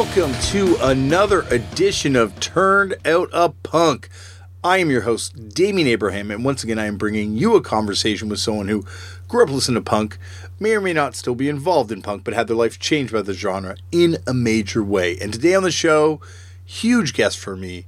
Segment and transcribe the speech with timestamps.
[0.00, 4.08] welcome to another edition of Turned Out a Punk.
[4.64, 8.30] I am your host, Damian Abraham, and once again, I am bringing you a conversation
[8.30, 8.86] with someone who
[9.28, 10.16] grew up listening to punk,
[10.58, 13.20] may or may not still be involved in punk, but had their life changed by
[13.20, 15.18] the genre in a major way.
[15.18, 16.22] And today on the show,
[16.64, 17.84] huge guest for me,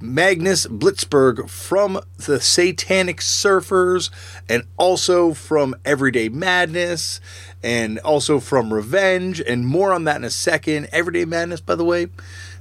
[0.00, 4.10] Magnus Blixtberg from the Satanic Surfers
[4.48, 7.20] and also from Everyday Madness
[7.62, 10.88] and also from Revenge and more on that in a second.
[10.92, 12.08] Everyday Madness, by the way,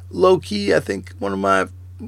[0.09, 1.67] low key, I think one of my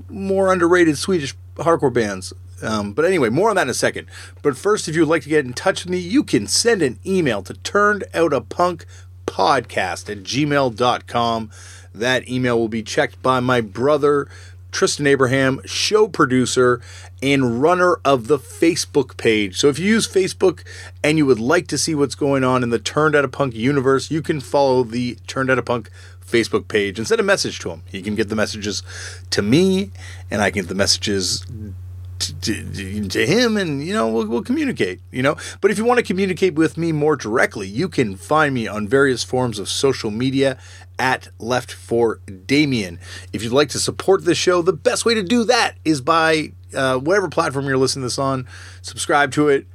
[0.10, 2.34] more underrated Swedish hardcore bands.
[2.62, 4.08] Um, but anyway, more on that in a second.
[4.42, 6.82] But first, if you would like to get in touch with me, you can send
[6.82, 8.86] an email to turnedoutapunk
[9.26, 11.52] podcast at gmail.com.
[11.94, 14.28] That email will be checked by my brother,
[14.72, 16.82] Tristan Abraham, show producer
[17.22, 19.58] and runner of the Facebook page.
[19.58, 20.64] So if you use Facebook
[21.04, 23.56] and you would like to see what's going on in the Turned Out a Punk
[23.56, 25.90] universe, you can follow the Turned Out a Punk
[26.26, 27.84] Facebook page and send a message to him.
[27.88, 28.84] He can get the messages
[29.32, 29.92] to me,
[30.30, 31.46] and I can get the messages
[32.20, 36.00] to, to, him and you know we'll, we'll communicate you know but if you want
[36.00, 40.12] to communicate with me more directly you can find me on various forms of social
[40.12, 40.58] media
[41.00, 43.00] at left for damian
[43.34, 46.52] if you'd like to support the show the best way to do that is by
[46.74, 48.48] uh, whatever platform you're listening to this on
[48.82, 49.66] subscribe to it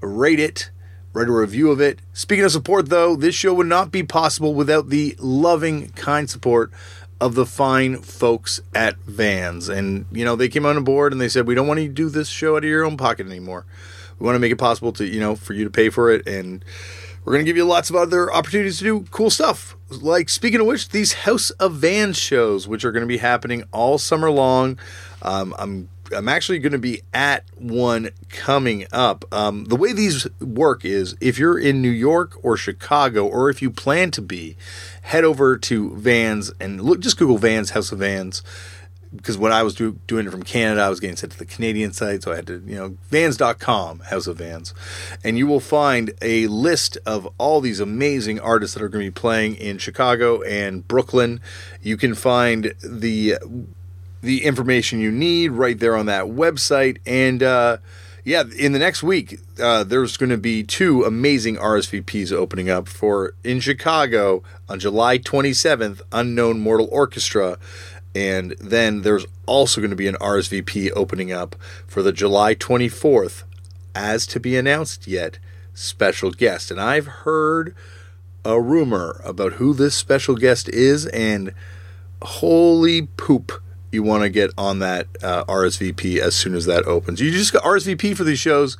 [0.00, 0.70] rate it
[1.12, 4.54] write a review of it speaking of support though this show would not be possible
[4.54, 6.72] without the loving kind support
[7.20, 9.68] of the fine folks at Vans.
[9.68, 12.08] And, you know, they came on board and they said, we don't want to do
[12.08, 13.66] this show out of your own pocket anymore.
[14.18, 16.26] We want to make it possible to, you know, for you to pay for it.
[16.26, 16.64] And
[17.24, 19.76] we're going to give you lots of other opportunities to do cool stuff.
[19.90, 23.64] Like, speaking of which, these House of Vans shows, which are going to be happening
[23.72, 24.78] all summer long.
[25.22, 29.24] Um, I'm I'm actually going to be at one coming up.
[29.32, 33.60] Um, the way these work is if you're in New York or Chicago, or if
[33.60, 34.56] you plan to be,
[35.02, 37.00] head over to Vans and look.
[37.00, 38.42] Just Google Vans House of Vans
[39.14, 41.46] because when I was do, doing it from Canada, I was getting sent to the
[41.46, 44.74] Canadian site, so I had to, you know, vans.com, House of Vans.
[45.24, 49.10] And you will find a list of all these amazing artists that are going to
[49.10, 51.40] be playing in Chicago and Brooklyn.
[51.82, 53.36] You can find the
[54.20, 56.98] the information you need right there on that website.
[57.06, 57.78] And uh,
[58.24, 62.88] yeah, in the next week, uh, there's going to be two amazing RSVPs opening up
[62.88, 67.58] for in Chicago on July 27th, Unknown Mortal Orchestra.
[68.14, 73.44] And then there's also going to be an RSVP opening up for the July 24th,
[73.94, 75.38] as to be announced yet,
[75.74, 76.70] special guest.
[76.70, 77.74] And I've heard
[78.44, 81.52] a rumor about who this special guest is, and
[82.22, 83.52] holy poop
[83.90, 87.20] you want to get on that uh, RSVP as soon as that opens.
[87.20, 88.76] You just got RSVP for these shows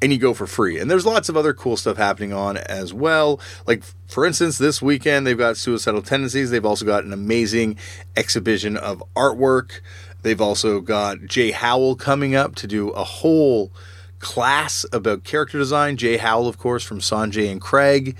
[0.00, 0.78] and you go for free.
[0.78, 3.40] And there's lots of other cool stuff happening on as well.
[3.66, 6.50] Like, for instance, this weekend they've got Suicidal Tendencies.
[6.50, 7.78] They've also got an amazing
[8.16, 9.80] exhibition of artwork.
[10.22, 13.72] They've also got Jay Howell coming up to do a whole
[14.18, 15.96] class about character design.
[15.96, 18.16] Jay Howell, of course, from Sanjay and Craig.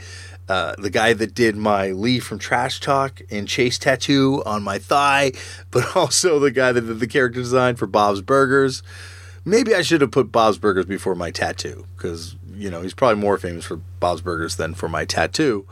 [0.48, 4.78] Uh, the guy that did my Lee from Trash Talk and Chase tattoo on my
[4.78, 5.32] thigh,
[5.70, 8.82] but also the guy that did the character design for Bob's Burgers.
[9.48, 13.20] Maybe I should have put Bob's Burgers before my tattoo because, you know, he's probably
[13.20, 15.66] more famous for Bob's Burgers than for my tattoo.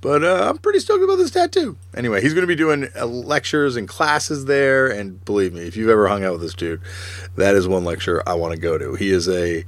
[0.00, 1.76] But uh, I'm pretty stoked about this tattoo.
[1.94, 4.86] Anyway, he's going to be doing uh, lectures and classes there.
[4.86, 6.80] And believe me, if you've ever hung out with this dude,
[7.36, 8.94] that is one lecture I want to go to.
[8.94, 9.64] He is a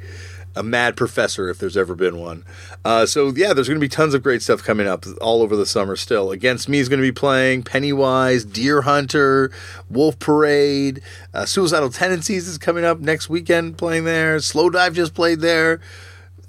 [0.56, 2.44] a mad professor if there's ever been one.
[2.84, 5.56] Uh, so yeah, there's going to be tons of great stuff coming up all over
[5.56, 5.96] the summer.
[5.96, 9.52] Still, Against Me is going to be playing Pennywise, Deerhunter,
[9.88, 11.00] Wolf Parade,
[11.32, 14.38] uh, Suicidal Tendencies is coming up next weekend playing there.
[14.38, 15.80] Slowdive just played there.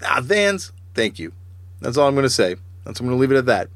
[0.03, 1.31] Ah, Vans, thank you.
[1.79, 2.55] That's all I'm going to say.
[2.85, 3.69] That's I'm going to leave it at that.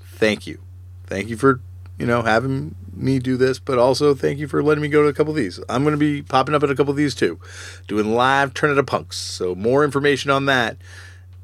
[0.00, 0.58] Thank you.
[1.06, 1.60] Thank you for
[1.98, 5.08] you know having me do this, but also thank you for letting me go to
[5.08, 5.60] a couple of these.
[5.68, 7.38] I'm going to be popping up at a couple of these too,
[7.86, 9.16] doing live Turned Out a Punks.
[9.16, 10.76] So more information on that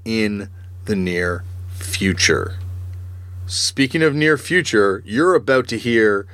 [0.04, 0.48] in
[0.84, 2.58] the near future.
[3.46, 6.26] Speaking of near future, you're about to hear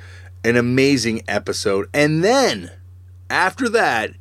[0.43, 1.89] an amazing episode.
[1.93, 2.71] And then
[3.29, 4.11] after that,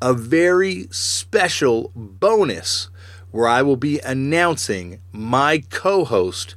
[0.00, 2.88] a very special bonus
[3.30, 6.54] where I will be announcing my co host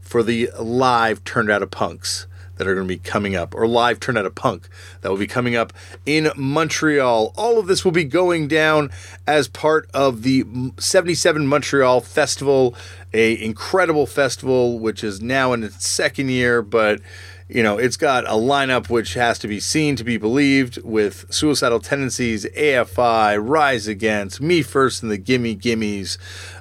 [0.00, 2.26] for the live Turned Out a Punks
[2.60, 4.68] that are going to be coming up, or live Turn Out a Punk
[5.00, 5.72] that will be coming up
[6.04, 7.32] in Montreal.
[7.34, 8.90] All of this will be going down
[9.26, 10.44] as part of the
[10.78, 12.74] 77 Montreal Festival,
[13.14, 17.00] a incredible festival which is now in its second year, but
[17.48, 21.24] you know, it's got a lineup which has to be seen to be believed with
[21.32, 26.18] Suicidal Tendencies, AFI, Rise Against, Me First and the Gimme Gimmes.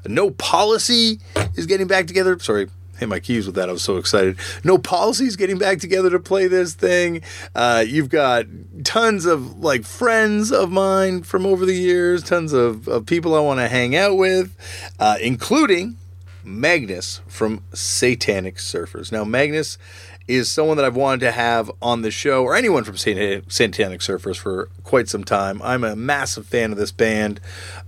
[0.07, 1.19] No Policy
[1.55, 2.39] is getting back together.
[2.39, 2.69] Sorry,
[2.99, 3.69] hit my keys with that.
[3.69, 4.37] I was so excited.
[4.63, 7.21] No policies getting back together to play this thing.
[7.55, 8.45] Uh, you've got
[8.83, 13.39] tons of like friends of mine from over the years, tons of, of people I
[13.39, 14.55] want to hang out with,
[14.99, 15.97] uh, including
[16.43, 19.11] Magnus from Satanic Surfers.
[19.11, 19.77] Now, Magnus
[20.27, 24.37] is someone that I've wanted to have on the show, or anyone from Satanic Surfers
[24.37, 25.59] for quite some time.
[25.63, 27.41] I'm a massive fan of this band.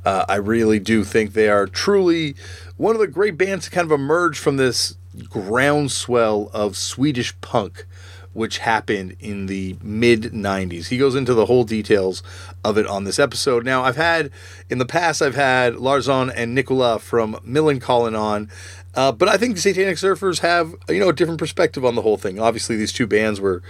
[0.04, 2.36] Uh, I really do think they are truly
[2.78, 4.98] one of the great bands to kind of emerge from this
[5.30, 7.86] groundswell of Swedish punk
[8.34, 10.88] which happened in the mid 90s.
[10.88, 12.24] He goes into the whole details
[12.64, 13.66] of it on this episode.
[13.66, 14.32] Now, I've had,
[14.70, 18.50] in the past, I've had Larzon and Nikola from Millencolin on,
[18.94, 22.02] uh, but I think the Satanic Surfers have, you know, a different perspective on the
[22.02, 22.40] whole thing.
[22.40, 23.62] Obviously, these two bands were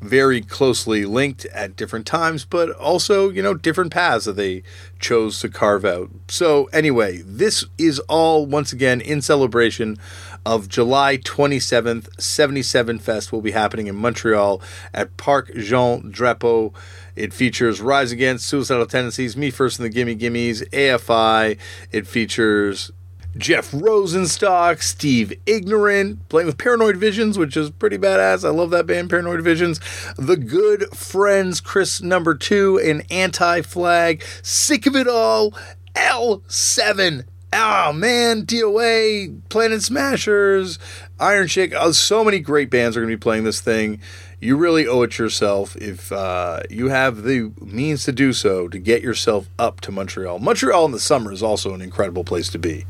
[0.00, 4.62] very closely linked at different times, but also, you know, different paths that they
[4.98, 6.10] chose to carve out.
[6.28, 9.98] So, anyway, this is all, once again, in celebration
[10.44, 12.20] of July 27th.
[12.20, 14.60] 77 Fest will be happening in Montreal
[14.92, 16.72] at Parc Jean Drapeau.
[17.16, 21.58] It features Rise Against, Suicidal Tendencies, Me First and the Gimme Gimmes, AFI.
[21.92, 22.90] It features
[23.36, 28.44] Jeff Rosenstock, Steve Ignorant, playing with Paranoid Visions, which is pretty badass.
[28.44, 29.80] I love that band, Paranoid Visions.
[30.16, 34.24] The Good Friends, Chris Number Two, and Anti Flag.
[34.42, 35.54] Sick of It All,
[35.94, 37.24] L7.
[37.52, 40.78] Oh man, DOA, Planet Smashers,
[41.18, 41.72] Iron Chic.
[41.76, 44.00] Oh, so many great bands are going to be playing this thing
[44.40, 48.78] you really owe it yourself if uh, you have the means to do so to
[48.78, 50.38] get yourself up to Montreal.
[50.38, 52.86] Montreal in the summer is also an incredible place to be.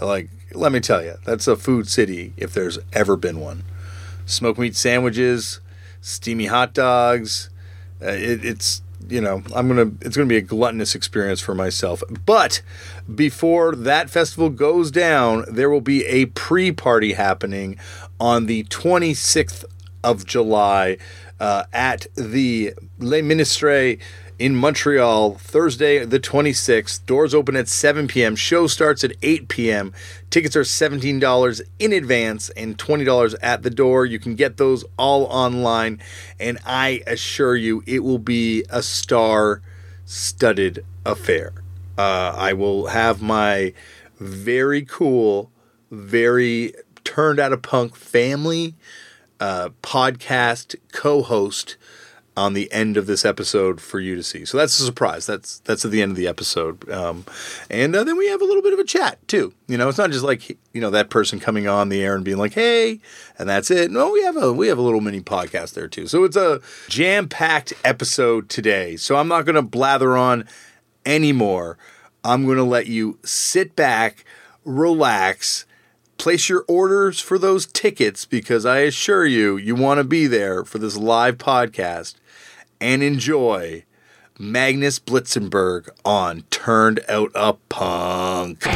[0.00, 3.64] Like, let me tell you, that's a food city if there's ever been one.
[4.26, 5.60] Smoke meat sandwiches,
[6.02, 7.48] steamy hot dogs.
[8.02, 12.02] Uh, it, it's you know I'm gonna it's gonna be a gluttonous experience for myself.
[12.26, 12.62] But
[13.12, 17.76] before that festival goes down, there will be a pre-party happening
[18.18, 19.64] on the 26th
[20.04, 20.98] of July
[21.40, 23.98] uh, at the Le Ministère
[24.40, 27.04] in Montreal, Thursday the 26th.
[27.04, 28.34] Doors open at 7 p.m.
[28.34, 29.92] Show starts at 8 p.m.
[30.30, 34.06] Tickets are $17 in advance and $20 at the door.
[34.06, 36.00] You can get those all online,
[36.40, 39.60] and I assure you it will be a star
[40.06, 41.52] studded affair.
[41.98, 43.74] Uh, I will have my
[44.18, 45.50] very cool,
[45.90, 46.72] very
[47.04, 48.74] turned out of punk family
[49.38, 51.76] uh, podcast co-host
[52.36, 54.44] on the end of this episode for you to see.
[54.44, 55.26] So that's a surprise.
[55.26, 57.24] That's that's at the end of the episode, um,
[57.68, 59.52] and uh, then we have a little bit of a chat too.
[59.66, 62.24] You know, it's not just like you know that person coming on the air and
[62.24, 63.00] being like, "Hey,"
[63.38, 63.90] and that's it.
[63.90, 66.06] No, we have a we have a little mini podcast there too.
[66.06, 68.96] So it's a jam packed episode today.
[68.96, 70.46] So I'm not going to blather on
[71.04, 71.78] anymore.
[72.22, 74.24] I'm going to let you sit back,
[74.64, 75.64] relax
[76.20, 80.66] place your orders for those tickets because I assure you, you want to be there
[80.66, 82.16] for this live podcast
[82.78, 83.84] and enjoy
[84.38, 88.66] Magnus Blitzenberg on Turned Out a Punk.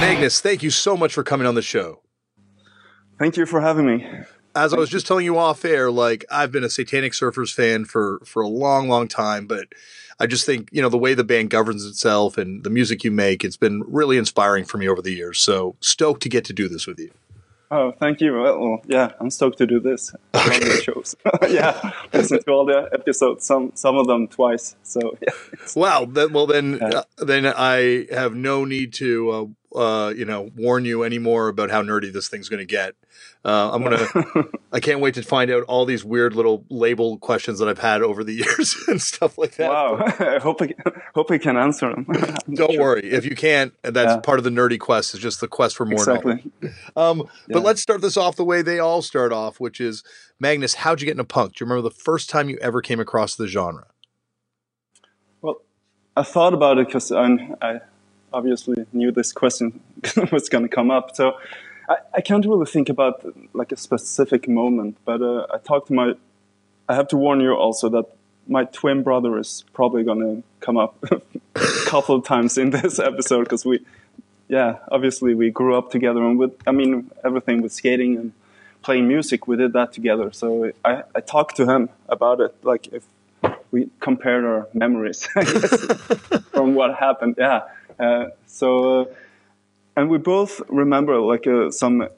[0.00, 2.02] Magnus, thank you so much for coming on the show.
[3.18, 4.06] Thank you for having me.
[4.54, 7.84] As I was just telling you off air, like I've been a Satanic Surfers fan
[7.84, 9.66] for for a long, long time, but
[10.20, 13.10] I just think, you know, the way the band governs itself and the music you
[13.10, 15.40] make, it's been really inspiring for me over the years.
[15.40, 17.10] So stoked to get to do this with you.
[17.72, 18.34] Oh, thank you.
[18.34, 20.12] Well, yeah, I'm stoked to do this.
[20.34, 20.80] Okay.
[20.80, 21.14] shows.
[21.48, 23.46] yeah, listen to all the episodes.
[23.46, 24.74] Some some of them twice.
[24.82, 25.32] So yeah.
[25.76, 26.04] Wow.
[26.04, 26.88] Then, well, then yeah.
[26.88, 31.70] uh, then I have no need to uh, uh, you know warn you anymore about
[31.70, 32.94] how nerdy this thing's going to get.
[33.44, 34.06] Uh, I'm gonna.
[34.72, 38.02] I can't wait to find out all these weird little label questions that I've had
[38.02, 39.70] over the years and stuff like that.
[39.70, 39.96] Wow!
[40.18, 40.74] I hope I
[41.14, 42.04] hope I can answer them.
[42.52, 42.80] Don't sure.
[42.80, 43.10] worry.
[43.10, 44.20] If you can't, that's yeah.
[44.20, 45.14] part of the nerdy quest.
[45.14, 46.50] Is just the quest for more exactly.
[46.96, 47.24] Um, yeah.
[47.48, 50.02] But let's start this off the way they all start off, which is
[50.38, 50.74] Magnus.
[50.74, 51.54] How'd you get into punk?
[51.54, 53.86] Do you remember the first time you ever came across the genre?
[55.40, 55.62] Well,
[56.16, 57.54] I thought about it because I'm.
[57.62, 57.80] I
[58.32, 59.80] obviously knew this question
[60.32, 61.14] was going to come up.
[61.14, 61.38] So
[61.88, 65.94] I, I can't really think about like a specific moment, but uh, I talked to
[65.94, 66.14] my.
[66.88, 68.06] I have to warn you also that
[68.48, 71.20] my twin brother is probably going to come up a
[71.86, 73.84] couple of times in this episode because we,
[74.48, 78.32] yeah, obviously we grew up together and with, I mean, everything with skating and
[78.82, 80.32] playing music, we did that together.
[80.32, 83.04] So I, I talked to him about it, like if
[83.70, 85.26] we compared our memories
[86.52, 87.36] from what happened.
[87.38, 87.62] Yeah.
[88.00, 89.04] Uh, so, uh,
[89.96, 92.08] and we both remember like uh, some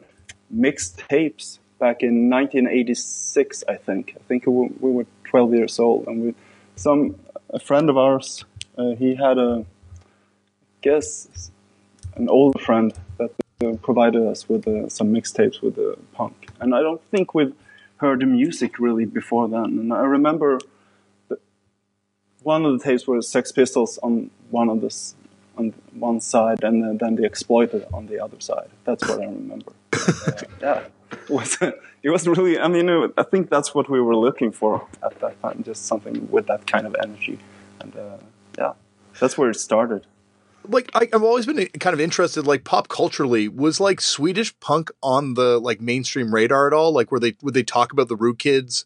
[0.48, 4.14] mixed tapes back in 1986, I think.
[4.16, 6.34] I think we were 12 years old, and we
[6.76, 7.16] some
[7.50, 8.44] a friend of ours,
[8.78, 11.50] uh, he had a I guess
[12.16, 13.30] an old friend that
[13.64, 17.54] uh, provided us with uh, some mixtapes with the punk, and I don't think we've
[17.96, 19.78] heard the music really before then.
[19.78, 20.60] And I remember
[22.42, 25.14] one of the tapes was Sex Pistols on one of this
[25.62, 28.68] on one side, and then, then the Exploited on the other side.
[28.84, 29.72] That's what I remember.
[29.92, 31.58] uh, yeah, it was
[32.02, 32.58] it was really.
[32.58, 36.30] I mean, I think that's what we were looking for at that time, just something
[36.30, 37.38] with that kind of energy,
[37.80, 38.16] and uh,
[38.58, 38.72] yeah,
[39.18, 40.06] that's where it started
[40.68, 44.90] like I, have always been kind of interested, like pop culturally, was like Swedish punk
[45.02, 46.92] on the like mainstream radar at all?
[46.92, 48.84] Like, were they would they talk about the Rude Kids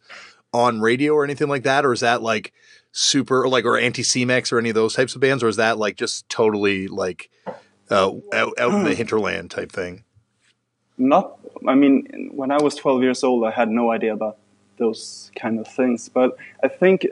[0.52, 2.52] on radio or anything like that, or is that like
[2.97, 5.79] super or like or Anticimex or any of those types of bands, or is that
[5.79, 7.31] like just totally like
[7.91, 10.05] uh, out, out in the hinterland type thing?
[10.99, 11.38] Not,
[11.69, 14.38] I mean, when I was twelve years old, I had no idea about
[14.79, 17.07] those kind of things, but I think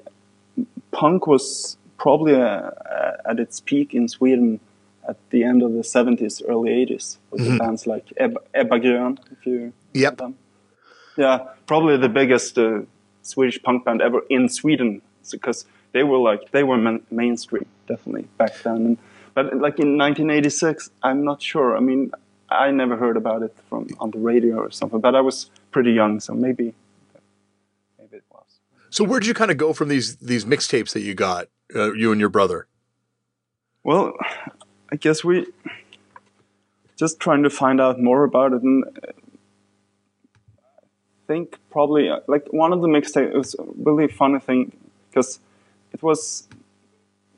[0.90, 2.70] punk was probably uh,
[3.26, 4.60] at its peak in Sweden
[5.06, 7.58] at the end of the 70s, early 80s, with mm-hmm.
[7.58, 10.16] bands like Ebba, Ebba Grön, if you yep.
[10.16, 10.36] them.
[11.16, 12.80] Yeah, probably the biggest uh,
[13.22, 18.28] Swedish punk band ever in Sweden, because they were like they were man- mainstream definitely
[18.36, 18.98] back then.
[19.32, 21.76] But like in 1986, I'm not sure.
[21.76, 22.12] I mean,
[22.50, 25.00] I never heard about it from on the radio or something.
[25.00, 26.74] But I was pretty young, so maybe
[27.98, 28.60] maybe it was.
[28.90, 31.48] So where did you kind of go from these these mixtapes that you got?
[31.74, 32.66] uh, you and your brother?
[33.82, 34.14] Well,
[34.90, 35.46] I guess we
[36.96, 39.10] just trying to find out more about it, and I
[41.26, 44.76] think probably uh, like one of the mixtapes was a really funny thing
[45.10, 45.40] because
[46.04, 46.46] was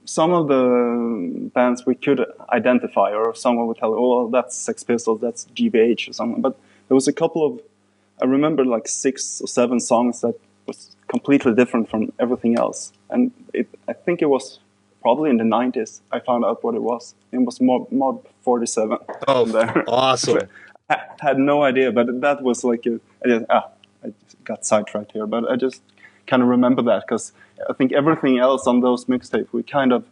[0.04, 5.20] some of the bands we could identify, or someone would tell, "Oh, that's Sex Pistols,
[5.20, 6.58] that's GBH, or something." But
[6.88, 7.61] there was a couple of
[8.20, 10.35] I remember like six or seven songs that
[10.66, 12.92] was completely different from everything else.
[13.11, 14.58] And it, I think it was
[15.02, 17.14] probably in the 90s I found out what it was.
[17.32, 18.99] It was Mob, Mob 47.
[19.28, 19.85] Oh, there.
[19.87, 20.49] awesome.
[20.90, 23.68] I had no idea, but that was like, a, I, just, ah,
[24.04, 25.82] I just got sidetracked here, but I just
[26.26, 27.32] kind of remember that because
[27.68, 30.04] I think everything else on those mixtapes, we kind of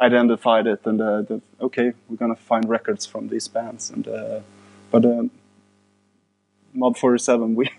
[0.00, 3.90] identified it and uh, the, okay, we're going to find records from these bands.
[3.90, 4.40] and uh,
[4.90, 5.30] But um,
[6.74, 7.70] Mob 47, we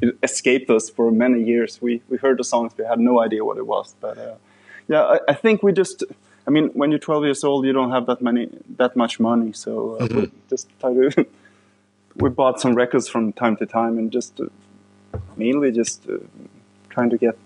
[0.00, 1.80] it escaped us for many years.
[1.80, 3.94] We we heard the songs, we had no idea what it was.
[4.00, 4.34] But uh,
[4.88, 6.02] yeah, I, I, think we just.
[6.46, 9.52] I mean, when you're 12 years old, you don't have that many that much money,
[9.52, 10.20] so uh, mm-hmm.
[10.20, 11.26] we just try to.
[12.16, 14.46] we bought some records from time to time, and just uh,
[15.36, 16.18] mainly just uh,
[16.90, 17.36] trying to get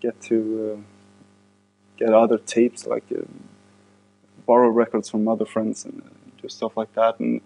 [0.00, 0.36] get to
[0.72, 0.80] uh,
[1.96, 3.22] get other tapes, like uh,
[4.46, 6.02] borrow records from other friends and
[6.40, 7.40] do stuff like that, and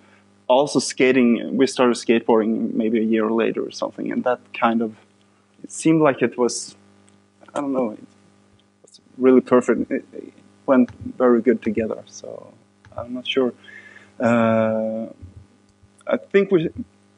[0.48, 4.94] also skating we started skateboarding maybe a year later or something and that kind of
[5.62, 6.76] it seemed like it was
[7.54, 7.98] i don't know it
[8.82, 9.90] was really perfect.
[9.90, 10.32] It, it
[10.66, 12.52] went very good together so
[12.96, 13.52] i'm not sure.
[14.20, 15.06] Uh,
[16.06, 16.68] i think we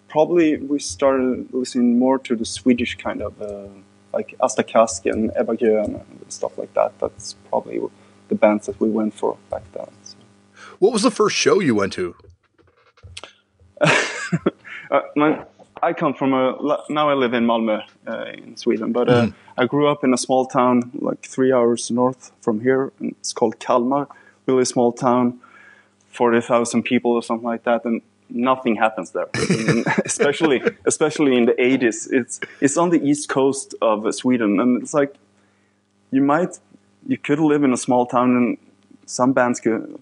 [0.09, 3.69] probably we started listening more to the swedish kind of uh,
[4.17, 7.79] like asta kask and ebba grön and stuff like that that's probably
[8.31, 10.17] the bands that we went for back then so.
[10.83, 12.15] what was the first show you went to
[14.91, 15.45] uh, my,
[15.83, 16.57] I come from a
[16.89, 19.35] now I live in Malmö uh, in Sweden, but uh, mm.
[19.59, 22.93] I grew up in a small town like three hours north from here.
[22.99, 24.09] And It's called Kalmar,
[24.47, 25.39] really small town,
[26.09, 29.29] forty thousand people or something like that, and nothing happens there.
[30.05, 34.95] especially especially in the eighties, it's it's on the east coast of Sweden, and it's
[34.95, 35.15] like
[36.11, 36.59] you might
[37.07, 38.59] you could live in a small town and
[39.07, 39.99] some bands could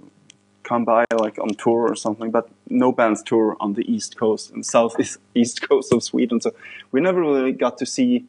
[0.62, 4.50] come by like on tour or something, but no bands tour on the east coast
[4.50, 6.40] and southeast east coast of Sweden.
[6.40, 6.52] So
[6.90, 8.25] we never really got to see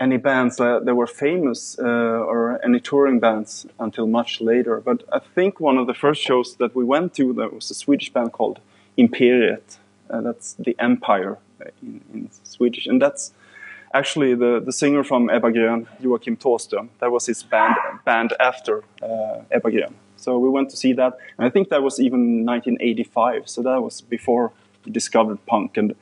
[0.00, 4.80] any bands that, that were famous uh, or any touring bands until much later.
[4.80, 7.74] But I think one of the first shows that we went to there was a
[7.74, 8.60] Swedish band called
[8.98, 9.78] Imperiet.
[10.10, 11.38] Uh, that's the Empire
[11.82, 13.32] in, in, Swedish, and that's
[13.94, 16.88] actually the, the singer from Ebba Grön, Joakim.
[17.00, 19.40] That was his band band after uh.
[20.16, 23.48] So we went to see that, and I think that was even 1985.
[23.48, 24.52] So that was before
[24.84, 25.76] we discovered punk.
[25.76, 25.94] And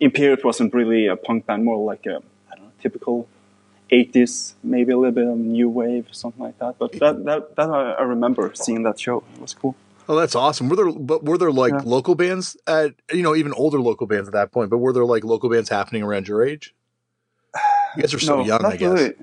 [0.00, 2.20] Imperiet wasn't really a punk band, more like a
[2.58, 3.28] know, typical
[3.90, 6.78] 80s, maybe a little bit of new wave, something like that.
[6.78, 9.22] But that that, that I remember seeing that show.
[9.34, 9.76] It was cool.
[10.08, 10.68] Oh, that's awesome.
[10.68, 11.82] Were there, but were there like yeah.
[11.84, 14.70] local bands at, you know, even older local bands at that point?
[14.70, 16.74] But were there like local bands happening around your age?
[17.96, 18.90] You guys are so no, young, I guess.
[18.92, 19.14] Really.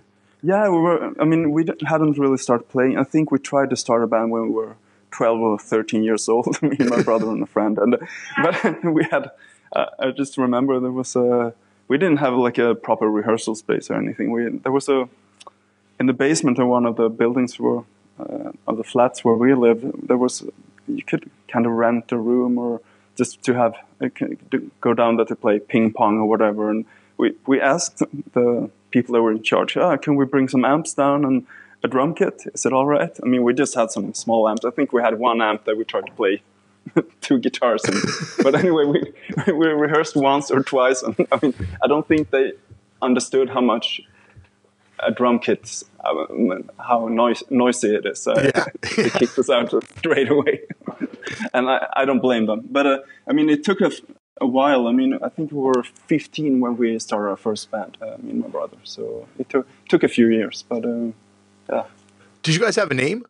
[0.41, 1.13] Yeah, we were.
[1.19, 2.97] I mean, we hadn't really started playing.
[2.97, 4.75] I think we tried to start a band when we were
[5.11, 7.77] 12 or 13 years old, me and my brother and a friend.
[7.77, 7.97] And
[8.41, 9.31] but we had.
[9.71, 11.53] Uh, I just remember there was a.
[11.87, 14.31] We didn't have like a proper rehearsal space or anything.
[14.31, 15.09] We there was a
[15.99, 17.83] in the basement of one of the buildings where
[18.19, 20.07] uh, of the flats where we lived.
[20.07, 20.43] There was
[20.89, 22.81] you could kind of rent a room or
[23.15, 23.75] just to have
[24.81, 26.69] go down there to play ping pong or whatever.
[26.69, 26.85] And
[27.17, 28.01] we we asked
[28.33, 31.45] the people that were in charge, ah, can we bring some amps down and
[31.83, 32.43] a drum kit?
[32.53, 33.15] Is it all right?
[33.23, 34.65] I mean, we just had some small amps.
[34.65, 36.41] I think we had one amp that we tried to play
[37.21, 37.95] two guitars in.
[38.43, 41.53] but anyway, we we rehearsed once or twice, and I mean,
[41.83, 42.53] I don't think they
[43.01, 44.01] understood how much
[45.03, 45.83] a drum kit,
[46.77, 48.27] how noise, noisy it is.
[48.27, 48.65] Uh, yeah.
[48.95, 50.61] they kicked us out straight away,
[51.53, 52.67] and I, I don't blame them.
[52.69, 53.91] But uh, I mean, it took a,
[54.41, 54.87] a while.
[54.87, 58.31] I mean, I think we were 15 when we started our first band, uh, me
[58.31, 58.77] and my brother.
[58.83, 61.11] So it took took a few years, but uh,
[61.69, 61.85] yeah.
[62.43, 63.25] Did you guys have a name?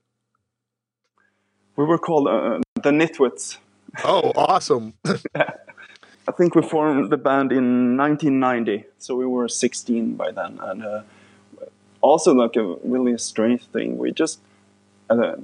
[1.75, 3.57] We were called uh, the Nitwits.
[4.03, 4.93] Oh, awesome!
[6.29, 10.83] I think we formed the band in 1990, so we were 16 by then, and
[10.83, 11.01] uh,
[12.01, 13.97] also like a really strange thing.
[13.97, 14.39] We just
[15.09, 15.35] uh,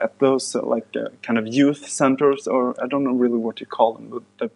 [0.00, 3.60] at those uh, like uh, kind of youth centers, or I don't know really what
[3.60, 4.50] you call them, but the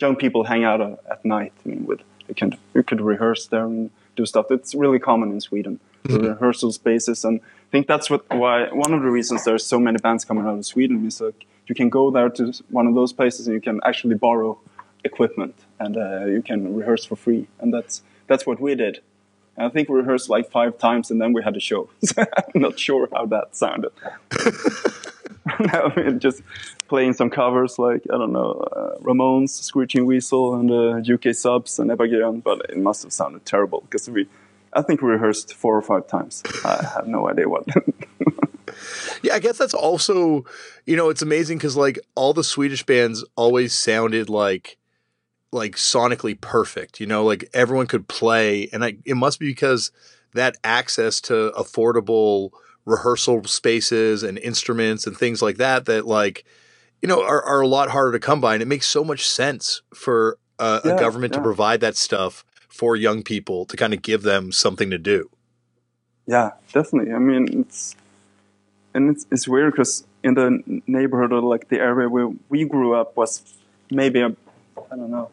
[0.00, 1.52] young people hang out uh, at night.
[1.64, 4.46] I mean, with you can you could rehearse there and do stuff.
[4.50, 6.22] It's really common in Sweden, mm-hmm.
[6.22, 9.78] the rehearsal spaces, and I think that's what why one of the reasons there's so
[9.78, 12.94] many bands coming out of Sweden is like you can go there to one of
[12.94, 14.58] those places and you can actually borrow
[15.04, 19.00] equipment and uh, you can rehearse for free, and that's that's what we did.
[19.58, 21.90] And I think we rehearsed like five times, and then we had a show.
[22.16, 23.90] I'm not sure how that sounded.
[25.48, 26.42] I mean, just
[26.86, 31.80] playing some covers like I don't know, uh, Ramones, Screeching Weasel, and uh, UK Subs
[31.80, 34.28] and Evagion, but it must have sounded terrible because we,
[34.72, 36.44] I think we rehearsed four or five times.
[36.64, 37.66] I have no idea what.
[39.22, 40.44] yeah, I guess that's also,
[40.86, 44.78] you know, it's amazing because like all the Swedish bands always sounded like
[45.52, 47.00] like sonically perfect.
[47.00, 49.90] You know, like everyone could play, and I, it must be because
[50.34, 52.50] that access to affordable
[52.84, 56.44] rehearsal spaces and instruments and things like that that like
[57.02, 59.28] you know are, are a lot harder to come by and it makes so much
[59.28, 61.38] sense for uh, yeah, a government yeah.
[61.38, 65.28] to provide that stuff for young people to kind of give them something to do
[66.26, 67.94] yeah definitely i mean it's
[68.94, 72.94] and it's, it's weird because in the neighborhood or like the area where we grew
[72.94, 73.42] up was
[73.90, 74.34] maybe a
[74.90, 75.30] i don't know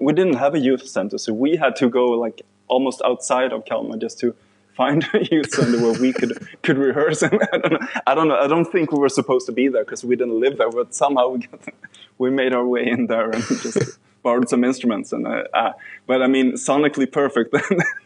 [0.00, 3.64] we didn't have a youth center, so we had to go like almost outside of
[3.64, 4.34] Kalmar just to
[4.76, 7.22] find a youth center where we could could rehearse.
[7.22, 7.88] And I don't know.
[8.06, 8.38] I don't know.
[8.38, 10.94] I don't think we were supposed to be there because we didn't live there, but
[10.94, 11.60] somehow we got
[12.18, 15.12] we made our way in there and just borrowed some instruments.
[15.12, 15.72] And uh, uh,
[16.06, 17.54] but I mean, sonically perfect.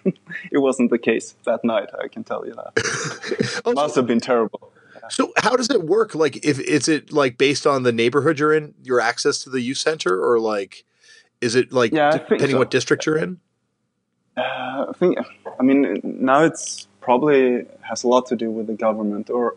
[0.05, 1.90] it wasn't the case that night.
[2.03, 3.62] I can tell you that.
[3.66, 4.73] It must have been terrible.
[5.11, 6.14] So how does it work?
[6.14, 9.61] Like, if is it like based on the neighborhood you're in, your access to the
[9.61, 10.85] youth center, or like?
[11.40, 12.59] Is it like yeah, depending so.
[12.59, 13.40] what district you're in?
[14.37, 15.18] Uh, I think.
[15.59, 19.57] I mean, now it's probably has a lot to do with the government, or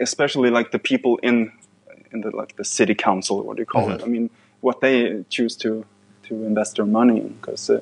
[0.00, 1.52] especially like the people in
[2.12, 3.42] in the like the city council.
[3.42, 4.00] What do you call mm-hmm.
[4.00, 4.02] it?
[4.02, 5.84] I mean, what they choose to
[6.24, 7.80] to invest their money in, because uh,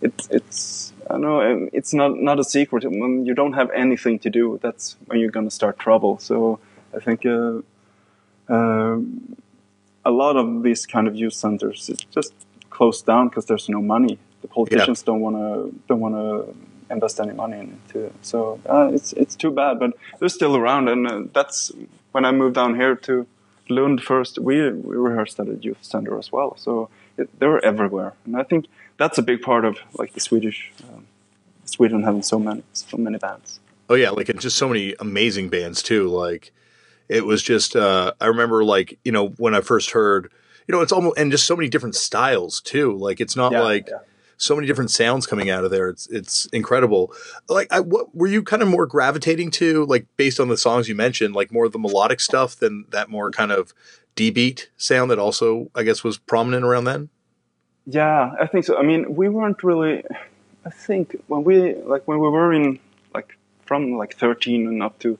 [0.00, 2.84] it's it's I know um, it's not not a secret.
[2.84, 6.18] When you don't have anything to do, that's when you're going to start trouble.
[6.18, 6.60] So
[6.94, 7.26] I think.
[7.26, 7.62] Uh,
[8.48, 8.98] uh,
[10.04, 12.32] a lot of these kind of youth centers, it's just
[12.80, 14.18] closed down because there's no money.
[14.40, 15.08] The politicians yeah.
[15.08, 15.52] don't want to
[15.88, 16.30] don't want to
[16.94, 18.14] invest any money into it.
[18.22, 18.38] So
[18.74, 21.72] uh, it's it's too bad, but they're still around, and uh, that's
[22.12, 23.26] when I moved down here to
[23.68, 24.38] Lund first.
[24.38, 24.54] We
[24.88, 26.88] we rehearsed at a youth center as well, so
[27.18, 28.62] it, they were everywhere, and I think
[28.96, 31.06] that's a big part of like the Swedish um,
[31.66, 33.60] Sweden having so many so many bands.
[33.90, 36.08] Oh yeah, like and just so many amazing bands too.
[36.08, 36.44] Like
[37.08, 40.32] it was just uh, I remember like you know when I first heard
[40.70, 42.96] you know, it's almost and just so many different styles too.
[42.96, 43.98] Like it's not yeah, like yeah.
[44.36, 45.88] so many different sounds coming out of there.
[45.88, 47.12] It's it's incredible.
[47.48, 50.88] Like, I, what were you kind of more gravitating to, like based on the songs
[50.88, 53.74] you mentioned, like more of the melodic stuff than that more kind of
[54.14, 57.08] D beat sound that also I guess was prominent around then.
[57.84, 58.78] Yeah, I think so.
[58.78, 60.04] I mean, we weren't really.
[60.64, 62.78] I think when we like when we were in
[63.12, 65.18] like from like 13 and up to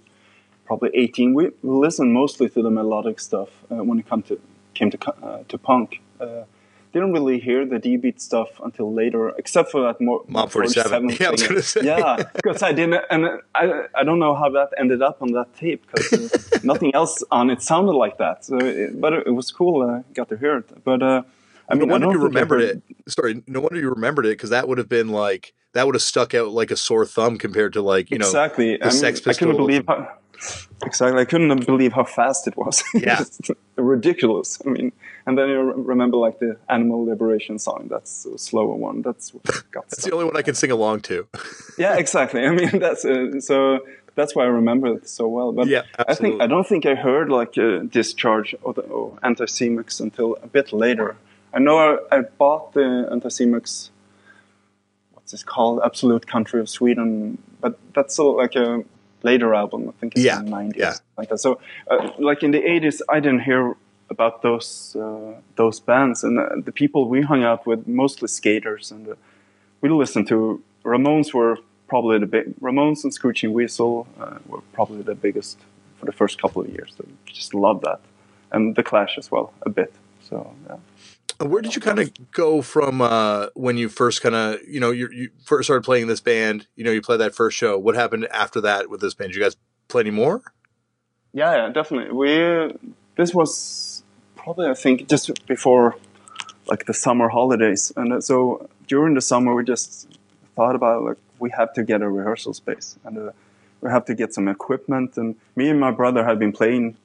[0.65, 4.41] probably 18, we listened mostly to the melodic stuff uh, when it comes to
[4.75, 6.01] came to uh, to punk.
[6.21, 6.45] Uh,
[6.93, 10.91] didn't really hear the D beat stuff until later, except for that more Mob 47.
[10.91, 11.81] 47 yeah, I gonna say.
[11.85, 15.55] yeah, because I didn't, and I I don't know how that ended up on that
[15.57, 18.45] tape because uh, nothing else on it sounded like that.
[18.45, 19.89] So, it, but it, was cool.
[19.89, 20.85] I got to hear it.
[20.85, 21.23] But uh,
[21.69, 22.83] I mean, no wonder you remembered it.
[23.07, 26.03] Sorry, no wonder you remembered it because that would have been like that would have
[26.03, 28.77] stuck out like a sore thumb compared to like you know exactly.
[28.77, 30.09] the I, mean, Sex I couldn't believe how
[30.85, 31.21] exactly.
[31.21, 32.83] I couldn't believe how fast it was.
[32.95, 33.25] Yeah.
[33.77, 34.61] Ridiculous.
[34.67, 34.93] I mean,
[35.27, 37.89] and then you remember like the Animal Liberation song.
[37.91, 39.03] That's a slower one.
[39.03, 41.27] That's what got That's the only one I can sing along to.
[41.79, 42.45] yeah, exactly.
[42.45, 43.81] I mean, that's uh, so.
[44.17, 45.53] That's why I remember it so well.
[45.53, 46.41] But Yeah, I think absolutely.
[46.41, 50.73] I don't think I heard like a discharge or, the, or Anticimex until a bit
[50.73, 51.17] later.
[51.55, 53.91] I know I, I bought the Anticimex.
[55.31, 55.81] This called?
[55.85, 57.39] Absolute Country of Sweden.
[57.61, 58.85] But that's of like a
[59.23, 59.89] later album.
[59.89, 60.95] I think it's Yeah, in the nineties, yeah.
[61.17, 61.39] like that.
[61.39, 63.77] So, uh, like in the eighties, I didn't hear
[64.09, 68.91] about those uh, those bands, and uh, the people we hung out with mostly skaters,
[68.91, 69.15] and uh,
[69.81, 75.03] we listened to Ramones were probably the big Ramones and Screeching Weasel uh, were probably
[75.03, 75.59] the biggest
[75.99, 76.95] for the first couple of years.
[76.97, 78.01] So just loved that,
[78.53, 79.93] and the Clash as well a bit.
[80.29, 80.77] So yeah.
[81.41, 84.91] Where did you kind of go from uh, when you first kind of you know
[84.91, 86.67] you, you first started playing this band?
[86.77, 87.79] You know, you played that first show.
[87.79, 89.33] What happened after that with this band?
[89.33, 89.57] Did you guys
[89.89, 90.43] play any more?
[91.33, 92.13] Yeah, yeah, definitely.
[92.13, 92.79] We
[93.17, 94.03] this was
[94.37, 95.97] probably I think just before
[96.67, 100.09] like the summer holidays, and uh, so during the summer we just
[100.57, 103.33] thought about like we have to get a rehearsal space and uh,
[103.81, 105.17] we have to get some equipment.
[105.17, 106.97] And me and my brother had been playing.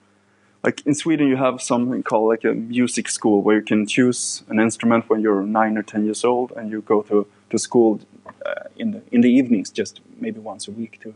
[0.66, 4.42] Like in Sweden, you have something called like a music school where you can choose
[4.50, 8.00] an instrument when you're nine or ten years old, and you go to to school
[8.44, 11.14] uh, in the in the evenings, just maybe once a week to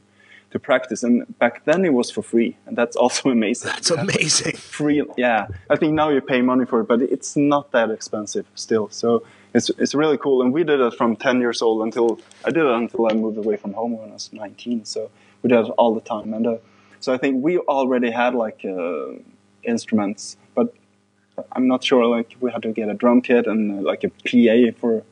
[0.51, 1.01] to practice.
[1.01, 3.71] And back then it was for free, and that's also amazing.
[3.71, 4.55] That's amazing.
[4.57, 5.01] free.
[5.17, 8.87] Yeah, I think now you pay money for it, but it's not that expensive still.
[8.89, 9.23] So
[9.55, 10.43] it's it's really cool.
[10.43, 13.39] And we did it from ten years old until I did it until I moved
[13.39, 14.85] away from home when I was nineteen.
[14.85, 15.09] So
[15.41, 16.35] we did it all the time.
[16.35, 16.57] And uh,
[16.99, 19.13] so I think we already had like uh,
[19.63, 20.73] instruments, but
[21.51, 22.05] I'm not sure.
[22.05, 25.03] Like we had to get a drum kit and uh, like a PA for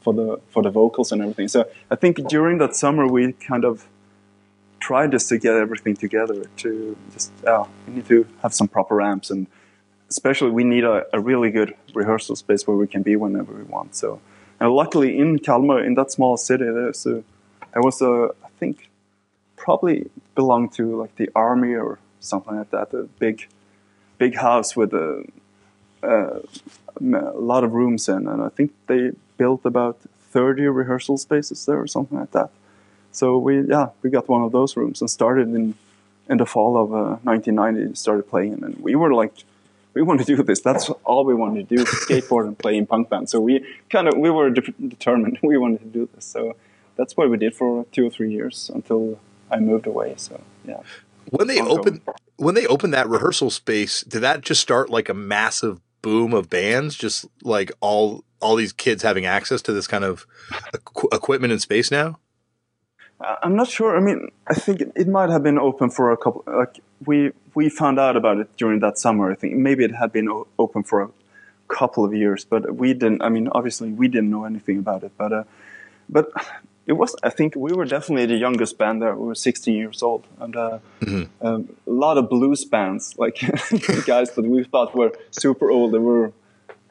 [0.00, 1.48] for the for the vocals and everything.
[1.48, 3.86] So I think during that summer we kind of
[4.80, 9.00] tried just to get everything together to just oh, we need to have some proper
[9.00, 9.46] amps and
[10.10, 13.62] especially we need a, a really good rehearsal space where we can be whenever we
[13.62, 13.94] want.
[13.94, 14.20] So
[14.60, 17.22] and luckily in Kalmar, in that small city, there's a
[17.72, 18.88] there was a I think
[19.56, 22.92] probably belonged to like the army or something like that.
[22.92, 23.48] A big
[24.18, 25.24] big house with a,
[26.02, 26.40] a,
[27.00, 29.98] a lot of rooms in, and I think they built about
[30.30, 32.50] thirty rehearsal spaces there or something like that.
[33.12, 35.74] So we yeah we got one of those rooms and started in
[36.28, 39.34] in the fall of uh, 1990 started playing and we were like
[39.92, 40.60] we want to do this.
[40.60, 44.08] That's all we wanted to do skateboard and play in punk band so we kind
[44.08, 46.24] of we were de- determined we wanted to do this.
[46.24, 46.56] So
[46.96, 50.80] that's what we did for two or three years until I moved away so yeah
[51.30, 52.02] When they opened
[52.36, 56.50] when they opened that rehearsal space, did that just start like a massive boom of
[56.50, 56.94] bands?
[56.94, 60.26] Just like all all these kids having access to this kind of
[60.72, 62.18] equ- equipment and space now?
[63.20, 63.96] I- I'm not sure.
[63.96, 66.44] I mean, I think it, it might have been open for a couple.
[66.46, 69.30] Like we we found out about it during that summer.
[69.30, 71.08] I think maybe it had been o- open for a
[71.68, 73.22] couple of years, but we didn't.
[73.22, 75.12] I mean, obviously we didn't know anything about it.
[75.16, 75.44] But uh,
[76.08, 76.30] but
[76.86, 77.16] it was.
[77.22, 79.14] I think we were definitely the youngest band there.
[79.14, 80.78] We were 16 years old, and uh,
[81.40, 83.38] um, a lot of blues bands, like
[84.06, 85.92] guys that we thought were super old.
[85.92, 86.32] They were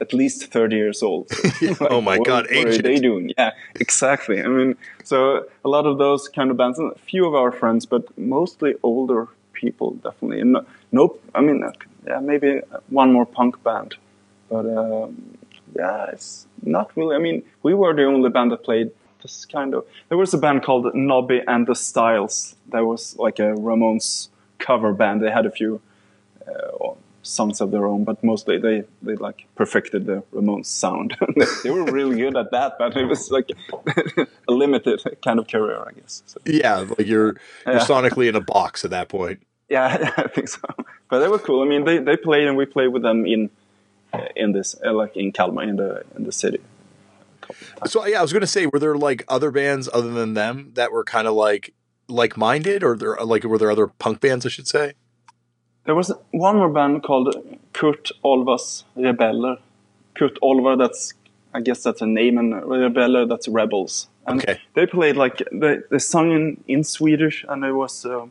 [0.01, 1.29] at least 30 years old.
[1.77, 3.31] So, Oh my what, God, what are they doing?
[3.37, 4.41] Yeah, exactly.
[4.41, 7.51] I mean, so a lot of those kind of bands, and a few of our
[7.51, 10.41] friends, but mostly older people, definitely.
[10.41, 11.23] And no, nope.
[11.33, 11.71] I mean, uh,
[12.07, 13.95] yeah, maybe one more punk band,
[14.49, 15.37] but um,
[15.75, 17.15] yeah, it's not really.
[17.15, 18.91] I mean, we were the only band that played
[19.23, 19.85] this kind of.
[20.09, 22.55] There was a band called Nobby and the Styles.
[22.71, 24.27] That was like a Ramones
[24.59, 25.21] cover band.
[25.23, 25.81] They had a few
[26.47, 26.89] uh,
[27.23, 31.15] songs of their own, but mostly they, they like perfected the Ramones sound.
[31.63, 33.49] they were really good at that, but it was like
[34.47, 36.21] a limited kind of career, I guess.
[36.25, 37.79] So, Yeah, like you're you're Yeah.
[37.79, 39.39] sonically in a box at that point.
[39.69, 40.59] yeah, I think so.
[41.09, 41.61] But they were cool.
[41.63, 43.49] I mean, they, they played and we played with them in
[44.35, 46.59] in this uh, like in Kalmar in the in the city.
[46.59, 46.67] a couple of
[47.25, 47.32] times.
[47.85, 50.91] So yeah, I was gonna say, were there like other bands other than them that
[50.91, 51.73] were kind of like
[52.07, 54.45] like minded, or there like were there other punk bands?
[54.45, 54.93] I should say.
[55.85, 57.35] There was one more band called
[57.73, 59.57] Kurt Olvas Rebeller.
[60.15, 61.13] Kurt Olva, that's
[61.53, 64.07] I guess that's a name, and Rebeller, that's rebels.
[64.25, 64.61] And Okay.
[64.75, 68.27] they played like they, they sung in, in Swedish, and it was uh,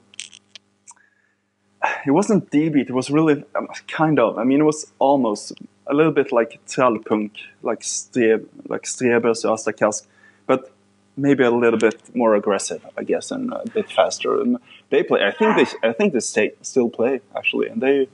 [2.07, 2.89] it wasn't D beat.
[2.89, 4.39] It was really um, kind of.
[4.39, 5.53] I mean, it was almost
[5.87, 7.31] a little bit like trallpunk,
[7.63, 10.07] like Streb, like Strebers or Kask,
[10.47, 10.71] but
[11.17, 14.41] maybe a little bit more aggressive, I guess, and a bit faster.
[14.41, 14.59] And
[14.91, 15.25] they play.
[15.25, 15.89] I think they.
[15.89, 18.09] I think they stay, still play actually, and they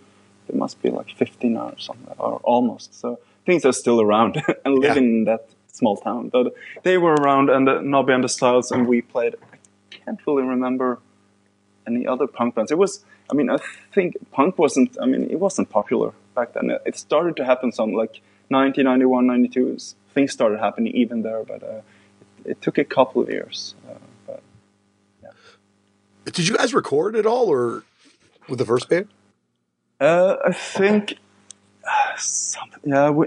[0.49, 2.99] they must be like 15 or something, or almost.
[2.99, 4.89] So things they're still around and Yeah.
[4.89, 6.29] living in that small town.
[6.31, 9.35] But they were around and uh, Nobby and the Styles, and we played.
[9.53, 9.57] I
[10.05, 10.99] can't really remember
[11.87, 12.71] any other punk bands.
[12.71, 13.59] It was, I mean, I
[13.95, 14.97] think punk wasn't.
[15.01, 16.13] I mean, it wasn't popular
[16.47, 16.71] then.
[16.85, 19.79] It started to happen some like 1991, 92.
[20.15, 21.81] Things started happening even there, but uh,
[22.47, 23.75] it, it, took a couple of years.
[23.89, 23.95] Uh,
[24.27, 24.43] but
[25.23, 25.31] yeah.
[26.25, 27.85] Did you guys record at all, or
[28.49, 29.09] with the first band?
[30.01, 31.19] Uh, I think,
[32.17, 33.27] something, yeah, we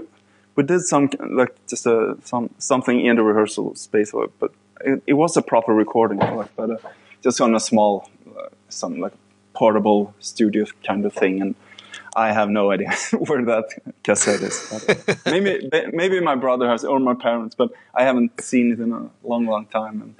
[0.56, 4.52] we did some like just a some something in the rehearsal space, but
[4.84, 6.76] it, it was a proper recording, like, but uh,
[7.22, 9.12] just on a small, uh, some like
[9.54, 11.54] portable studio kind of thing, and
[12.14, 13.64] I have no idea where that
[14.04, 15.22] cassette is.
[15.26, 19.08] Maybe maybe my brother has or my parents, but I haven't seen it in a
[19.22, 20.02] long, long time.
[20.02, 20.14] And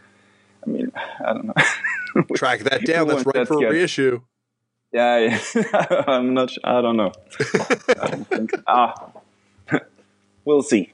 [0.66, 2.24] I mean, I don't know.
[2.34, 3.08] Track that down.
[3.08, 4.20] That's right that for a reissue.
[4.92, 6.04] Yeah, yeah.
[6.06, 6.52] I'm not.
[6.64, 7.12] I don't know.
[8.00, 8.52] I don't think.
[8.66, 9.10] Ah,
[10.44, 10.92] we'll see.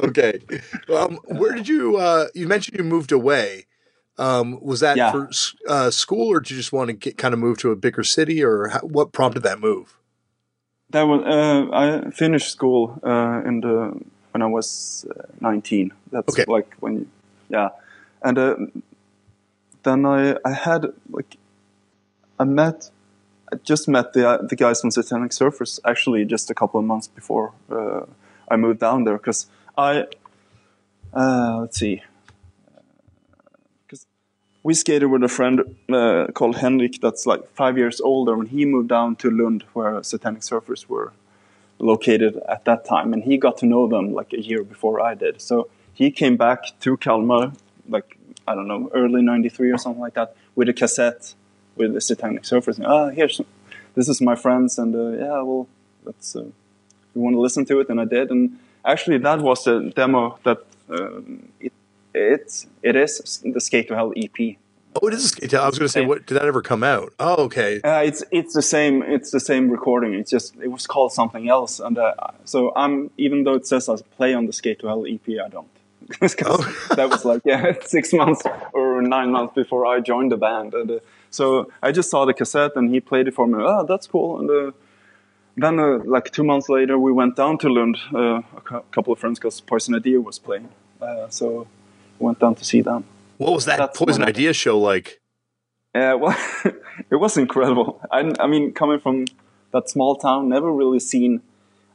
[0.00, 0.40] okay.
[0.88, 1.96] Um, where did you?
[1.96, 3.66] Uh, you mentioned you moved away.
[4.18, 5.12] Um, was that yeah.
[5.12, 5.30] for
[5.68, 8.02] uh, school, or did you just want to get kind of move to a bigger
[8.02, 9.98] city, or how, what prompted that move?
[10.90, 14.00] That was uh, I finished school uh, in the
[14.32, 15.92] when I was uh, 19.
[16.12, 16.44] That's okay.
[16.46, 17.10] like when,
[17.48, 17.70] yeah,
[18.22, 18.56] and uh,
[19.82, 21.36] then I I had like
[22.38, 22.90] I met
[23.52, 27.08] I just met the the guys from Satanic Surfers actually just a couple of months
[27.08, 27.52] before
[28.48, 29.46] I moved down there because
[29.76, 30.06] I
[31.12, 32.02] uh, let's see
[34.66, 35.56] we skated with a friend
[35.98, 40.02] uh, called Henrik that's like five years older and he moved down to Lund where
[40.02, 41.12] Satanic Surfers were
[41.78, 45.12] located at that time and he got to know them like a year before I
[45.14, 45.68] did so
[46.00, 47.52] he came back to Kalmar
[47.88, 51.34] like I don't know early 93 or something like that with a cassette
[51.76, 53.40] with the Satanic Surfers ah oh, here's
[53.94, 55.68] this is my friends and uh, yeah well
[56.04, 56.46] let's uh,
[57.16, 58.30] you want to listen to it, and I did.
[58.30, 60.58] And actually, that was a demo that
[60.90, 61.20] uh,
[61.58, 61.72] it
[62.16, 64.56] it it is the Skate to Hell EP.
[65.02, 65.34] Oh, it is.
[65.52, 67.12] I was going to say, what did that ever come out?
[67.20, 67.80] Oh, okay.
[67.82, 69.02] Uh, it's it's the same.
[69.02, 70.14] It's the same recording.
[70.14, 73.88] It's just it was called something else, and uh, so I'm even though it says
[73.88, 75.68] I play on the Skate to Hell EP, I don't.
[76.46, 76.76] oh.
[76.96, 80.90] that was like yeah, six months or nine months before I joined the band, and
[80.90, 80.98] uh,
[81.30, 83.58] so I just saw the cassette and he played it for me.
[83.60, 84.72] Oh, that's cool, and uh,
[85.56, 87.98] then, uh, like two months later, we went down to Lund.
[88.14, 90.68] Uh, a couple of friends, because Poison Idea was playing,
[91.00, 91.66] uh, so
[92.18, 93.04] went down to see them.
[93.38, 95.20] What was that That's Poison Idea show like?
[95.94, 96.36] Yeah, well,
[97.10, 98.00] it was incredible.
[98.10, 99.26] I, I, mean, coming from
[99.72, 101.42] that small town, never really seen.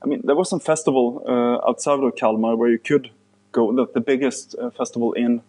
[0.03, 3.11] I mean, there was some festival uh, outside of Kalmar where you could
[3.51, 3.71] go.
[3.75, 5.41] The, the biggest uh, festival in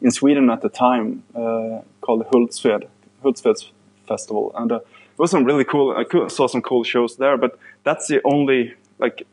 [0.00, 2.86] in Sweden at the time uh, called Hultsfred,
[3.24, 3.70] Hultsfred
[4.06, 5.96] Festival, and it was some really cool.
[5.96, 9.26] I saw some cool shows there, but that's the only like.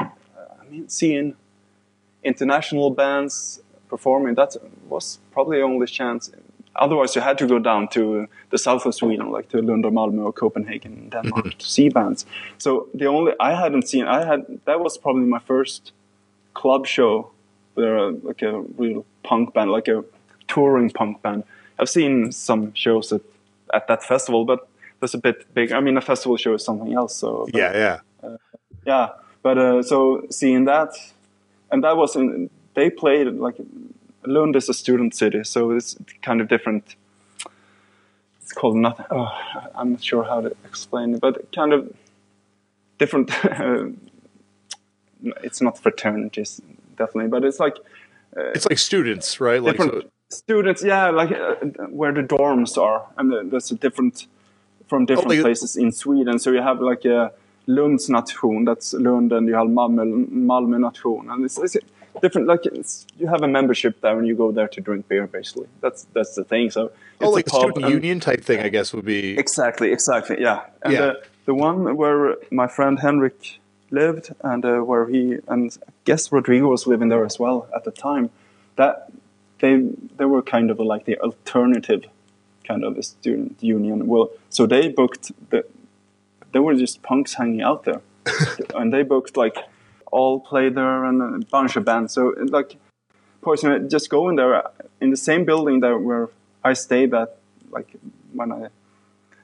[0.00, 0.10] I
[0.70, 1.36] mean, seeing
[2.24, 3.60] international bands
[3.94, 4.56] performing that
[4.88, 5.04] was
[5.34, 6.22] probably the only chance.
[6.84, 8.02] Otherwise, you had to go down to
[8.50, 11.58] the south of Sweden, like to Lund or Malmö or Copenhagen, Denmark, mm-hmm.
[11.62, 12.26] to see bands.
[12.64, 15.92] So the only I hadn't seen, I had that was probably my first
[16.60, 17.30] club show,
[17.74, 20.04] where like a real punk band, like a
[20.48, 21.44] touring punk band.
[21.78, 23.22] I've seen some shows at,
[23.72, 24.60] at that festival, but
[25.00, 25.72] was a bit big.
[25.72, 27.14] I mean, a festival show is something else.
[27.22, 28.36] So but, yeah, yeah, uh,
[28.86, 29.08] yeah.
[29.42, 30.90] But uh, so seeing that,
[31.70, 33.56] and that was in they played like
[34.26, 36.96] Lund is a student city, so it's kind of different.
[38.40, 39.06] It's called nothing.
[39.10, 39.32] Oh,
[39.74, 41.92] I'm not sure how to explain it, but kind of
[42.98, 43.30] different.
[45.42, 46.60] it's not fraternities,
[46.96, 47.76] definitely, but it's like
[48.36, 49.62] uh, it's like students, right?
[49.62, 50.02] Like so.
[50.30, 51.54] students, yeah, like uh,
[51.88, 54.26] where the dorms are, and there's a different
[54.88, 56.38] from different oh, places in Sweden.
[56.38, 57.32] So you have like a
[57.66, 61.76] Lunds nation, that's Lund, and you have Malmö, Malmö nation, and it's, it's
[62.20, 62.46] different.
[62.46, 65.26] Like it's, you have a membership there, and you go there to drink beer.
[65.26, 66.70] Basically, that's that's the thing.
[66.70, 70.66] So oh, like a student union type thing, I guess would be exactly, exactly, yeah.
[70.82, 71.00] And yeah.
[71.00, 71.14] Uh,
[71.46, 73.58] the one where my friend Henrik
[73.90, 77.84] lived, and uh, where he and I guess Rodrigo was living there as well at
[77.84, 78.30] the time.
[78.76, 79.10] That
[79.60, 79.76] they
[80.16, 82.04] they were kind of like the alternative
[82.66, 84.06] kind of a student union.
[84.06, 85.64] Well, so they booked the,
[86.52, 88.00] they were just punks hanging out there,
[88.74, 89.56] and they booked like
[90.18, 92.12] all play there and a bunch of bands.
[92.14, 92.76] So like,
[93.42, 94.62] Poison just going there
[95.00, 96.30] in the same building that where
[96.62, 97.36] I stayed at,
[97.70, 97.88] like
[98.32, 98.68] when I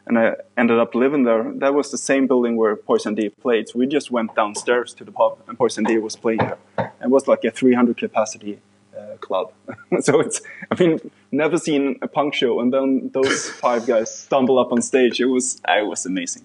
[0.06, 1.44] and I ended up living there.
[1.56, 3.68] That was the same building where Poison Idea played.
[3.68, 6.58] So we just went downstairs to the pub, and Poison Idea was playing there.
[7.04, 8.58] It was like a 300 capacity
[8.98, 9.52] uh, club.
[10.00, 10.98] so it's, I mean,
[11.30, 15.20] never seen a punk show, and then those five guys stumble up on stage.
[15.20, 16.44] It was, it was amazing.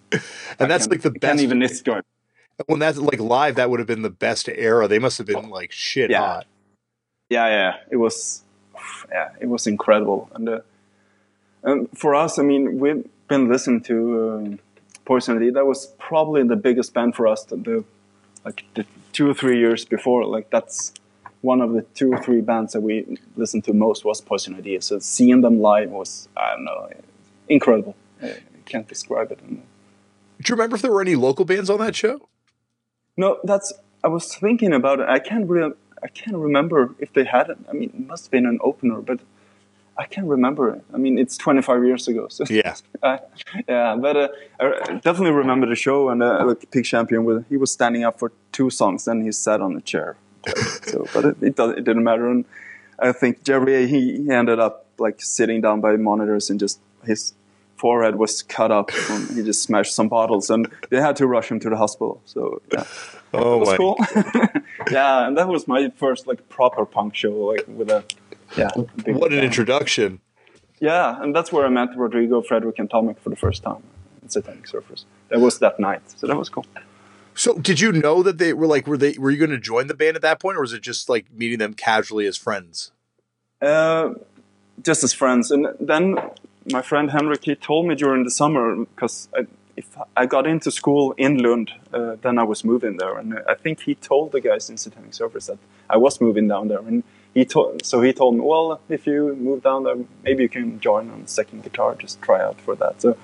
[0.59, 1.21] And that's like the best.
[1.21, 2.03] Can't even describe.
[2.67, 4.87] When that's like live, that would have been the best era.
[4.87, 6.19] They must have been like shit yeah.
[6.19, 6.47] hot.
[7.29, 8.43] Yeah, yeah, it was,
[9.09, 10.29] yeah, it was incredible.
[10.33, 10.59] And, uh,
[11.63, 14.59] and for us, I mean, we've been listening to um,
[15.05, 15.51] Poison Idea.
[15.53, 17.43] That was probably the biggest band for us.
[17.43, 17.83] The, the
[18.45, 20.93] like the two or three years before, like that's
[21.41, 24.81] one of the two or three bands that we listened to most was Poison Idea.
[24.81, 26.89] So seeing them live was, I don't know,
[27.49, 27.95] incredible.
[28.21, 29.39] I can't describe it.
[29.47, 32.29] Do you remember if there were any local bands on that show?
[33.17, 33.73] No, that's.
[34.03, 35.09] I was thinking about it.
[35.09, 35.73] I can't really.
[36.03, 37.57] I can't remember if they had it.
[37.69, 39.19] I mean, it must have been an opener, but
[39.97, 40.83] I can't remember it.
[40.93, 42.27] I mean, it's 25 years ago.
[42.27, 43.17] So yeah, uh,
[43.67, 43.95] yeah.
[43.95, 44.27] But uh,
[44.59, 47.23] I definitely remember the show and uh, like Pig Champion.
[47.23, 50.17] With he was standing up for two songs, then he sat on a chair.
[50.83, 52.29] so, but it, it, it, didn't matter.
[52.29, 52.45] And
[52.99, 57.33] I think Jerry he, he ended up like sitting down by monitors and just his
[57.75, 61.49] forehead was cut up and he just smashed some bottles and they had to rush
[61.51, 62.21] him to the hospital.
[62.25, 62.85] So yeah,
[63.33, 63.97] oh, was cool.
[64.91, 68.03] yeah, and that was my first like proper punk show, like with a
[68.57, 68.69] yeah.
[69.07, 70.21] What an introduction!
[70.79, 73.83] Yeah, and that's where I met Rodrigo, Frederick, and Tomek for the first time
[74.23, 75.05] at Satanic Surfers.
[75.29, 76.65] That was that night, so that was cool.
[77.33, 79.87] So, did you know that they were like, were they, were you going to join
[79.87, 82.91] the band at that point, or was it just like meeting them casually as friends?
[83.61, 84.11] Uh,
[84.81, 86.17] just as friends, and then
[86.71, 89.29] my friend Henrik he told me during the summer because
[89.75, 93.55] if I got into school in Lund, uh, then I was moving there, and I
[93.55, 95.57] think he told the guys in Satanic Surfers that
[95.89, 99.35] I was moving down there, and he told so he told me, well, if you
[99.35, 103.01] move down there, maybe you can join on second guitar, just try out for that.
[103.01, 103.17] So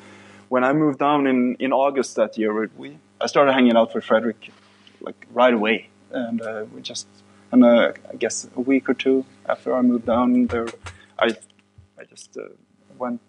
[0.50, 4.04] when I moved down in in August that year, we I started hanging out with
[4.04, 4.52] Frederick
[5.00, 7.08] like right away, and uh, we just
[7.52, 10.68] and uh, I guess a week or two after I moved down there,
[11.18, 11.28] I
[11.98, 12.50] I just uh,
[12.98, 13.22] went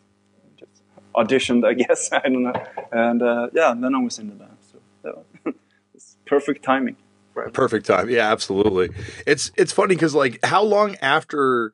[1.14, 4.56] auditioned, I guess I don't know, and uh, yeah, then I was in the band.
[5.02, 5.24] So
[5.94, 6.96] it's perfect timing.
[7.34, 7.52] Right.
[7.52, 8.90] Perfect time, yeah, absolutely.
[9.26, 11.72] It's it's funny because like how long after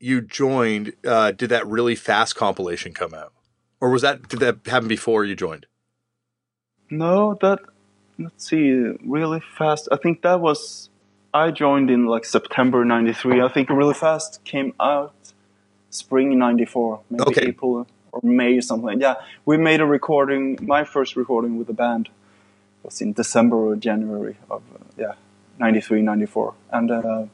[0.00, 3.32] you joined uh, did that really fast compilation come out,
[3.80, 5.66] or was that did that happen before you joined?
[6.90, 7.60] No, that
[8.18, 8.72] let's see,
[9.04, 9.88] really fast.
[9.92, 10.90] I think that was
[11.32, 13.40] I joined in like September '93.
[13.40, 15.14] I think really fast came out
[15.90, 17.46] spring '94, maybe okay.
[17.48, 19.00] April or May or something.
[19.00, 20.58] Yeah, we made a recording.
[20.62, 22.08] My first recording with the band
[22.82, 25.12] was in December or January of uh, yeah
[25.58, 26.90] '93, '94, and.
[26.90, 27.26] Uh,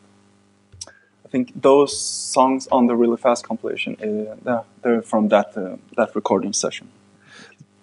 [1.27, 5.79] I think those songs on the really fast compilation, uh, yeah, they're from that uh,
[5.97, 6.89] that recording session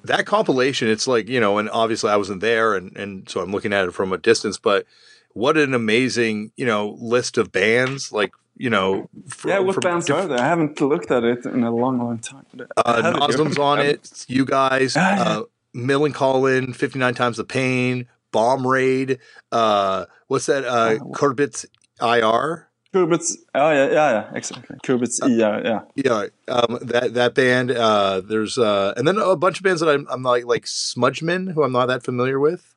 [0.04, 3.52] that compilation, it's like, you know, and obviously I wasn't there and, and so I'm
[3.52, 4.86] looking at it from a distance, but
[5.34, 8.12] what an amazing, you know, list of bands.
[8.12, 10.40] Like, you know, for, yeah, what bands diff- are there?
[10.40, 12.46] I haven't looked at it in a long, long time.
[12.78, 14.26] Uh, Noslim's on it.
[14.28, 15.44] You guys, uh,
[15.76, 19.20] Millencolin, 59 Times the Pain, Bomb Raid.
[19.52, 20.66] Uh, what's that?
[20.66, 21.66] Uh, Corbett
[22.02, 22.68] IR.
[22.94, 24.76] Kurbitz, oh yeah, yeah, yeah, exactly.
[24.84, 26.54] Kurbitz, uh, yeah, yeah, yeah.
[26.54, 27.72] Um, that that band.
[27.72, 31.54] Uh, there's uh, and then a bunch of bands that I'm, I'm like like Smudgeman,
[31.54, 32.76] who I'm not that familiar with,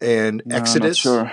[0.00, 0.98] and no, Exodus.
[0.98, 1.30] sure.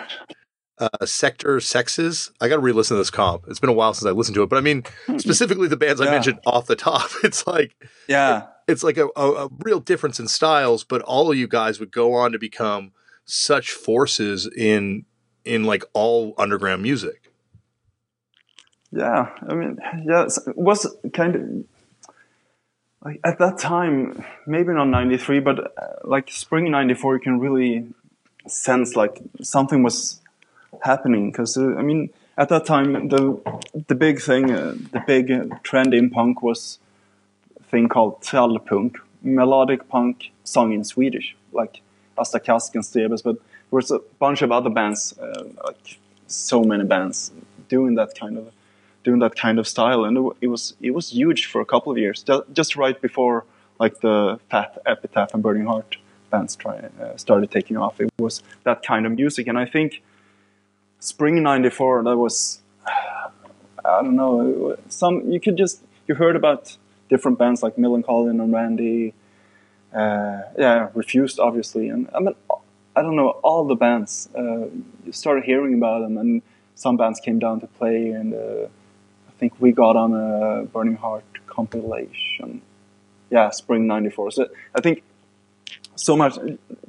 [0.81, 2.31] Uh, Sector Sexes.
[2.41, 3.45] I got to re-listen to this comp.
[3.47, 5.19] It's been a while since I listened to it, but I mean, hmm.
[5.19, 6.07] specifically the bands yeah.
[6.07, 7.11] I mentioned off the top.
[7.23, 7.75] It's like,
[8.07, 10.83] yeah, it, it's like a, a, a real difference in styles.
[10.83, 12.93] But all of you guys would go on to become
[13.25, 15.05] such forces in
[15.45, 17.31] in like all underground music.
[18.91, 21.41] Yeah, I mean, yeah, it was kind of
[23.05, 27.87] like at that time, maybe not '93, but uh, like spring '94, you can really
[28.47, 30.19] sense like something was
[30.83, 33.39] happening because uh, I mean, at that time, the
[33.87, 35.27] the big thing, uh, the big
[35.63, 36.79] trend in punk was
[37.59, 41.81] a thing called trallpunk, melodic punk sung in Swedish, like
[42.17, 46.83] Asta Kask Stebes, but there was a bunch of other bands, uh, like so many
[46.83, 47.31] bands
[47.67, 48.51] doing that kind of
[49.03, 51.97] doing that kind of style, and it, was it was huge for a couple of
[51.97, 53.45] years, just right before
[53.79, 55.97] like the Fat Epitaph and Burning Heart
[56.29, 57.99] bands try, uh, started taking off.
[57.99, 60.01] It was that kind of music, and I think
[61.01, 62.61] spring '94 that was
[63.83, 66.77] I don't know some you could just you heard about
[67.09, 69.13] different bands like Millencolin and Randy,
[69.93, 72.35] uh, yeah, Refused obviously, and I mean
[72.95, 74.29] I don't know all the bands.
[74.37, 74.67] Uh,
[75.05, 76.41] you started hearing about them, and
[76.75, 78.67] some bands came down to play, and uh,
[79.29, 82.61] I think we got on a Burning Heart compilation.
[83.29, 84.31] Yeah, spring '94.
[84.31, 85.03] So I think
[85.95, 86.37] so much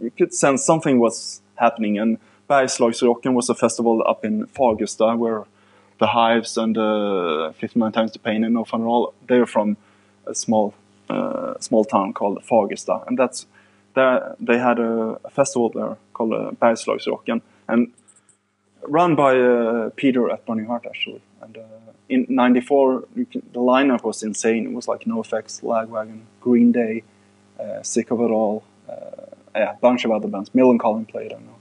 [0.00, 1.98] you could sense something was happening.
[1.98, 2.18] And
[2.52, 5.44] Bergslagsrocken was a festival up in Fagersta where
[5.98, 9.76] the Hives and uh, 59 Times the Pain and No Fun at All they're from
[10.26, 10.74] a small
[11.08, 13.46] uh, small town called Fagersta, and that's
[13.94, 14.36] there.
[14.40, 17.92] They had a, a festival there called uh, Bergslagsrocken, and
[18.98, 21.22] run by uh, Peter at Burning Heart actually.
[21.40, 24.66] And uh, in '94, the lineup was insane.
[24.66, 27.02] It was like NoFX, Lagwagon, Green Day,
[27.60, 28.94] uh, Sick of It All, uh,
[29.54, 30.50] yeah, a bunch of other bands.
[30.50, 31.58] Millencolin played, I know,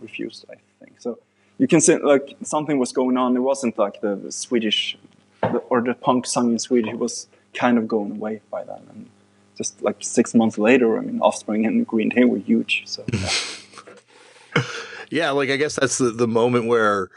[0.00, 1.00] refused, I think.
[1.00, 1.18] So
[1.58, 3.36] you can see like something was going on.
[3.36, 4.96] It wasn't like the Swedish
[5.68, 6.94] or the punk sung in Swedish.
[6.94, 8.82] Was kind of going away by then.
[8.90, 9.10] And
[9.56, 12.84] just like six months later, I mean, Offspring and Green Day were huge.
[12.86, 13.04] So.
[13.12, 14.62] Yeah.
[15.10, 17.10] yeah, like I guess that's the, the moment where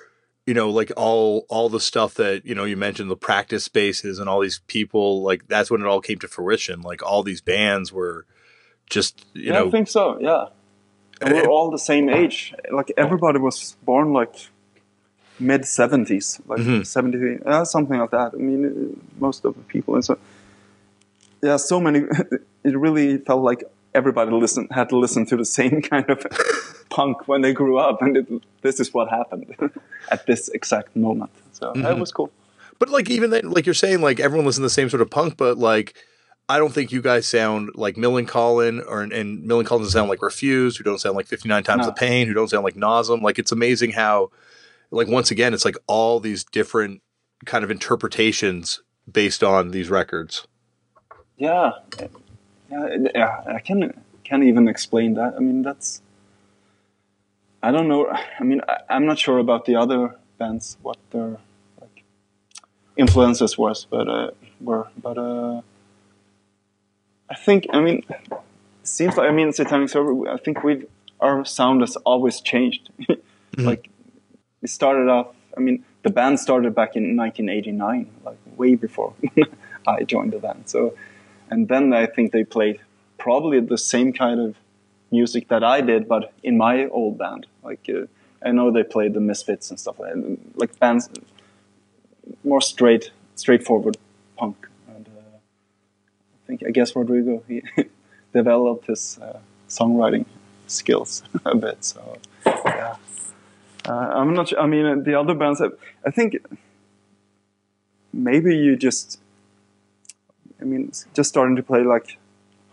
[0.46, 4.20] you know like all all the stuff that you know you mentioned the practice spaces
[4.20, 7.42] and all these people like that's when it all came to fruition like all these
[7.42, 8.26] bands were
[8.90, 10.48] just you yeah, know i think so yeah
[11.22, 14.36] and we're all the same age like everybody was born like
[15.40, 16.84] mid 70s like mm-hmm.
[16.84, 20.18] 70 uh, something like that i mean most of the people and so
[21.42, 22.00] yeah so many
[22.64, 26.26] it really felt like everybody listen had to listen to the same kind of
[26.90, 28.28] punk when they grew up, and it,
[28.62, 29.56] this is what happened
[30.12, 31.32] at this exact moment.
[31.52, 31.82] So mm-hmm.
[31.82, 32.32] that was cool.
[32.80, 35.10] But like even then, like you're saying, like everyone listens to the same sort of
[35.10, 35.96] punk, but like
[36.50, 40.78] I don't think you guys sound like Millencolin, or and Millencolin doesn't sound like Refused,
[40.78, 41.86] who don't sound like 59 Times no.
[41.88, 43.22] the Pain, who don't sound like Nasum.
[43.22, 44.30] Like it's amazing how,
[44.92, 47.02] like once again, it's like all these different
[47.46, 50.48] kind of interpretations based on these records.
[51.38, 51.72] Yeah,
[52.70, 53.44] yeah, yeah.
[53.48, 55.36] I can can't even explain that.
[55.36, 56.02] I mean, that's
[57.62, 58.10] I don't know.
[58.10, 61.38] I mean, I, am not sure about the other bands what their
[61.80, 62.04] like
[62.98, 64.90] influences was, but uh, were.
[65.02, 65.62] But uh,
[67.30, 68.42] I think I mean, it
[68.84, 70.28] seems like I mean, Satanic Surfers.
[70.28, 70.86] I think we
[71.20, 72.90] our sound has always changed.
[73.00, 73.66] mm-hmm.
[73.66, 73.90] Like
[74.62, 75.28] it started off.
[75.56, 79.14] I mean, the band started back in 1989, like way before
[79.88, 80.64] I joined the band.
[80.70, 80.96] So,
[81.50, 82.80] and then I think they played
[83.18, 84.56] probably the same kind of
[85.12, 87.48] music that I did, but in my old band.
[87.64, 88.08] Like uh,
[88.46, 90.38] I know they played the Misfits and stuff like that.
[90.56, 91.10] like bands
[92.44, 93.98] more straight, straightforward
[94.38, 94.68] punk.
[96.62, 97.64] I I guess Rodrigo he
[98.34, 99.40] developed his uh,
[99.70, 100.26] songwriting
[100.68, 101.84] skills a bit.
[101.84, 102.96] So yeah,
[103.88, 104.50] uh, I'm not.
[104.50, 104.60] Sure.
[104.60, 105.62] I mean, the other bands.
[106.06, 106.38] I think
[108.12, 109.20] maybe you just.
[110.62, 112.18] I mean, just starting to play like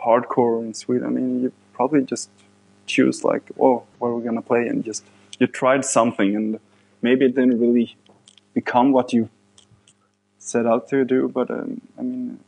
[0.05, 1.07] hardcore in Sweden.
[1.07, 2.31] I mean, you probably just
[2.87, 5.05] choose like, oh, what are we gonna play, and just
[5.39, 6.61] you tried something, and
[7.03, 7.97] maybe it didn't really
[8.55, 9.29] become what you
[10.39, 11.29] set out to do.
[11.29, 12.41] But um, I mean,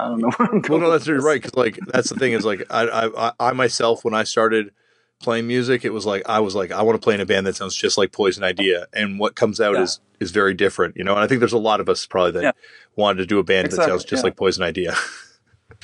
[0.00, 0.60] I don't know.
[0.68, 1.40] well, no, that's right.
[1.40, 4.72] Because like that's the thing is like I, I I myself when I started
[5.20, 7.46] playing music, it was like I was like I want to play in a band
[7.46, 9.82] that sounds just like Poison Idea, and what comes out yeah.
[9.82, 11.14] is is very different, you know.
[11.14, 12.52] And I think there's a lot of us probably that yeah.
[12.96, 13.86] wanted to do a band exactly.
[13.86, 14.24] that sounds just yeah.
[14.24, 14.94] like Poison Idea.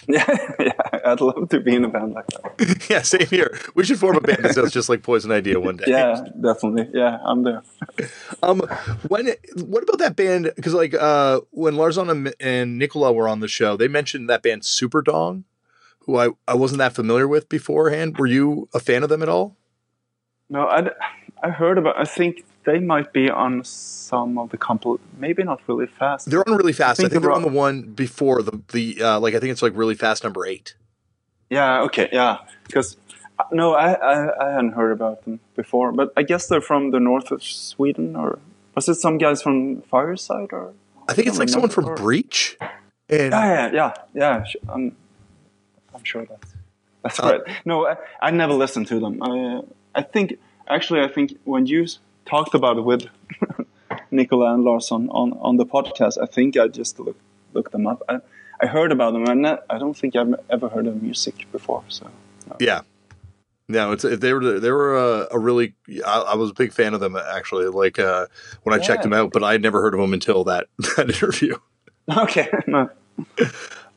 [0.16, 2.86] Yeah, yeah, I'd love to be in a band like that.
[2.90, 3.58] yeah, same here.
[3.74, 5.84] We should form a band that sounds just like Poison Idea one day.
[5.88, 6.88] Yeah, definitely.
[6.94, 7.62] Yeah, I'm there.
[8.42, 8.60] um,
[9.08, 10.52] when what about that band?
[10.54, 14.64] Because like uh, when Lars-Arne and Nikola were on the show, they mentioned that band
[14.64, 15.44] Super Dong,
[16.00, 18.18] who I I wasn't that familiar with beforehand.
[18.18, 19.56] Were you a fan of them at all?
[20.48, 20.90] No, I
[21.42, 21.98] I heard about.
[21.98, 24.98] I think they might be on some of the compil.
[25.18, 26.28] Maybe not really fast.
[26.28, 27.00] They're on really fast.
[27.00, 29.34] I think, I think they're on the one before the the uh, like.
[29.34, 30.74] I think it's like really fast number eight.
[31.48, 31.82] Yeah.
[31.82, 32.08] Okay.
[32.12, 32.38] Yeah.
[32.66, 32.96] Because
[33.38, 36.90] uh, no, I, I I hadn't heard about them before, but I guess they're from
[36.90, 38.38] the north of Sweden, or
[38.74, 40.74] was it some guys from Fireside, or
[41.08, 42.58] I think it's like someone from Breach.
[43.08, 44.44] And yeah, yeah, yeah, yeah.
[44.68, 44.96] I'm,
[45.94, 46.54] I'm sure that's
[47.02, 47.56] that's uh, right.
[47.64, 49.22] No, I, I never listened to them.
[49.22, 49.62] I
[49.94, 51.86] I think actually I think when you
[52.26, 53.06] talked about it with
[54.10, 56.20] Nikola and Lars-Arne on, on on, the podcast.
[56.20, 57.20] I think I just looked
[57.52, 58.02] looked them up.
[58.08, 58.18] I,
[58.60, 61.84] I heard about them, and I don't think I've ever heard of music before.
[61.88, 62.10] So
[62.48, 62.56] no.
[62.60, 62.80] yeah,
[63.68, 65.74] no, it's they were they were a, a really
[66.06, 67.66] I, I, was a big fan of them actually.
[67.66, 68.26] Like uh,
[68.62, 68.86] when I yeah.
[68.86, 70.66] checked them out, but I had never heard of them until that
[70.96, 71.56] that interview.
[72.16, 72.48] Okay.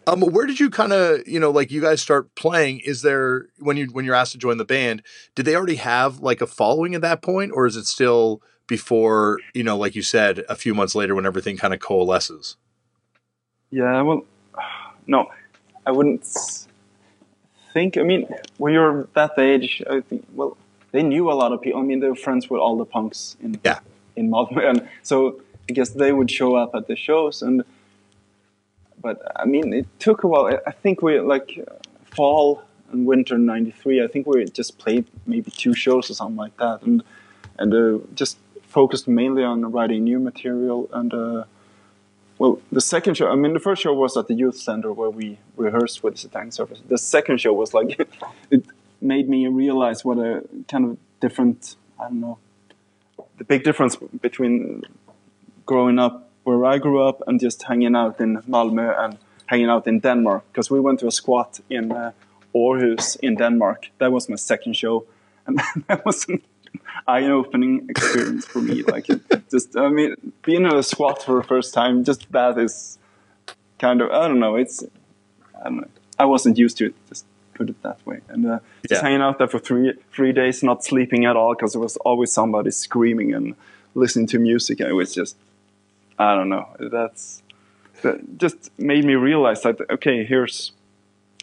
[0.07, 2.79] Um, where did you kind of, you know, like you guys start playing?
[2.79, 5.03] Is there when you when you're asked to join the band?
[5.35, 9.39] Did they already have like a following at that point, or is it still before
[9.53, 12.57] you know, like you said, a few months later when everything kind of coalesces?
[13.71, 14.25] Yeah, well,
[15.07, 15.29] no,
[15.85, 16.25] I wouldn't
[17.73, 17.97] think.
[17.97, 18.27] I mean,
[18.57, 20.57] when you're that age, I think well,
[20.91, 21.79] they knew a lot of people.
[21.79, 23.79] I mean, they were friends with all the punks in yeah
[24.15, 27.63] in Malmö, and so I guess they would show up at the shows and
[29.01, 30.59] but I mean, it took a while.
[30.65, 31.67] I think we like
[32.15, 34.03] fall and winter '93.
[34.03, 37.03] I think we just played maybe two shows or something like that, and
[37.57, 38.37] and uh, just
[38.67, 40.89] focused mainly on writing new material.
[40.93, 41.43] And uh,
[42.37, 43.29] well, the second show.
[43.29, 46.27] I mean, the first show was at the youth center where we rehearsed with the
[46.27, 46.81] tank service.
[46.87, 47.99] The second show was like
[48.51, 48.65] it
[49.01, 52.37] made me realize what a kind of different I don't know
[53.39, 54.83] the big difference between
[55.65, 59.87] growing up where I grew up and just hanging out in Malmö and hanging out
[59.87, 62.11] in Denmark because we went to a squat in uh,
[62.55, 63.89] Aarhus in Denmark.
[63.99, 65.05] That was my second show,
[65.47, 66.41] and that was an
[67.07, 68.83] eye-opening experience for me.
[68.83, 69.07] Like,
[69.51, 72.97] just I mean, being in a squat for the first time, just that is
[73.79, 74.55] kind of I don't know.
[74.57, 74.83] It's
[75.59, 75.87] I don't know.
[76.19, 76.93] I wasn't used to it.
[77.09, 78.19] Just put it that way.
[78.29, 79.01] And uh, just Yeah.
[79.09, 82.31] hanging out there for three three days, not sleeping at all because there was always
[82.31, 83.55] somebody screaming and
[83.95, 84.79] listening to music.
[84.79, 85.35] And it was just
[86.19, 86.67] I don't know.
[86.79, 87.41] That's
[88.03, 90.73] that just made me realize that okay, here's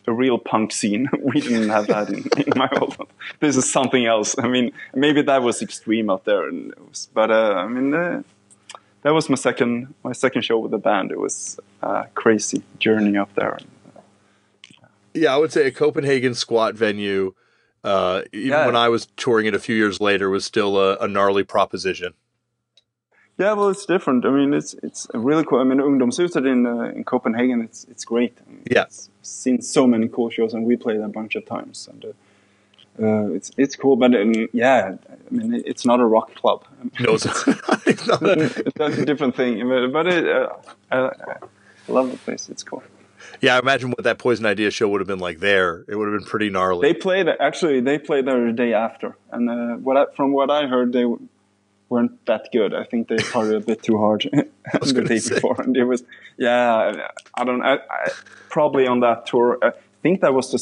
[0.07, 1.09] a real punk scene.
[1.23, 2.97] we didn't have that in, in my old.
[3.41, 4.37] This is something else.
[4.39, 7.93] I mean, maybe that was extreme out there, and it was, but uh, I mean,
[7.95, 8.23] uh,
[9.03, 11.11] that was my second my second show with the band.
[11.11, 13.59] It was a crazy journey up there.
[15.15, 17.33] Yeah, I would say a Copenhagen squat venue,
[17.83, 18.67] uh, even Yeah.
[18.67, 22.13] when I was touring it a few years later, was still a, a gnarly proposition.
[23.39, 24.25] Yeah, well, it's different.
[24.25, 25.61] I mean, it's it's really cool.
[25.61, 28.37] I mean, Ungdomshuset in uh, in Copenhagen, it's it's great.
[28.47, 28.85] I mean, Yeah.
[28.85, 32.09] it's seen so many cool shows, and we played a bunch of times, and uh,
[33.07, 33.97] uh, it's it's cool.
[33.97, 34.97] But um, yeah,
[35.31, 36.65] I mean, it- it's not a rock club.
[36.99, 37.27] No, it's,
[37.87, 39.69] it's not a- That's a different thing.
[39.69, 40.49] But, but it, uh,
[40.91, 40.99] I,
[41.89, 42.49] I love the place.
[42.49, 42.83] It's cool.
[43.43, 45.85] yeah, I imagine what that Poison Idea show would have been like there.
[45.89, 46.89] It would have been pretty gnarly.
[46.89, 47.81] They played actually.
[47.81, 51.05] They played there the day after, and uh, what I, from what I heard, they
[51.89, 52.75] weren't that good.
[52.75, 54.29] I think they partied a bit too hard
[54.83, 55.35] the day say.
[55.35, 56.05] before, and it was
[56.37, 57.09] yeah.
[57.35, 57.63] I don't.
[57.63, 58.11] I, I
[58.49, 59.59] probably on that tour.
[59.63, 59.73] I
[60.03, 60.61] think that was the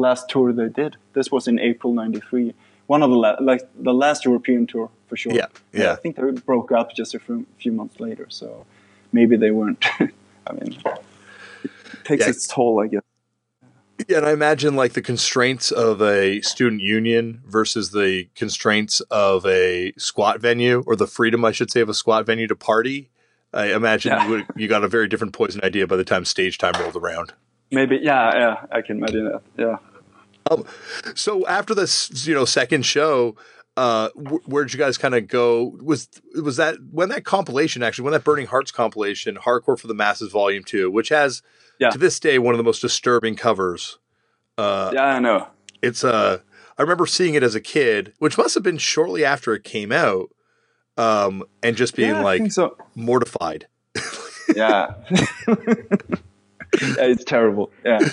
[0.00, 0.96] last tour they did.
[1.12, 2.54] This was in April '93.
[2.86, 5.32] One of the la- like the last European tour for sure.
[5.34, 5.92] Yeah, yeah.
[5.92, 8.26] I think they broke up just a few, few months later.
[8.28, 8.64] So
[9.12, 9.84] maybe they weren't.
[10.00, 10.78] I mean,
[11.64, 11.70] it
[12.04, 12.30] takes Yeah.
[12.30, 13.02] its toll, I guess.
[14.08, 19.44] Yeah, and I imagine like the constraints of a student union versus the constraints of
[19.46, 23.10] a squat venue, or the freedom, I should say, of a squat venue to party.
[23.52, 24.24] I imagine Yeah.
[24.24, 26.94] you, would, you got a very different poison idea by the time stage time rolled
[26.96, 27.32] around.
[27.72, 29.42] Maybe, yeah, yeah, I can imagine that.
[29.58, 29.76] Yeah.
[31.14, 33.34] So after this, you know, second show,
[33.76, 35.76] uh, wh- where'd you guys kind of go?
[35.82, 36.08] Was
[36.40, 40.30] was that when that compilation actually, when that Burning Hearts compilation, Hardcore for the Masses
[40.30, 41.42] Volume Two, which has
[41.78, 41.90] Yeah.
[41.90, 43.98] to this day one of the most disturbing covers.
[44.58, 45.48] Uh, Yeah, I know.
[45.82, 46.38] it's uh
[46.78, 49.92] I remember seeing it as a kid, which must have been shortly after it came
[49.92, 50.28] out,
[50.98, 52.76] um, and just being yeah, like so.
[52.94, 53.66] mortified.
[54.54, 54.94] Yeah.
[55.48, 55.54] yeah,
[56.72, 57.70] it's terrible.
[57.84, 57.98] Yeah,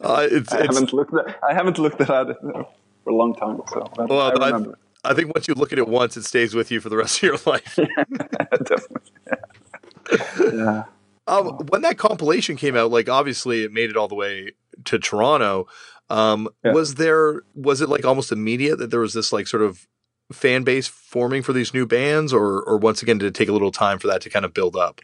[0.00, 3.34] Uh, it's, I it's haven't looked at I haven't looked at it for a long
[3.34, 3.60] time.
[3.72, 4.78] So, but well, I I, remember.
[5.04, 7.16] I think once you look at it once, it stays with you for the rest
[7.18, 7.74] of your life.
[7.76, 9.00] Definitely.
[9.26, 10.52] Yeah.
[10.52, 10.84] yeah.
[11.32, 14.52] Um, when that compilation came out, like obviously it made it all the way
[14.84, 15.66] to Toronto.
[16.10, 16.72] Um, Yeah.
[16.72, 19.86] Was there was it like almost immediate that there was this like sort of
[20.30, 23.52] fan base forming for these new bands, or or once again did it take a
[23.52, 25.00] little time for that to kind of build up?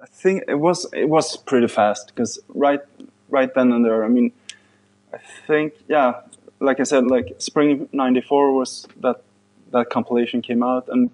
[0.00, 2.80] I think it was it was pretty fast because right
[3.28, 4.04] right then and there.
[4.04, 4.32] I mean,
[5.12, 6.20] I think yeah,
[6.60, 9.22] like I said, like spring '94 was that
[9.72, 11.10] that compilation came out and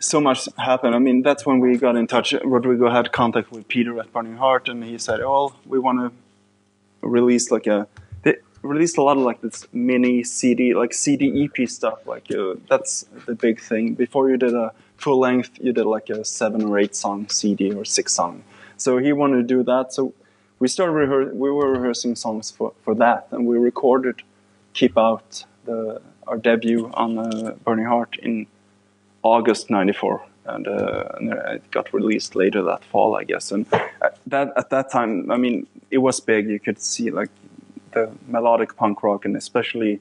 [0.00, 0.94] so much happened.
[0.94, 2.32] I mean, that's when we got in touch.
[2.42, 7.06] Rodrigo had contact with Peter at Burning Heart, and he said, "Oh, we want to
[7.06, 7.86] release like a."
[8.22, 12.06] They released a lot of like this mini CD, like CD EP stuff.
[12.06, 13.94] Like uh, that's the big thing.
[13.94, 17.72] Before you did a full length, you did like a seven or eight song CD
[17.72, 18.42] or six song.
[18.78, 19.92] So he wanted to do that.
[19.92, 20.14] So
[20.58, 24.22] we started rehear- We were rehearsing songs for for that, and we recorded
[24.72, 28.46] "Keep Out," the our debut on uh, Burning Heart in
[29.22, 33.52] August '94, and, uh, and it got released later that fall, I guess.
[33.52, 36.48] And uh, that at that time, I mean, it was big.
[36.48, 37.30] You could see like
[37.92, 40.00] the melodic punk rock, and especially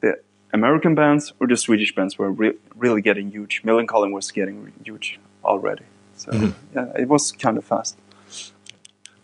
[0.00, 0.20] the
[0.52, 3.62] American bands or the Swedish bands were re- really getting huge.
[3.62, 5.84] Millencolin was getting re- huge already.
[6.16, 7.96] So yeah, it was kind of fast.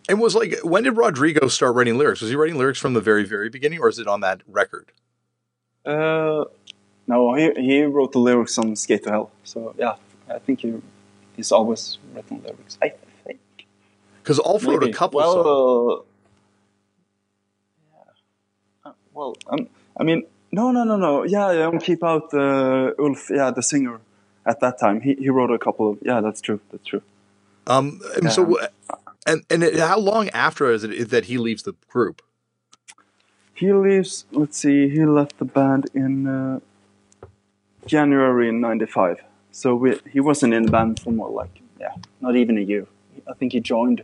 [0.09, 2.21] And was like, when did Rodrigo start writing lyrics?
[2.21, 4.91] Was he writing lyrics from the very, very beginning, or is it on that record?
[5.85, 6.45] Uh,
[7.07, 9.31] no, he he wrote the lyrics on Skate to Hell.
[9.43, 9.95] So yeah,
[10.29, 10.73] I think he
[11.35, 12.77] he's always written lyrics.
[12.81, 12.93] I
[13.23, 13.39] think.
[14.21, 16.05] Because Ulf wrote a couple well, songs.
[18.85, 18.91] Uh, yeah.
[18.91, 21.23] Uh, well, um, I mean, no, no, no, no.
[21.23, 23.29] Yeah, yeah, um, keep out uh, Ulf.
[23.29, 24.01] Yeah, the singer
[24.45, 24.99] at that time.
[24.99, 25.99] He he wrote a couple of.
[26.01, 26.59] Yeah, that's true.
[26.71, 27.01] That's true.
[27.67, 28.29] Um, and yeah.
[28.29, 28.57] so,
[29.25, 32.21] and and it, how long after is it that he leaves the group?
[33.53, 34.25] He leaves.
[34.31, 34.89] Let's see.
[34.89, 36.59] He left the band in uh,
[37.87, 39.17] January in '95.
[39.51, 42.85] So we, he wasn't in the band for more like yeah, not even a year.
[43.27, 44.03] I think he joined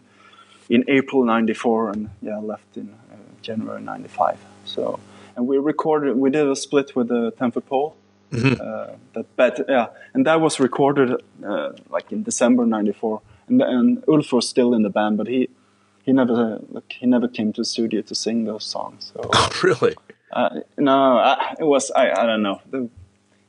[0.69, 4.37] in April '94 and yeah, left in uh, January '95.
[4.65, 4.99] So
[5.35, 6.15] and we recorded.
[6.17, 7.95] We did a split with the Ten Foot Pole.
[8.31, 8.59] Mhm.
[8.59, 14.03] Uh, that bet, yeah, and that was recorded uh, like in December '94, and, and
[14.07, 15.49] Ulf was still in the band, but he
[16.03, 19.11] he never uh, like he never came to the studio to sing those songs.
[19.13, 19.93] So Oh, really?
[20.31, 22.59] uh, no, I, it was I, I don't know.
[22.71, 22.89] The,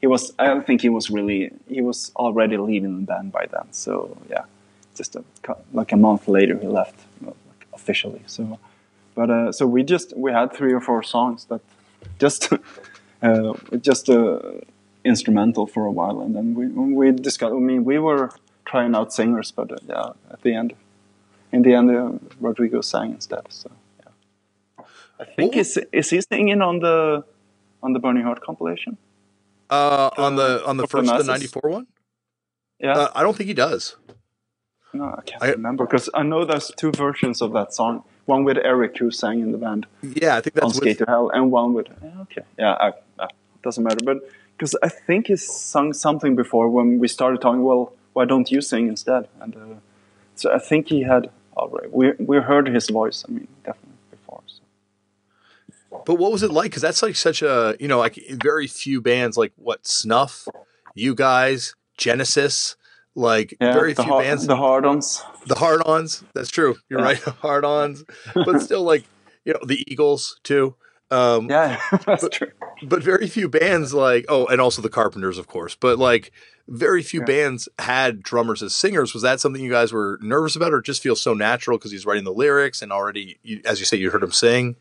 [0.04, 1.40] he was I don't think he was really
[1.76, 3.66] he was already leaving the band by then.
[3.84, 3.92] So
[4.34, 4.44] yeah,
[4.98, 5.22] just a,
[5.72, 8.22] like a month later he left like officially.
[8.26, 8.42] So
[9.14, 11.62] but uh, so we just we had three or four songs that
[12.24, 12.40] just
[13.22, 13.54] uh,
[13.88, 14.40] just uh,
[15.12, 16.64] instrumental for a while, and then we
[17.00, 17.54] we discussed.
[17.60, 18.26] I mean, we were
[18.70, 20.70] trying out singers, but uh, yeah, at the end,
[21.50, 22.12] in the end, uh,
[22.46, 23.44] Rodrigo sang instead.
[23.60, 24.84] So yeah,
[25.22, 27.24] I think is is he singing on the
[27.82, 28.98] on the Burning Heart compilation?
[29.74, 31.86] Uh, on the on the first the '94 one?
[32.86, 33.82] Yeah, Uh, I don't think he does.
[34.92, 37.94] no, I can't I- remember because I know there's two versions of that song.
[38.34, 39.82] One with Eric who sang in the band.
[40.22, 42.72] Yeah, I think that's on Skate with, to Hell, and one with yeah, okay, yeah,
[42.86, 42.88] I,
[43.22, 43.28] uh,
[43.64, 44.02] doesn't matter.
[44.10, 44.18] But
[44.56, 45.44] because I think he's
[45.74, 47.62] sung something before when we started talking.
[47.70, 47.84] Well,
[48.16, 49.22] why don't you sing instead?
[49.42, 49.60] And uh,
[50.40, 51.24] so I think he had
[51.60, 51.88] already.
[52.00, 53.18] We we heard his voice.
[53.26, 53.93] I mean, definitely.
[56.06, 56.70] But what was it like?
[56.70, 60.46] Because that's like such a you know like very few bands like what Snuff,
[60.94, 62.76] you guys, Genesis,
[63.14, 64.46] like Yeah, very few hard, bands.
[64.46, 65.22] the hard-ons.
[65.46, 66.24] The hard-ons.
[66.34, 66.76] That's true.
[66.88, 67.06] You're Yeah.
[67.06, 67.18] right.
[67.42, 69.04] Hard-ons, but still like
[69.44, 70.74] you know the Eagles too.
[71.10, 72.48] Um, Yeah, that's true.
[72.82, 75.74] but very few bands like oh, and also the Carpenters, of course.
[75.74, 76.32] But like
[76.66, 77.26] very few Yeah.
[77.26, 79.12] bands had drummers as singers.
[79.12, 82.06] Was that something you guys were nervous about, or just feel so natural because he's
[82.06, 84.76] writing the lyrics and already, you, as you say, you heard him sing?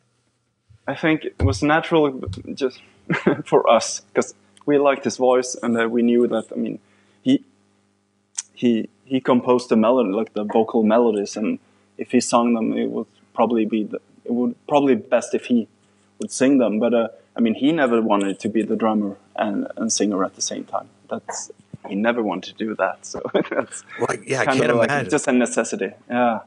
[0.88, 2.22] I think it was natural
[2.54, 2.82] just
[3.46, 4.34] for us because
[4.66, 6.46] we liked his voice and uh, we knew that.
[6.52, 6.80] I mean,
[7.22, 7.44] he
[8.54, 11.60] he he composed the melody, like the vocal melodies, and
[11.98, 15.46] if he sung them, it would probably be the, it would probably be best if
[15.46, 15.68] he
[16.20, 16.80] would sing them.
[16.80, 20.36] But uh, I mean, he never wanted to be the drummer and, and singer at
[20.36, 20.90] the same time.
[21.10, 21.52] That's
[21.88, 23.06] he never wanted to do that.
[23.06, 25.10] So that's Like, yeah, kind can't of like imagine.
[25.12, 25.92] just a necessity.
[26.10, 26.40] Yeah,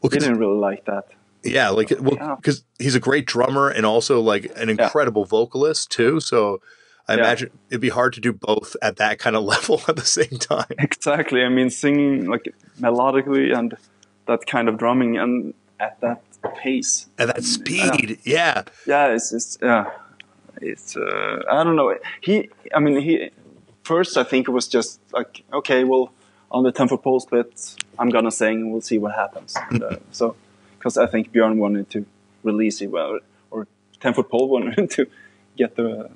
[0.00, 1.06] Well, he didn't really like that.
[1.44, 2.34] Yeah, like well, Yeah.
[2.36, 6.20] because he's a great drummer and also like an incredible vocalist too.
[6.20, 6.60] So
[7.08, 7.20] I Yeah.
[7.20, 10.38] imagine it'd be hard to do both at that kind of level at the same
[10.38, 10.66] time.
[10.78, 11.42] Exactly.
[11.44, 13.76] I mean, singing like melodically and
[14.26, 16.22] that kind of drumming and at that
[16.56, 17.06] pace.
[17.18, 19.90] And that speed, yeah, Yeah, it's it's yeah,
[20.62, 21.94] it's uh, I don't know.
[22.20, 23.30] He, I mean, he
[23.82, 26.10] first I think it was just like okay, well,
[26.50, 29.54] on the foot pole split, I'm gonna sing and we'll see what happens.
[29.70, 30.36] And, uh, so,
[30.84, 32.04] because I think Björn wanted to
[32.42, 33.18] release it well,
[33.50, 33.66] or
[34.00, 35.06] ten foot pole wanted to
[35.56, 36.08] get the uh,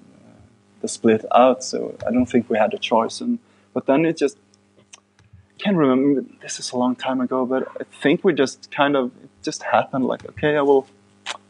[0.82, 1.64] the split out.
[1.64, 3.22] So I don't think we had a choice.
[3.22, 3.38] And
[3.72, 4.36] but then it just
[5.56, 6.22] can't remember.
[6.42, 9.62] This is a long time ago, but I think we just kind of it just
[9.62, 10.04] happened.
[10.04, 10.86] Like okay, I will.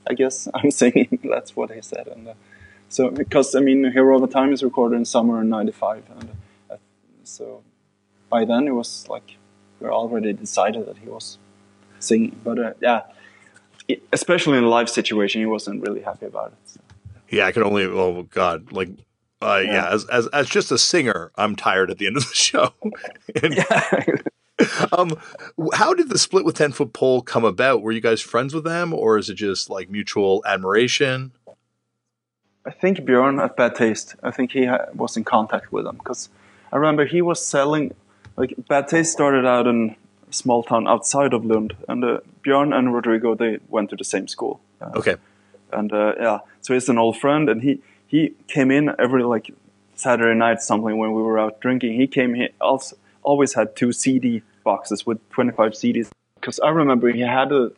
[0.08, 1.18] I guess I'm singing.
[1.24, 2.06] That's what he said.
[2.06, 2.34] And uh,
[2.88, 6.30] so because I mean, Hero of a Time is recorded in summer in '95, and
[6.70, 6.76] uh,
[7.24, 7.62] so
[8.30, 9.38] by then it was like
[9.80, 11.38] we already decided that he was
[12.00, 12.38] singing.
[12.44, 13.02] But uh, yeah,
[13.88, 16.58] it- especially in a live situation, he wasn't really happy about it.
[16.70, 16.80] So.
[17.30, 17.46] yeah.
[17.46, 18.90] I could only, oh God, like,
[19.40, 19.72] uh, yeah.
[19.72, 19.88] Yeah.
[19.90, 22.72] as, as as just a singer, I'm tired at the end of the show.
[23.42, 24.00] and, Yeah.
[24.92, 25.16] um,
[25.74, 27.80] how did the split with Ten Foot Pole come about?
[27.82, 31.30] Were you guys friends with them, or is it just like mutual admiration?
[32.66, 34.16] I think Björn at Bad Taste.
[34.22, 36.28] I think he ha- was in contact with them because
[36.72, 37.94] I remember he was selling.
[38.36, 39.94] Like Bad Taste started out in
[40.30, 44.28] small town outside of Lund, and uh, Björn and Rodrigo they went to the same
[44.28, 44.60] school.
[44.80, 45.16] Uh, Okay,
[45.72, 49.50] and uh, yeah, so he's an old friend, and he he came in every like
[49.94, 51.94] Saturday night something when we were out drinking.
[51.94, 57.10] He came here also always had two CD boxes with 25 CDs because I remember
[57.10, 57.72] he had a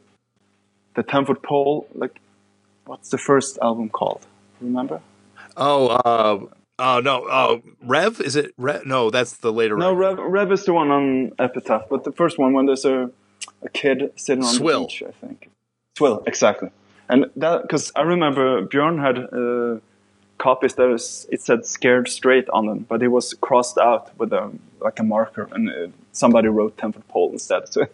[0.94, 2.20] the Ten Foot Pole like
[2.86, 4.22] what's the first album called?
[4.60, 5.00] Remember?
[5.56, 6.46] Oh, uh,
[6.80, 8.54] oh no, oh, Rev is it?
[8.56, 8.84] Rev?
[8.86, 9.76] No, that's the later.
[9.76, 9.92] No.
[9.92, 13.10] Rev, Rev is the one on Epitaph, but the first one when there's a
[13.62, 14.80] a kid sitting on Swill.
[14.82, 15.50] the beach, I think.
[15.96, 16.70] Swill, exactly.
[17.08, 19.80] And that because I remember Björn had uh,
[20.38, 24.32] copies that was it said "scared straight" on them, but it was crossed out with
[24.32, 27.68] a like a marker, and uh, somebody wrote "ten foot pole" instead.
[27.72, 27.86] So,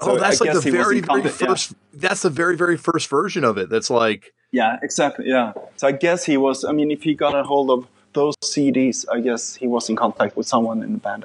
[0.00, 1.28] oh, that's I like the very, very yeah.
[1.28, 1.74] first.
[1.94, 3.70] That's the very, very first version of it.
[3.70, 5.26] That's like, Yeah, exactly.
[5.28, 5.52] Yeah.
[5.76, 6.64] So I guess he was.
[6.64, 7.88] I mean, if he got a hold of
[8.20, 11.22] those CDs, I guess he was in contact with someone in the band.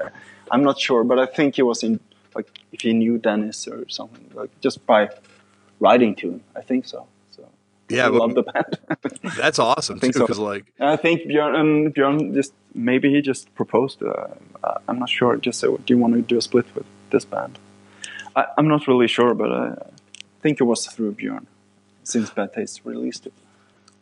[0.51, 1.99] I'm not sure, but I think he was in
[2.35, 5.01] like if he knew Dennis or something, like just by
[5.79, 6.41] writing to him.
[6.59, 6.99] I think so.
[7.35, 7.41] So
[7.89, 8.71] yeah, I love the band.
[9.43, 10.01] that's awesome too.
[10.01, 10.21] think so.
[10.21, 12.53] Because like, I think Björn and Björn just
[12.89, 13.97] maybe he just proposed.
[14.03, 14.27] Uh,
[14.63, 15.31] uh, I'm not sure.
[15.47, 17.53] Just said, "Do you want to do a split with this band?"
[18.35, 19.65] I, I'm not really sure, but I
[20.41, 21.45] think it was through Björn,
[22.03, 23.33] since Bad Taste released it.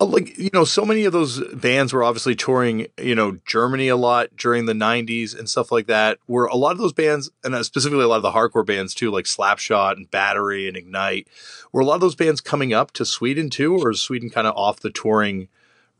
[0.01, 3.87] Uh, like you know so many of those bands were obviously touring you know germany
[3.87, 7.29] a lot during the 90s and stuff like that were a lot of those bands
[7.43, 10.75] and uh, specifically a lot of the hardcore bands too like slapshot and battery and
[10.75, 11.27] ignite
[11.71, 14.47] were a lot of those bands coming up to sweden too or is sweden kind
[14.47, 15.47] of off the touring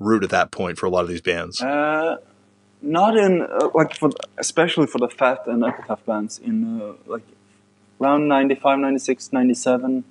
[0.02, 1.62] route at that point for a lot of these bands?
[1.62, 2.18] Uh,
[2.82, 7.22] not in uh, like for especially for the fat and epitaph bands in uh, like
[8.02, 10.04] around 95 96 97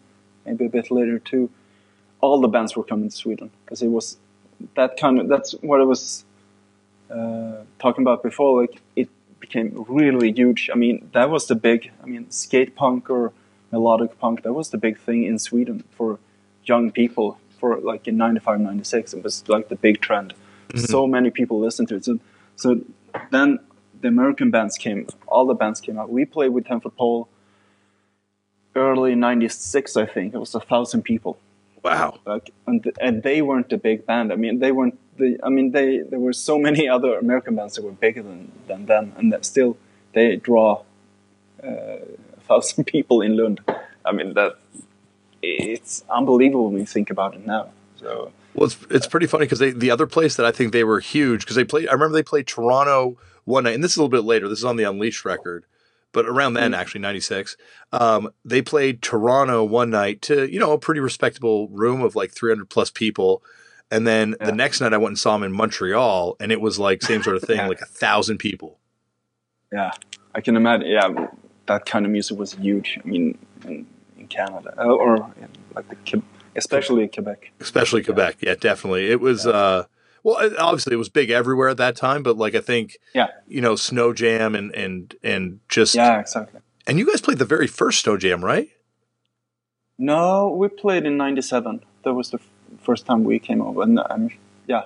[0.47, 1.51] maybe a bit later too
[2.20, 4.16] all the bands were coming to Sweden because it was
[4.74, 6.24] that kind of that's what I was
[7.10, 8.60] uh, talking about before.
[8.60, 9.08] Like it
[9.40, 10.70] became really huge.
[10.72, 11.90] I mean, that was the big.
[12.02, 13.32] I mean, skate punk or
[13.72, 14.42] melodic punk.
[14.42, 16.18] That was the big thing in Sweden for
[16.64, 17.38] young people.
[17.58, 20.32] For like in 95, 96, it was like the big trend.
[20.68, 20.86] Mm-hmm.
[20.86, 22.06] So many people listened to it.
[22.06, 22.18] So,
[22.56, 22.80] so
[23.30, 23.58] then
[24.00, 25.06] the American bands came.
[25.26, 26.10] All the bands came out.
[26.10, 27.28] We played with Ten Foot Pole
[28.76, 31.38] early 96 i think it was a thousand people
[31.82, 32.20] Wow.
[32.26, 34.32] Like, and, and they weren't a big band.
[34.32, 35.38] I mean, they weren't the.
[35.42, 38.86] I mean, they there were so many other American bands that were bigger than than
[38.86, 39.76] them, and that still
[40.12, 40.82] they draw
[41.62, 43.60] uh, a thousand people in Lund.
[44.04, 44.58] I mean, that
[45.42, 47.70] it's unbelievable when you think about it now.
[47.96, 48.32] So.
[48.54, 51.00] Well, it's it's pretty funny because they the other place that I think they were
[51.00, 51.88] huge because they played.
[51.88, 54.48] I remember they played Toronto one night, and this is a little bit later.
[54.48, 55.64] This is on the Unleashed record
[56.12, 56.80] but around then, mm-hmm.
[56.80, 57.56] actually, 96,
[57.92, 62.32] um, they played Toronto one night to, you know, a pretty respectable room of like
[62.32, 63.42] 300 plus people.
[63.90, 64.46] And then yeah.
[64.46, 67.22] the next night I went and saw them in Montreal and it was like same
[67.22, 67.68] sort of thing, yeah.
[67.68, 68.78] like a thousand people.
[69.72, 69.92] Yeah,
[70.34, 70.88] I can imagine.
[70.88, 71.26] Yeah,
[71.66, 72.98] that kind of music was huge.
[73.04, 73.86] I mean, in,
[74.18, 76.22] in Canada uh, or in, like the,
[76.56, 77.52] especially Quebec.
[77.61, 78.38] Especially Quebec.
[78.40, 79.11] Yeah, definitely.
[79.11, 79.84] It was, uh,
[80.22, 83.60] well, obviously it was big everywhere at that time, but like I think, yeah, you
[83.60, 86.60] know, Snow Jam and and and just yeah, exactly.
[86.86, 88.68] And you guys played the very first Snow Jam, right?
[89.98, 91.84] No, we played in '97.
[92.04, 92.48] That was the f-
[92.82, 94.30] first time we came over, and um,
[94.66, 94.84] yeah,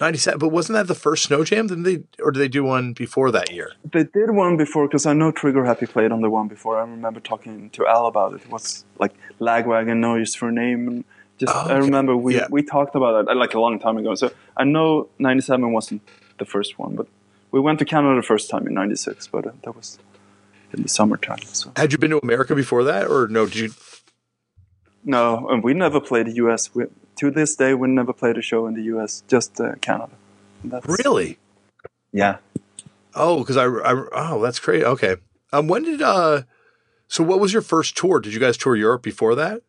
[0.00, 0.38] '97.
[0.38, 1.66] But wasn't that the first Snow Jam?
[1.66, 3.72] Did they or did they do one before that year?
[3.90, 6.78] They did one before because I know Trigger Happy played on the one before.
[6.78, 8.42] I remember talking to Al about it.
[8.42, 10.86] It was like Lagwagon, No Use for a Name.
[10.88, 11.04] And,
[11.40, 11.74] just oh, okay.
[11.74, 12.46] I remember we yeah.
[12.50, 14.14] we talked about it like a long time ago.
[14.14, 16.02] So I know '97 wasn't
[16.38, 17.06] the first one, but
[17.50, 19.98] we went to Canada the first time in '96, but uh, that was
[20.72, 21.38] in the summertime.
[21.42, 21.72] So.
[21.76, 23.46] Had you been to America before that, or no?
[23.46, 23.70] Did you?
[25.02, 26.74] No, and we never played the U.S.
[26.74, 26.84] We,
[27.16, 29.22] to this day, we never played a show in the U.S.
[29.26, 30.12] Just uh, Canada.
[30.62, 31.38] That's, really?
[32.12, 32.36] Yeah.
[33.14, 34.84] Oh, because I, I oh that's great.
[34.84, 35.16] Okay.
[35.54, 36.42] Um, when did uh,
[37.08, 38.20] so what was your first tour?
[38.20, 39.62] Did you guys tour Europe before that?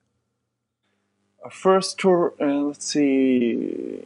[1.44, 4.04] Our first tour, uh, let's see,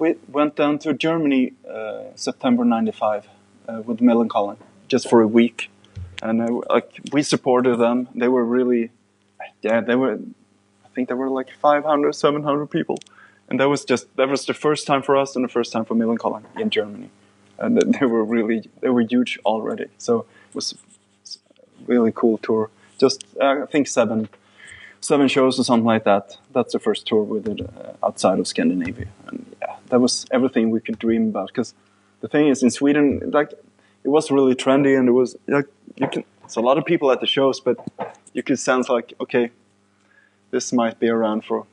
[0.00, 3.28] we went down to Germany uh, September '95
[3.68, 4.56] uh, with Millencolin
[4.88, 5.70] just for a week,
[6.20, 8.08] and like we supported them.
[8.16, 8.90] They were really,
[9.62, 10.18] yeah, they were.
[10.84, 12.98] I think there were like 500, 700 people,
[13.48, 15.84] and that was just that was the first time for us and the first time
[15.84, 17.10] for Millencolin in Germany,
[17.58, 19.86] and they were really they were huge already.
[19.98, 20.74] So it was
[21.24, 21.38] a
[21.86, 22.70] really cool tour.
[22.98, 24.28] Just uh, I think seven
[25.02, 26.38] seven shows or something like that.
[26.52, 30.70] That's the first tour we did uh, outside of Scandinavia, and yeah, that was everything
[30.70, 31.48] we could dream about.
[31.48, 31.74] Because
[32.20, 33.52] the thing is, in Sweden, like
[34.04, 36.24] it was really trendy, and it was like you can.
[36.44, 37.76] It's a lot of people at the shows, but
[38.32, 39.50] you could sense like, okay,
[40.50, 41.66] this might be around for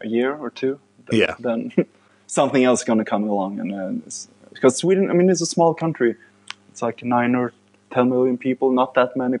[0.00, 0.78] a year or two.
[1.06, 1.34] Then, yeah.
[1.38, 1.72] Then
[2.26, 4.10] something else is going to come along, and uh,
[4.52, 6.16] because Sweden, I mean, it's a small country.
[6.70, 7.52] It's like nine or
[7.90, 8.70] ten million people.
[8.70, 9.38] Not that many.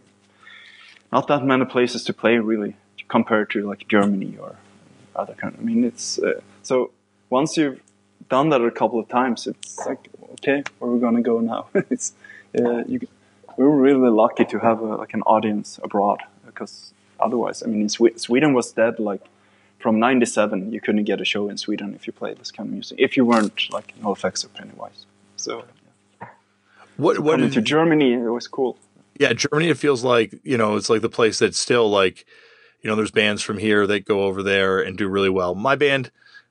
[1.12, 2.76] Not that many places to play, really
[3.10, 4.56] compared to like Germany or
[5.16, 5.54] other kind.
[5.58, 6.92] I mean, it's uh, so
[7.28, 7.80] once you've
[8.28, 11.66] done that a couple of times, it's like okay, where are we gonna go now?
[11.90, 12.14] it's
[12.58, 13.00] uh, you,
[13.56, 17.88] we were really lucky to have a, like an audience abroad because otherwise, I mean,
[17.88, 19.24] Sw Sweden was dead like
[19.80, 20.72] from '97.
[20.72, 23.16] You couldn't get a show in Sweden if you played this kind of music if
[23.16, 25.04] you weren't like NOFX or Pennywise.
[25.36, 25.64] So.
[26.20, 26.28] Yeah.
[26.96, 28.76] What, what coming to Germany, it was cool.
[29.18, 29.70] Yeah, Germany.
[29.70, 32.26] It feels like you know, it's like the place that's still like
[32.82, 35.54] you know, there's bands from here that go over there and do really well.
[35.54, 36.10] My band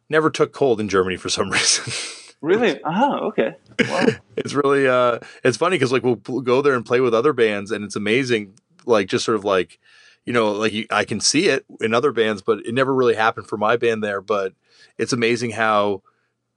[0.09, 1.93] never took cold in Germany for some reason.
[2.41, 2.79] really?
[2.83, 3.55] Ah, okay.
[3.87, 4.07] Wow.
[4.35, 7.71] it's really uh it's funny cuz like we'll go there and play with other bands
[7.71, 8.53] and it's amazing
[8.85, 9.79] like just sort of like
[10.25, 13.15] you know, like you, I can see it in other bands, but it never really
[13.15, 14.53] happened for my band there, but
[14.97, 16.03] it's amazing how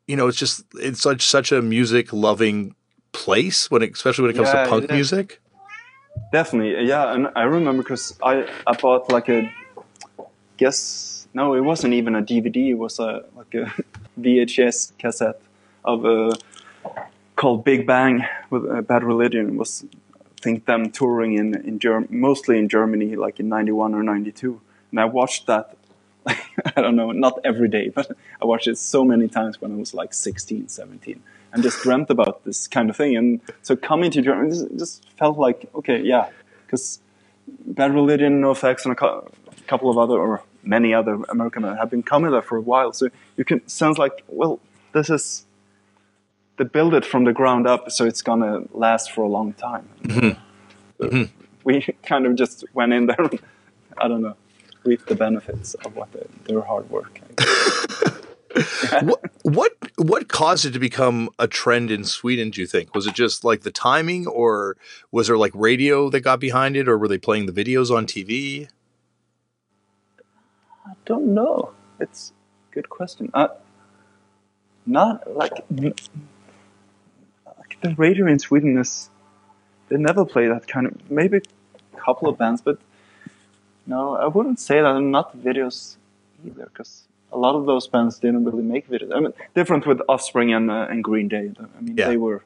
[0.06, 2.74] you know, it's just it's such such a music loving
[3.12, 4.94] place when it, especially when it comes yeah, to punk yeah.
[4.94, 5.40] music.
[6.32, 9.50] Definitely, yeah, and I remember because I I bought like a
[10.62, 12.68] guess no, it wasn't even a DVD.
[12.70, 13.64] It was a like a
[14.20, 15.40] VHS cassette
[15.84, 16.34] of a uh,
[17.36, 19.48] called Big Bang with uh, Bad Religion.
[19.48, 19.84] It was
[20.14, 24.60] I think them touring in in Germ- mostly in Germany, like in '91 or '92.
[24.90, 25.76] And I watched that.
[26.76, 28.06] I don't know, not every day, but
[28.40, 31.20] I watched it so many times when I was like 16, 17,
[31.52, 33.16] and just dreamt about this kind of thing.
[33.16, 36.28] And so coming to Germany just, just felt like, okay, yeah,
[36.64, 37.00] because
[37.66, 42.02] Bad Religion, NOFX, and a couple of other, or many other American men have been
[42.02, 42.92] coming there for a while.
[42.92, 44.60] So you can sounds like, well,
[44.92, 45.46] this is
[46.56, 49.88] they build it from the ground up, so it's gonna last for a long time.
[50.02, 51.04] Mm-hmm.
[51.04, 51.42] Mm-hmm.
[51.64, 53.30] We kind of just went in there.
[53.98, 54.36] I don't know,
[54.84, 57.20] reap the benefits of what the, their hard work.
[59.02, 62.50] what, what what caused it to become a trend in Sweden?
[62.50, 64.76] Do you think was it just like the timing, or
[65.10, 68.06] was there like radio that got behind it, or were they playing the videos on
[68.06, 68.68] TV?
[70.92, 71.72] I don't know.
[71.98, 72.32] It's
[72.70, 73.30] a good question.
[73.32, 73.48] Uh,
[74.84, 75.52] not like,
[77.58, 79.08] like the radio in Sweden is
[79.88, 82.78] they never play that kind of maybe a couple of bands, but
[83.86, 85.00] no, I wouldn't say that.
[85.00, 85.96] Not videos
[86.46, 89.14] either, because a lot of those bands didn't really make videos.
[89.14, 91.52] I mean, different with Offspring and uh, and Green Day.
[91.58, 92.08] I mean, yeah.
[92.08, 92.44] they were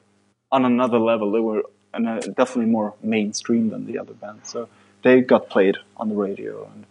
[0.51, 1.31] on another level.
[1.31, 4.49] They were and, uh, definitely more mainstream than the other bands.
[4.49, 4.69] So
[5.03, 6.85] they got played on the radio, and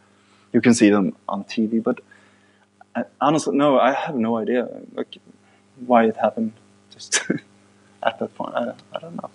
[0.52, 1.82] you can see them on TV.
[1.82, 2.00] But
[2.94, 5.16] uh, honestly, no, I have no idea like
[5.86, 6.52] why it happened.
[6.92, 7.22] Just
[8.02, 9.30] at that point, I, I don't know.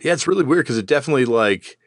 [0.00, 1.78] Yeah, it's really weird because it definitely like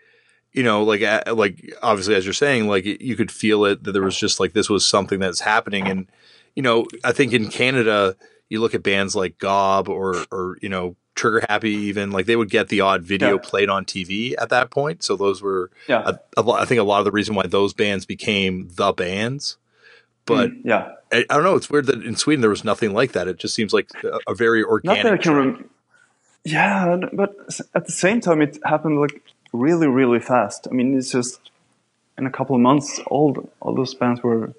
[0.53, 4.01] you know, like like obviously as you're saying, like you could feel it that there
[4.01, 6.07] was just like this was something that's happening, and
[6.55, 8.15] you know, I think in Canada
[8.49, 12.35] you look at bands like Gob or or you know Trigger Happy even like they
[12.35, 13.41] would get the odd video yeah.
[13.41, 16.17] played on TV at that point, so those were yeah.
[16.37, 19.57] A, a, I think a lot of the reason why those bands became the bands.
[20.25, 21.55] But mm, yeah, I, I, don't know.
[21.55, 23.27] It's weird that in Sweden there was nothing like that.
[23.27, 25.03] It just seems like a, a very organic.
[25.03, 25.69] Not that I can rem-
[26.43, 27.35] yeah, but
[27.73, 30.67] at the same time, it happened like really, really fast.
[30.69, 31.51] I mean, it's just
[32.17, 34.53] in a couple of months, all all those bands were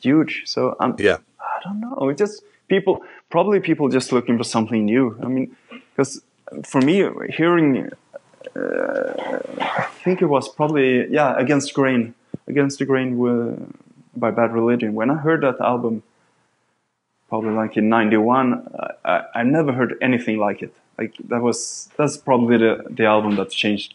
[0.00, 0.42] huge.
[0.46, 2.08] So I'm, yeah, I don't know.
[2.10, 5.18] It just people probably people just looking for something new.
[5.22, 5.56] I mean,
[6.00, 6.22] because
[6.64, 7.90] for me, hearing,
[8.56, 9.12] uh,
[9.60, 12.14] I think it was probably yeah, Against Grain,
[12.48, 13.58] Against the Grain with,
[14.16, 14.94] by Bad Religion.
[14.94, 16.02] When I heard that album,
[17.28, 18.66] probably like in '91,
[19.04, 20.74] I, I never heard anything like it.
[20.96, 23.92] Like that was that's probably the the album that changed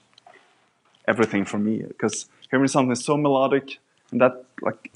[1.07, 3.79] everything for me because hearing something so melodic
[4.11, 4.91] and that like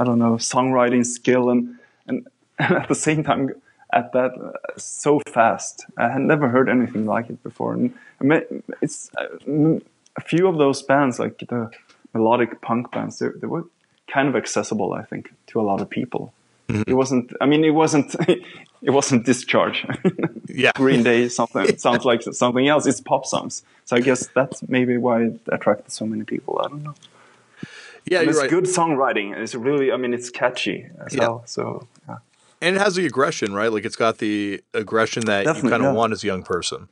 [0.00, 2.26] I don't know songwriting skill and and,
[2.58, 3.50] at the same time
[3.92, 7.94] at that uh, so fast I had never heard anything like it before and
[8.80, 9.78] it's uh,
[10.16, 11.70] a few of those bands like the
[12.14, 13.64] melodic punk bands they, they were
[14.08, 16.32] kind of accessible I think to a lot of people
[16.72, 16.90] Mm-hmm.
[16.90, 17.32] It wasn't.
[17.40, 18.14] I mean, it wasn't.
[18.82, 19.86] it wasn't discharge.
[20.48, 22.86] yeah, Green Day something sounds like something else.
[22.86, 23.62] It's pop songs.
[23.84, 26.60] So I guess that's maybe why it attracted so many people.
[26.64, 26.94] I don't know.
[28.06, 28.50] Yeah, it's right.
[28.50, 29.36] good songwriting.
[29.36, 29.92] It's really.
[29.92, 31.20] I mean, it's catchy as yeah.
[31.20, 31.42] well.
[31.46, 31.86] So.
[32.08, 32.18] Yeah.
[32.62, 33.70] And it has the aggression, right?
[33.70, 35.98] Like it's got the aggression that Definitely, you kind of yeah.
[35.98, 36.88] want as a young person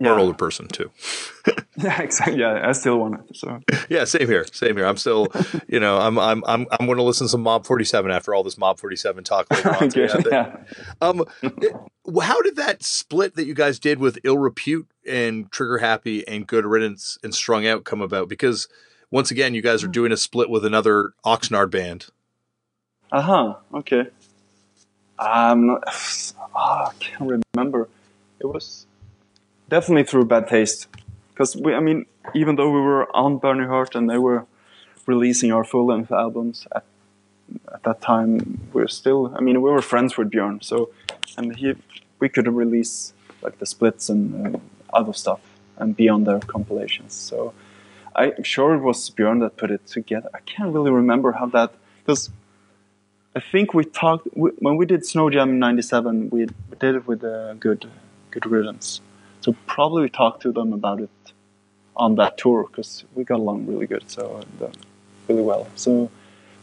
[0.00, 0.12] yeah.
[0.12, 0.90] or older person too.
[1.76, 2.40] yeah, exactly.
[2.40, 3.36] Yeah, I still want it.
[3.36, 4.46] So yeah, same here.
[4.50, 4.86] Same here.
[4.86, 5.28] I'm still,
[5.68, 8.42] you know, I'm I'm I'm I'm going to listen to some Mob 47 after all
[8.42, 9.84] this Mob 47 talk later on.
[9.84, 10.56] okay, yeah.
[11.00, 11.76] Um, it,
[12.22, 16.46] how did that split that you guys did with Ill Repute and Trigger Happy and
[16.46, 18.28] Good Riddance and Strung Out come about?
[18.28, 18.68] Because
[19.10, 22.06] once again, you guys are doing a split with another Oxnard band.
[23.12, 23.54] Uh huh.
[23.74, 24.06] Okay.
[25.20, 25.84] I'm not.
[26.54, 27.88] Oh, I can't remember.
[28.40, 28.86] It was
[29.68, 30.88] definitely through bad taste.
[31.32, 34.46] Because we, I mean, even though we were on Burning Heart and they were
[35.06, 36.84] releasing our full length albums at,
[37.72, 39.34] at that time, we are still.
[39.36, 40.90] I mean, we were friends with Björn, so
[41.36, 41.74] and he,
[42.18, 43.12] we could release
[43.42, 44.58] like the splits and uh,
[44.92, 45.40] other stuff
[45.76, 47.14] and be on their compilations.
[47.14, 47.54] So
[48.14, 50.30] I'm sure it was Björn that put it together.
[50.34, 52.30] I can't really remember how that because.
[53.34, 56.30] I think we talked when we did Snow Jam '97.
[56.30, 56.46] We
[56.80, 57.88] did it with uh, good,
[58.32, 59.00] good riddance.
[59.40, 61.10] So probably we talked to them about it
[61.96, 64.66] on that tour because we got along really good, so uh,
[65.28, 65.68] really well.
[65.76, 66.10] So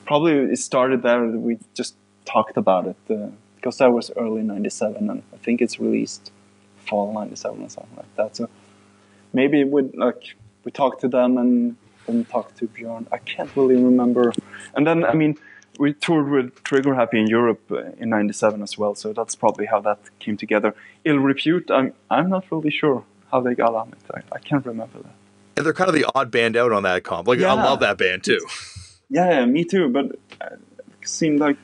[0.06, 1.26] probably it started there.
[1.26, 1.96] We just
[2.26, 6.32] talked about it uh, because that was early '97, and I think it's released
[6.86, 8.36] fall '97 or something like that.
[8.36, 8.50] So
[9.32, 13.08] maybe we like we talked to them and then talked to Björn.
[13.10, 14.34] I can't really remember.
[14.76, 15.38] And then I mean
[15.78, 19.66] we toured with Trigger Happy in Europe uh, in '97 as well, so that's probably
[19.66, 20.76] how that came together.
[21.06, 23.98] Ill Repute, I'm I'm not really sure how they got on it.
[24.14, 25.14] I, I can't remember that.
[25.56, 27.28] And they're kind of the odd band out on that comp.
[27.28, 27.54] Like yeah.
[27.54, 28.46] I love that band too.
[29.10, 29.90] Yeah, yeah me too.
[29.90, 30.60] But it
[31.06, 31.58] seemed like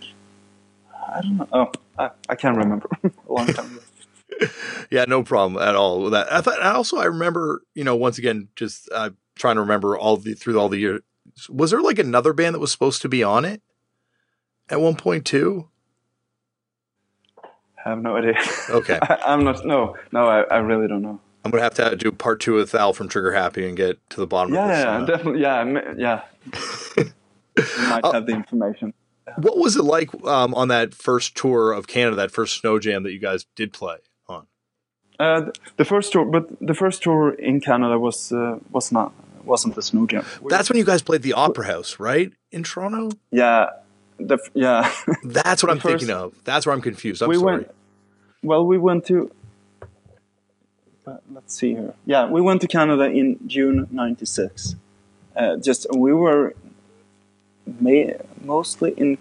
[1.14, 1.48] I don't know.
[1.52, 2.90] Oh, I, I can't remember.
[3.04, 4.52] A long time ago.
[4.92, 6.32] yeah, no problem at all with that.
[6.32, 6.62] I thought.
[6.62, 7.62] I Also, I remember.
[7.76, 11.02] You know, once again, just uh, trying to remember all the through all the years.
[11.50, 13.62] Was there like another band that was supposed to be on it
[14.74, 15.70] at one point too?
[17.86, 18.36] I have no idea.
[18.70, 18.98] Okay.
[19.02, 19.66] I, am not.
[19.66, 21.20] No, no, I, I really don't know.
[21.46, 24.20] I'm gonna have to do part two with Al from Trigger Happy and get to
[24.20, 24.84] the bottom yeah, of this.
[24.84, 25.42] Yeah, uh, definitely.
[25.42, 26.24] Yeah,
[27.58, 27.90] yeah.
[27.90, 28.94] might have the information.
[29.38, 33.04] What was it like um, on that first tour of Canada, that first snow jam
[33.04, 33.98] that you guys did play
[34.28, 34.48] on?
[35.20, 39.14] Uh, the first tour, but the first tour in Canada was uh, was not
[39.44, 40.26] wasn't the snow jam.
[40.48, 43.12] That's when you guys played the Opera House, right, in Toronto?
[43.32, 43.68] Yeah,
[44.28, 44.92] the, yeah.
[45.24, 46.34] That's what I'm first- thinking of.
[46.44, 47.22] That's where I'm confused.
[47.22, 47.52] I'm we sorry.
[47.58, 47.72] went.
[48.44, 49.32] Well, we went to.
[51.06, 51.94] But let's see here.
[52.06, 54.76] Yeah, we went to Canada in June '96.
[55.36, 56.54] Uh, just we were
[57.80, 59.18] ma- mostly in.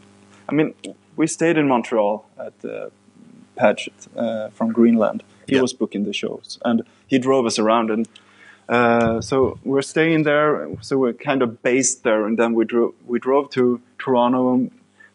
[0.48, 0.74] I mean,
[1.16, 2.90] we stayed in Montreal at uh,
[3.57, 5.22] Paget uh, from Greenland.
[5.48, 5.62] He Yeah.
[5.62, 7.90] was booking the shows, and he drove us around.
[7.90, 8.09] And
[8.68, 10.68] uh, so we're staying there.
[10.82, 12.94] So we're kind of based there, and then we drove.
[13.07, 14.70] We drove to Toronto, and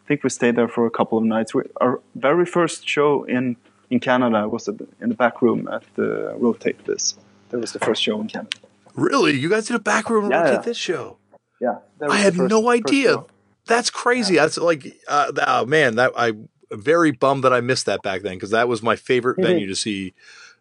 [0.08, 1.54] think we stayed there for a couple of nights.
[1.54, 3.56] We, our very first show in
[3.90, 7.14] in Canada was at the, in the back room at the Rotate This.
[7.50, 8.56] That was the first show in Canada.
[8.94, 10.60] Really, you guys did a back room Yeah, rotate yeah.
[10.62, 11.16] this show?
[11.60, 13.24] Yeah, I had first- no idea.
[13.66, 14.36] That's crazy.
[14.36, 16.32] That's like, uh, oh man, that I
[16.72, 19.76] very bummed that I missed that back then because that was my favorite venue to
[19.76, 20.14] see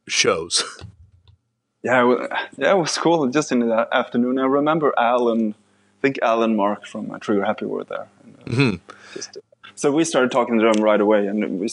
[0.08, 0.64] shows.
[1.84, 2.28] Yeah,
[2.58, 3.28] yeah, it was cool.
[3.28, 5.54] Just in the afternoon, I remember Alan.
[5.54, 8.08] I think Alan Mark from Trigger Happy were there.
[8.48, 8.80] Mhm.
[9.14, 9.38] just,
[9.76, 11.70] so we started talking to them right away, and we,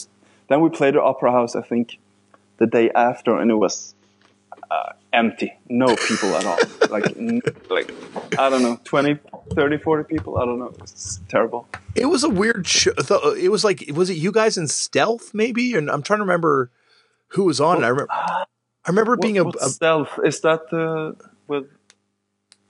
[0.49, 1.55] then we played at Opera House.
[1.55, 1.97] I think
[2.57, 3.95] the day after, and it was
[4.71, 6.57] uh, empty, no people at all.
[6.89, 7.91] like, n- like
[8.37, 9.19] I don't know, 20,
[9.53, 10.37] 30, 40 people.
[10.37, 10.73] I don't know.
[10.79, 11.67] It's terrible.
[11.95, 12.91] It was a weird show.
[13.37, 15.75] It was like, was it you guys in Stealth maybe?
[15.75, 16.69] And I'm trying to remember
[17.29, 17.77] who was on.
[17.83, 17.85] it.
[17.85, 18.45] I remember, I
[18.87, 21.13] remember it being a, what, a stealth is that uh,
[21.47, 21.65] with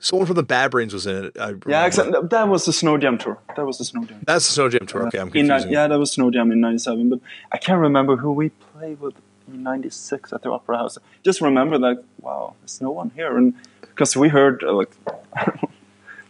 [0.06, 1.36] someone from the Bad Brains was in it.
[1.68, 2.20] Yeah, exactly.
[2.30, 3.40] That was the Snow Jam tour.
[3.56, 4.20] That was the Snow Jam.
[4.26, 5.08] That's the Snow Jam tour.
[5.08, 5.72] Okay, I'm In, confusing.
[5.72, 7.20] yeah, that was Snow Jam in '97, but
[7.52, 9.16] I can't remember who we played with
[9.48, 10.98] in '96 at the Opera House.
[11.24, 14.92] Just remember that wow, there's no one here, and because we heard uh, like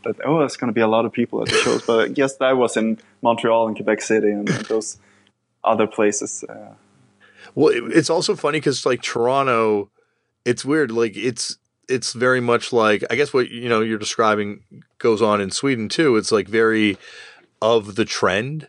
[0.03, 2.07] that oh, there's going to be a lot of people at the shows, but I
[2.09, 4.97] guess that was in Montreal and Quebec City and those
[5.63, 6.43] other places.
[6.47, 6.73] Uh,
[7.55, 9.89] Well, it, it's also funny because like Toronto,
[10.45, 10.91] it's weird.
[10.91, 11.57] Like it's
[11.89, 14.61] it's very much like I guess what you know you're describing
[14.97, 16.15] goes on in Sweden too.
[16.17, 16.97] It's like very
[17.61, 18.67] of the trend,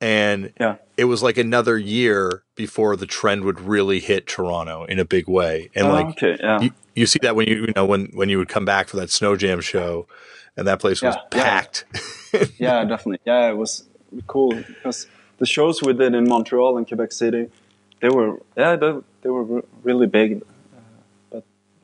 [0.00, 4.98] and yeah, it was like another year before the trend would really hit Toronto in
[4.98, 5.70] a big way.
[5.74, 6.60] And Oh, like okay, yeah.
[6.60, 8.96] you, you see that when you you know when when you would come back for
[8.98, 10.06] that Snow Jam show,
[10.56, 11.42] and that place was Yeah, yeah.
[11.44, 11.84] packed.
[12.58, 13.20] yeah, definitely.
[13.24, 13.84] Yeah, it was
[14.26, 15.06] cool because
[15.38, 17.48] the shows we did in Montreal and Quebec City,
[18.00, 20.42] they were yeah they, they were really big,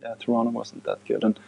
[0.02, 1.24] yeah, Toronto wasn't that good.
[1.24, 1.38] And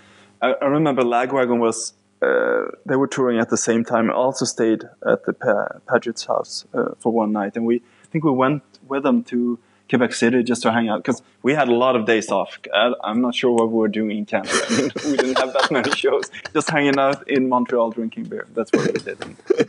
[0.41, 4.11] I, I remember Lagwagon was uh, they were touring at the same time.
[4.11, 8.07] I also stayed at the pa- Paget's house uh, for one night, and we I
[8.11, 9.59] think we went with them to.
[9.91, 12.59] Quebec City just to hang out because we had a lot of days off.
[12.73, 14.55] I, I'm not sure what we were doing in Canada.
[14.67, 16.31] I mean, we didn't have that many shows.
[16.55, 18.47] Just hanging out in Montreal drinking beer.
[18.55, 19.19] That's what we did.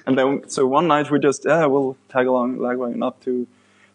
[0.08, 3.48] And then, so one night we just yeah, we'll tag along Lagwagon up to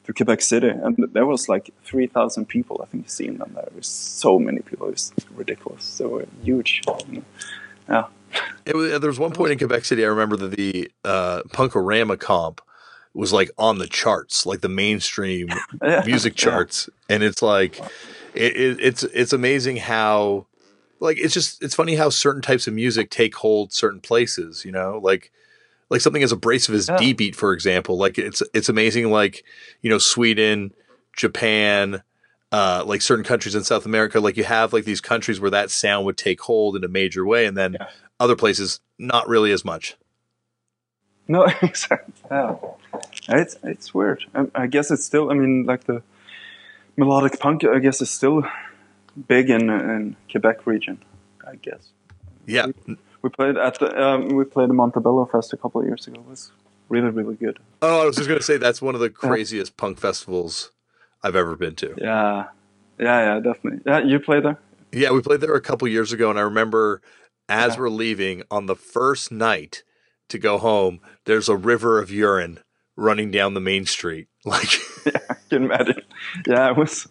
[0.08, 2.80] to Quebec City, and there was like three thousand people.
[2.82, 3.64] I think seeing them there.
[3.64, 4.88] There was so many people.
[4.88, 5.84] It was ridiculous.
[5.84, 6.80] So uh, huge.
[7.88, 8.06] Yeah.
[8.64, 10.04] It was, there was one point in Quebec City.
[10.04, 12.60] I remember that the uh, Punk-O-Rama comp
[13.14, 15.48] was like on the charts, like the mainstream
[15.82, 16.02] Yeah.
[16.06, 16.44] music Yeah.
[16.50, 17.78] charts, and it's like
[18.34, 20.46] it, it, it's it's amazing how
[21.00, 24.64] like it's just it's funny how certain types of music take hold certain places.
[24.64, 25.30] You know, like
[25.90, 26.96] like something as abrasive as Yeah.
[26.98, 27.96] D beat, for example.
[27.98, 29.10] Like it's it's amazing.
[29.10, 29.44] Like
[29.82, 30.72] you know, Sweden,
[31.16, 32.02] Japan.
[32.50, 35.70] Uh, like certain countries in South America, like you have like these countries where that
[35.70, 37.88] sound would take hold in a major way, and then Yeah.
[38.18, 39.98] other places not really as much.
[41.28, 42.14] No, exactly.
[42.30, 42.54] Yeah.
[43.28, 44.24] It's it's weird.
[44.34, 45.30] I, I guess it's still.
[45.30, 46.02] I mean, like the
[46.96, 47.64] melodic punk.
[47.64, 48.44] I guess is still
[49.26, 51.02] big in in Quebec region.
[51.46, 51.90] I guess
[52.46, 52.68] Yeah,
[53.28, 56.20] we played at the um, we played the Montebello Fest a couple of years ago.
[56.20, 56.50] It was
[56.88, 57.58] really really good.
[57.82, 60.70] Oh, I was just gonna say that's one of the craziest punk festivals
[61.22, 61.94] I've ever been to.
[61.98, 62.46] Yeah,
[62.98, 63.80] yeah, yeah, definitely.
[63.86, 64.58] Yeah, you played there.
[64.92, 67.02] Yeah, we played there a couple years ago, and I remember
[67.48, 67.80] as Yeah.
[67.80, 69.82] we're leaving on the first night
[70.28, 72.60] to go home, there's a river of urine
[72.96, 74.28] running down the main street.
[74.44, 76.00] Like, yeah, I can imagine.
[76.46, 77.06] Yeah, it was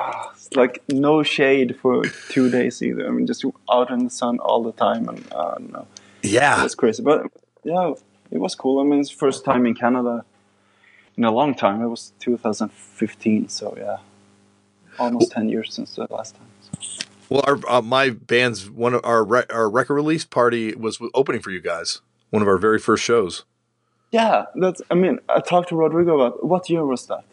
[0.54, 3.06] like no shade for two days either.
[3.06, 5.86] I mean, just out in the sun all the time, and uh, don't know.
[6.22, 7.02] Yeah, it's crazy.
[7.02, 7.26] But
[7.64, 7.94] yeah,
[8.30, 8.80] it was cool.
[8.80, 10.24] I mean, it's first time in Canada
[11.16, 11.82] in a long time.
[11.82, 13.98] It was 2015, so yeah,
[14.98, 16.48] almost 10 years since the last time.
[16.60, 17.06] So.
[17.28, 21.40] Well, our uh, my band's one of our re- our record release party was opening
[21.40, 22.00] for you guys.
[22.30, 23.44] One of our very first shows.
[24.10, 24.82] Yeah, that's.
[24.90, 27.24] I mean, I talked to Rodrigo about what year was that?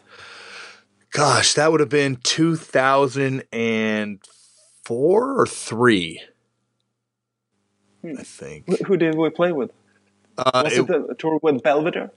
[1.12, 4.20] Gosh, that would have been two thousand and
[4.84, 6.22] four or three.
[8.02, 8.14] Hmm.
[8.18, 8.82] I think.
[8.86, 9.72] Who did we play with?
[10.38, 12.10] Uh, Was it- it, the tour with Belvedere?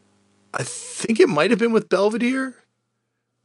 [0.54, 2.56] I think it might have been with Belvedere.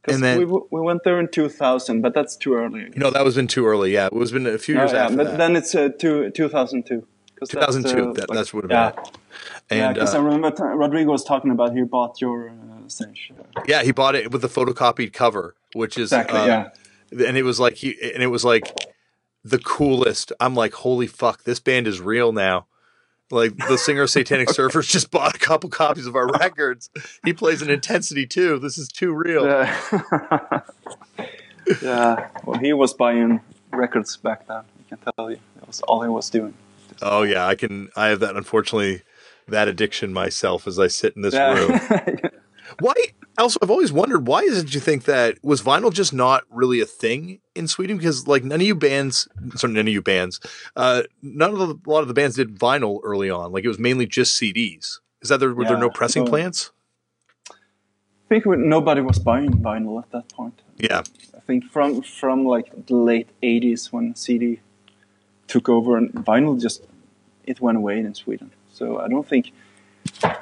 [0.01, 2.81] Because And then- we, we went there in 2000, but that's too early.
[2.83, 3.91] You know, that was been too early.
[3.93, 5.37] Yeah, it was been a few Oh, years yeah, after but that.
[5.37, 7.05] then it's uh, two, 2002.
[7.39, 8.09] 'Cause that's, 2002.
[8.11, 9.03] uh, that, like- that's what it yeah, been.
[9.71, 9.85] yeah.
[9.87, 12.53] And Because uh, I remember t- Rodrigo was talking about he bought your uh,
[12.89, 13.31] stage.
[13.67, 16.39] yeah, he bought it with the photocopied cover, which is Exactly.
[16.39, 17.27] uh, yeah.
[17.27, 18.73] and it was like he and it was like
[19.43, 20.31] the coolest.
[20.39, 22.65] I'm like, holy fuck, this band is real now.
[23.31, 26.89] Like the singer of Satanic Surfers just bought a couple copies of our records.
[27.23, 28.57] He plays an intensity too.
[28.59, 29.45] This is too real.
[29.45, 30.61] Yeah.
[31.81, 32.29] yeah.
[32.43, 34.57] Well, he was buying records back then.
[34.57, 36.53] I can tell you, that was all he was doing.
[37.01, 37.89] Oh yeah, I can.
[37.95, 38.35] I have that.
[38.35, 39.03] Unfortunately,
[39.47, 42.19] that addiction myself as I sit in this room.
[42.81, 42.87] Yeah.
[42.87, 42.93] Why?
[43.37, 46.81] Also, I've always wondered why is it you think that was vinyl just not really
[46.81, 47.97] a thing in Sweden?
[47.97, 50.41] Because like none of you bands, sorry, none of you bands,
[50.75, 53.51] uh, none of the, a lot of the bands did vinyl early on.
[53.51, 54.99] Like it was mainly just CDs.
[55.21, 55.53] Is that there?
[55.53, 56.71] Were there no pressing so- plants?
[57.49, 60.61] I think nobody was buying vinyl at that point.
[60.77, 61.01] Yeah,
[61.35, 64.59] I think from from like the late '80s when CD
[65.47, 66.83] took over and vinyl just
[67.45, 68.51] it went away in Sweden.
[68.71, 69.51] So I don't think
[70.23, 70.37] I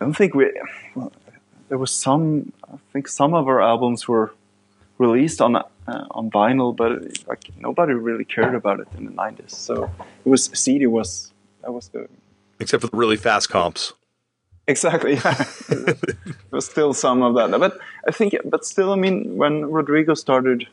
[0.00, 0.50] don't think we
[0.96, 1.12] well,
[1.70, 4.32] there was some I think some of our albums were
[4.98, 5.62] released on uh,
[6.18, 6.92] on vinyl, but
[7.26, 9.52] like nobody really cared about it in the '90s.
[9.52, 9.84] So
[10.24, 12.06] it was CD was that was the
[12.58, 13.94] except for the really fast comps.
[14.68, 15.14] Exactly.
[15.24, 15.44] Yeah.
[15.70, 20.14] there was still some of that, but I think, but still, I mean, when Rodrigo
[20.14, 20.68] started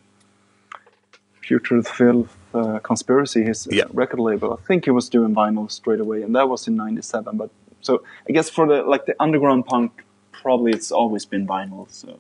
[1.41, 3.85] Future Filth uh, Conspiracy, his Yeah.
[3.93, 7.37] record label, I think he was doing vinyl straight away, and that was in '97.
[7.37, 7.49] But
[7.81, 9.91] so I guess for the like the underground punk,
[10.41, 11.89] probably it's always been vinyl.
[11.91, 12.19] So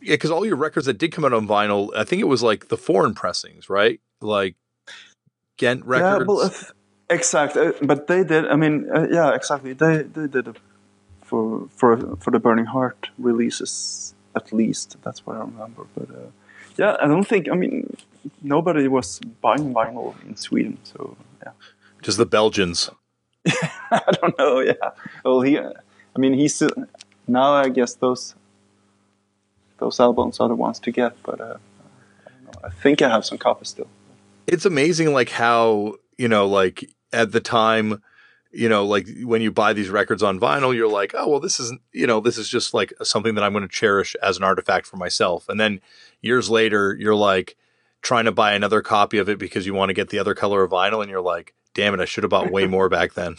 [0.00, 2.42] Yeah, because all your records that did come out on vinyl, I think it was
[2.42, 4.00] like the foreign pressings, right?
[4.20, 4.56] Like
[5.58, 6.20] Genet records.
[6.20, 6.72] yeah, well, if,
[7.10, 7.56] exact.
[7.56, 8.46] Uh, but they did.
[8.46, 9.72] I mean, uh, yeah, exactly.
[9.72, 10.56] They they did it
[11.22, 14.96] for for for the Burning Heart releases at least.
[15.02, 15.86] That's what I remember.
[15.94, 16.30] But uh,
[16.76, 17.48] yeah, I don't think.
[17.50, 17.96] I mean,
[18.42, 20.78] nobody was buying vinyl in Sweden.
[20.84, 21.52] So yeah,
[22.02, 22.90] just the Belgians.
[23.46, 24.60] I don't know.
[24.60, 24.90] Yeah.
[25.24, 25.58] Well, he.
[25.58, 26.62] I mean, he's
[27.26, 27.54] now.
[27.54, 28.34] I guess those
[29.78, 31.20] those albums are the ones to get.
[31.22, 31.56] But uh,
[32.26, 32.60] I don't know.
[32.64, 33.88] I think I have some copies still.
[34.46, 38.02] it's amazing like how you know like at the time
[38.52, 41.58] you know like when you buy these records on vinyl you're like oh well this
[41.60, 44.42] isn't you know this is just like something that i'm going to cherish as an
[44.44, 45.80] artifact for myself and then
[46.20, 47.56] years later you're like
[48.02, 50.62] trying to buy another copy of it because you want to get the other color
[50.64, 53.36] of vinyl and you're like damn it i should have bought way more back then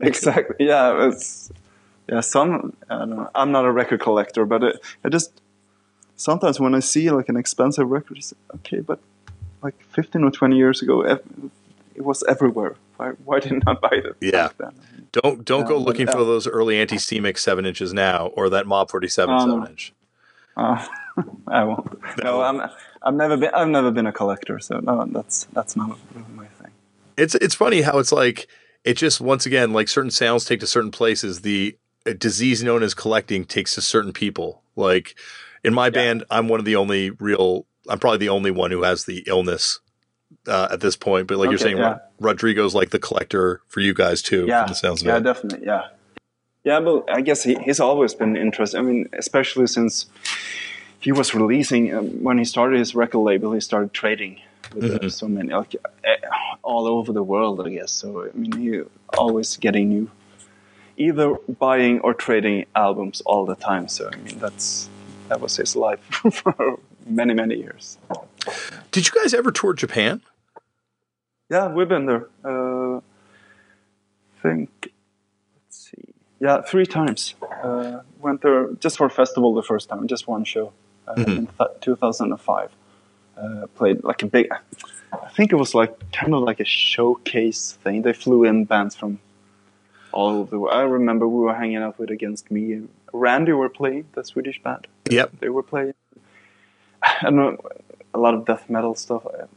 [0.00, 0.56] exactly.
[0.66, 1.50] Yeah, it's
[2.08, 2.20] yeah.
[2.20, 3.30] Some I don't know.
[3.34, 5.40] I'm not a record collector, but it, I just
[6.16, 8.98] sometimes when I see like an expensive record, it's okay, but
[9.62, 11.24] like 15 or 20 years ago, it
[11.96, 12.76] was everywhere.
[12.96, 14.48] Why, why didn't I buy it Yeah.
[14.48, 14.72] back then?
[15.12, 18.26] don't don't Yeah, go but, looking uh, for those early Anti Cimex 7 inches now
[18.28, 19.92] or that Mob 47 Um, 7 inch
[20.56, 20.84] Uh,
[21.48, 21.98] I won't.
[22.22, 22.60] No, I'm.
[23.02, 23.50] I've never been.
[23.54, 26.70] I've never been a collector, so no, that's that's not really my thing.
[27.16, 28.48] it's it's funny how it's like
[28.84, 31.76] it just once again like certain sounds take to certain places the
[32.06, 35.14] a disease known as collecting takes to certain people like
[35.64, 38.82] in my band i'm one of the only real i'm probably the only one who
[38.82, 39.80] has the illness
[40.46, 41.90] uh, at this point but like you're saying yeah.
[42.20, 45.16] Ro- rodrigo's like the collector for you guys too yeah, from the sounds of yeah,
[45.16, 45.88] it definitely, yeah,
[46.64, 46.80] yeah.
[46.80, 48.78] But I guess he, he's always been interested.
[48.78, 50.06] I mean, especially since
[51.00, 54.40] he was releasing um, when he started his record label, he started trading
[54.74, 55.10] with uh, Mhm.
[55.12, 56.16] so many like eh,
[56.62, 57.66] all over the world.
[57.66, 58.28] I guess so.
[58.28, 58.82] I mean, he
[59.16, 60.10] always getting new,
[60.98, 63.88] either buying or trading albums all the time.
[63.88, 64.88] So I mean, that's
[65.28, 66.00] that was his life
[66.32, 67.98] for many many years.
[68.92, 70.20] did you guys ever tour japan
[71.50, 72.26] Yeah, we've been there.
[72.44, 74.68] Uh, I think,
[75.56, 76.04] let's see.
[76.40, 77.34] Yeah, three times.
[77.64, 80.72] Uh, went there just for a festival the first time, just one show
[81.08, 81.36] uh, Mhm.
[81.38, 82.70] in th- 2005.
[83.36, 84.46] Uh, played like a big,
[85.12, 88.02] I think it was like kind of like a showcase thing.
[88.02, 89.18] They flew in bands from
[90.18, 90.74] all over the world.
[90.74, 92.62] I remember we were hanging out with Against Me.
[92.76, 94.84] And Randy were playing, the Swedish band.
[95.18, 95.94] yep They were playing.
[97.02, 97.28] I
[98.14, 99.22] a lot of death metal stuff.
[99.42, 99.48] It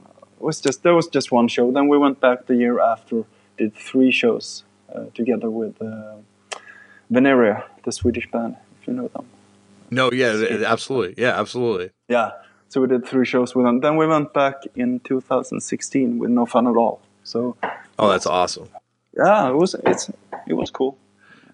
[0.49, 1.65] was just there was just one show.
[1.77, 3.23] Then we went back the year after,
[3.57, 4.63] did three shows
[4.93, 6.17] uh, together with uh,
[7.09, 9.25] Venerea, the Swedish band, if you know them.
[9.99, 10.31] no yeah
[10.75, 12.29] absolutely yeah absolutely Yeah.
[12.71, 13.77] So we did three shows with them.
[13.85, 16.97] Then we went back in 2016 with No Fun at All.
[17.31, 17.39] So
[17.99, 18.67] Oh, that's awesome.
[19.23, 20.05] yeah, it was it's
[20.47, 20.97] it was cool.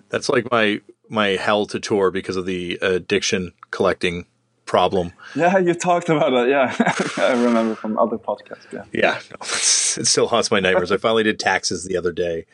[0.09, 4.25] That's like my my hell to tour because of the addiction collecting
[4.65, 5.13] problem.
[5.35, 6.49] Yeah, you talked about it.
[6.49, 6.75] Yeah,
[7.17, 8.71] I remember from other podcasts.
[8.71, 8.83] Yeah.
[8.93, 10.91] Yeah, no, it still haunts my nightmares.
[10.91, 12.45] I finally did taxes the other day,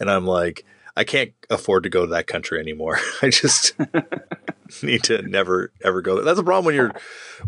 [0.00, 0.64] and I'm like,
[0.96, 2.98] I can't afford to go to that country anymore.
[3.22, 3.74] I just
[4.82, 6.24] need to never ever go there.
[6.24, 6.94] That's a problem when you're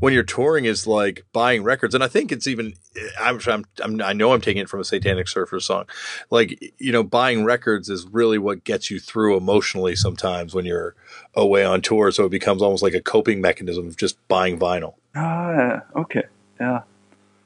[0.00, 2.74] when you're touring is like buying records, and I think it's even.
[3.20, 5.86] I'm, I'm, I'm I know I'm taking it from a Satanic Surfer song,
[6.30, 10.94] like you know, buying records is really what gets you through emotionally sometimes when you're
[11.34, 12.10] away on tour.
[12.12, 14.94] So it becomes almost like a coping mechanism of just buying vinyl.
[15.14, 15.80] Ah, yeah.
[15.96, 16.24] Okay.
[16.60, 16.82] Yeah,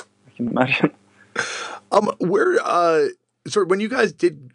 [0.01, 0.93] I can imagine.
[1.91, 3.09] Um, where uh,
[3.47, 4.51] sorry, when you guys did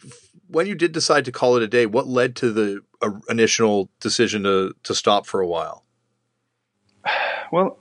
[0.49, 3.89] when you did decide to call it a day, what led to the uh, initial
[3.99, 5.83] decision to to stop for a while?
[7.49, 7.77] Well,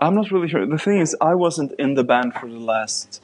[0.00, 0.64] I'm not really sure.
[0.64, 3.20] The thing is, I wasn't in the band for the last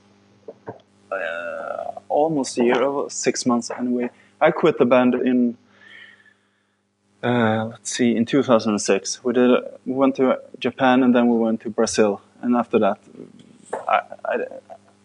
[1.10, 4.10] uh, almost a year, six months anyway.
[4.38, 5.56] I quit the band in
[7.22, 9.22] uh, let's see, in 2006.
[9.24, 9.50] We did
[9.84, 12.98] we went to Japan and then we went to Brazil, and after that,
[13.88, 14.36] I I,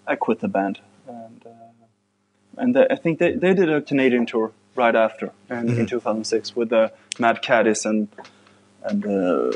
[0.08, 1.65] I quit the band, and uh,
[2.58, 6.56] and they, I think they, they did a Canadian tour right after, and in 2006
[6.56, 8.08] with the Mad Caddies and
[8.84, 9.52] and uh,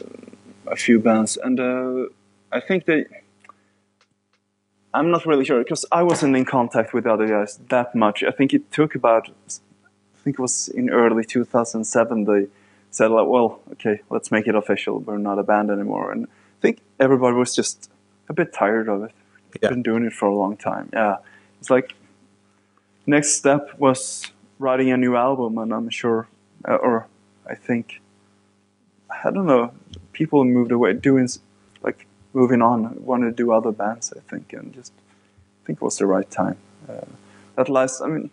[0.67, 2.05] a few bands, and uh,
[2.51, 3.05] I think they.
[4.91, 8.23] I'm not really sure because I wasn't in contact with the other guys that much.
[8.23, 12.47] I think it took about, I think it was in early 2007 they
[12.89, 14.97] said like, well, okay, let's make it official.
[14.99, 17.91] We're not a band anymore, and I think everybody was just
[18.29, 19.11] a bit tired of it.
[19.61, 19.69] Yeah.
[19.69, 20.89] Been doing it for a long time.
[20.93, 21.17] Yeah,
[21.59, 21.93] it's like
[23.09, 26.27] next step was writing a new album, and I'm sure,
[26.67, 27.07] uh, or
[27.47, 28.01] I think,
[29.09, 29.71] I don't know,
[30.13, 31.27] people moved away, doing
[31.81, 34.93] like moving on, wanted to do other bands, I think, and just
[35.63, 36.57] I think it was the right time.
[36.87, 37.05] Uh,
[37.55, 38.29] that last, I mean,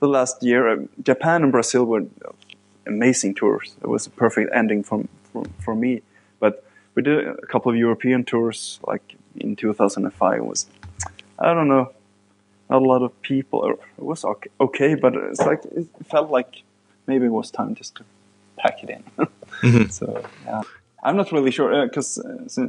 [0.00, 2.04] the last year, uh, Japan and Brazil were
[2.86, 3.74] amazing tours.
[3.82, 5.04] It was a perfect ending for,
[5.60, 6.02] for me.
[6.40, 10.38] But we did a couple of European tours, like in 2005.
[10.38, 10.66] It was,
[11.38, 11.92] I don't know,
[12.72, 13.58] not a lot of people.
[13.70, 16.62] It was okay, okay but it's like it felt like
[17.06, 18.02] maybe it was time just to
[18.62, 19.02] pack it in.
[19.90, 20.06] So
[20.46, 20.62] yeah,
[21.04, 22.66] I'm not really sure because, uh,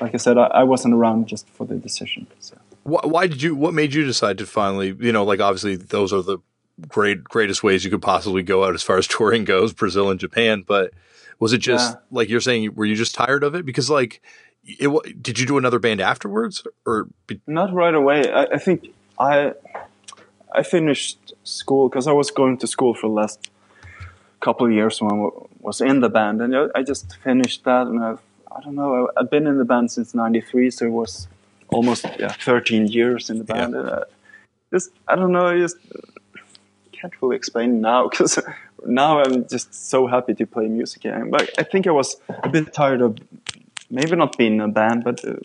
[0.00, 2.26] like I said, I, I wasn't around just for the decision.
[2.40, 3.54] So Why, why did you?
[3.54, 4.88] What made you decide to finally?
[5.06, 6.38] You know, like obviously those are the
[6.88, 10.20] great greatest ways you could possibly go out as far as touring goes, Brazil and
[10.20, 10.64] Japan.
[10.66, 10.92] But
[11.38, 12.00] was it just Yeah.
[12.10, 12.74] like you're saying?
[12.74, 13.64] Were you just tired of it?
[13.64, 14.20] Because like,
[14.64, 17.08] it, did you do another band afterwards, or
[17.46, 18.30] not right away.
[18.30, 18.88] I, I think
[19.18, 19.52] I
[20.52, 23.50] I finished school because I was going to school for the last
[24.40, 25.28] couple of years when I
[25.60, 27.86] was in the band, and I- I just finished that.
[27.86, 28.16] And I,
[28.56, 29.08] I don't know.
[29.16, 31.28] I, I've been in the band since '93, so it was
[31.70, 33.74] almost yeah, 13 years in the band.
[33.74, 34.04] And, uh,
[34.72, 35.46] just I don't know.
[35.46, 35.76] I just
[36.92, 38.38] can't really explain now because
[38.86, 41.30] now I'm just so happy to play music again.
[41.30, 43.18] But I think I was a bit tired of
[43.90, 45.24] maybe not being in a band, but.
[45.24, 45.36] Uh,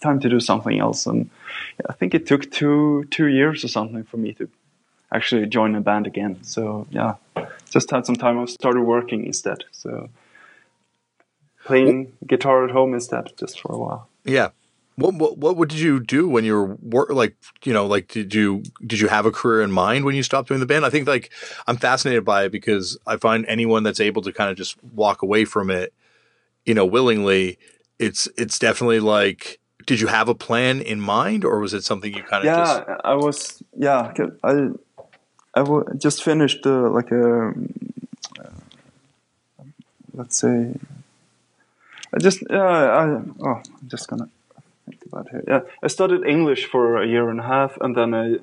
[0.00, 1.06] time to do something else.
[1.06, 1.30] And
[1.88, 4.48] I think it took two two years or something for me to
[5.12, 6.42] actually join a band again.
[6.42, 7.14] So yeah,
[7.70, 8.38] just had some time.
[8.38, 9.64] I started working instead.
[9.72, 10.08] So
[11.64, 14.08] playing guitar at home instead, just for a while.
[14.24, 14.50] yeah?
[14.96, 18.32] What, what what what did you do when you were like you know like did
[18.32, 20.86] you did you have a career in mind when you stopped doing the band?
[20.86, 21.32] I think like
[21.66, 25.22] I'm fascinated by it because I find anyone that's able to kind of just walk
[25.22, 25.92] away from it,
[26.64, 27.58] you know, willingly,
[27.98, 32.14] it's it's definitely like did you have a plan in mind or was it something
[32.14, 33.62] you kind of Yeah, just I was.
[33.76, 34.12] yeah
[34.42, 34.70] I
[35.54, 37.48] I just finished uh, like a
[38.40, 38.44] uh,
[40.14, 40.74] let's say.
[42.14, 43.04] I just yeah I
[43.40, 44.28] oh I'm just gonna
[44.86, 45.44] think about it.
[45.46, 48.36] Yeah, I studied English for a year and a half, and then I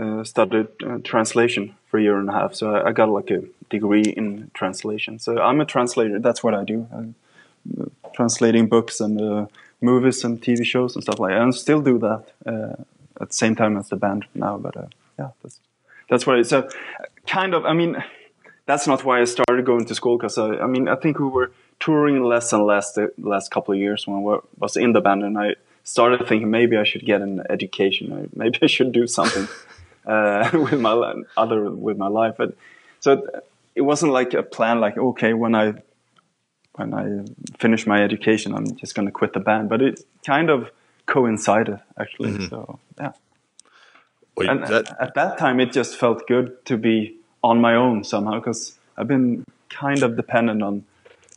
[0.00, 2.54] uh, studied uh, translation for a year and a half.
[2.54, 5.18] So I, I got like a degree in translation.
[5.18, 6.18] So I'm a translator.
[6.18, 6.86] That's what I do.
[6.94, 7.84] Uh,
[8.14, 9.46] translating books and uh,
[9.80, 11.42] movies and TV shows and stuff like that.
[11.42, 12.82] And still do that uh,
[13.20, 14.58] at the same time as the band now.
[14.58, 14.86] But uh,
[15.18, 15.60] yeah, that's
[16.08, 16.48] that's what it is.
[16.48, 16.68] So
[17.26, 17.64] kind of.
[17.64, 18.02] I mean,
[18.66, 21.26] that's not why I started going to school because I, I mean I think we
[21.26, 25.00] were touring less and less the last couple of years when I was in the
[25.00, 28.30] band, and I started thinking maybe I should get an education.
[28.34, 29.48] Maybe I should do something
[30.06, 32.34] uh, with my other with my life.
[32.38, 32.54] But
[33.00, 33.26] so
[33.74, 34.80] it wasn't like a plan.
[34.80, 35.74] Like okay, when I
[36.74, 37.24] when I
[37.58, 39.68] finish my education, I'm just going to quit the band.
[39.68, 40.70] But it kind of
[41.06, 42.32] coincided actually.
[42.32, 42.48] Mm-hmm.
[42.48, 43.12] So yeah.
[44.36, 48.02] Wait, And that, at that time, it just felt good to be on my own
[48.04, 50.84] somehow because I've been kind of dependent on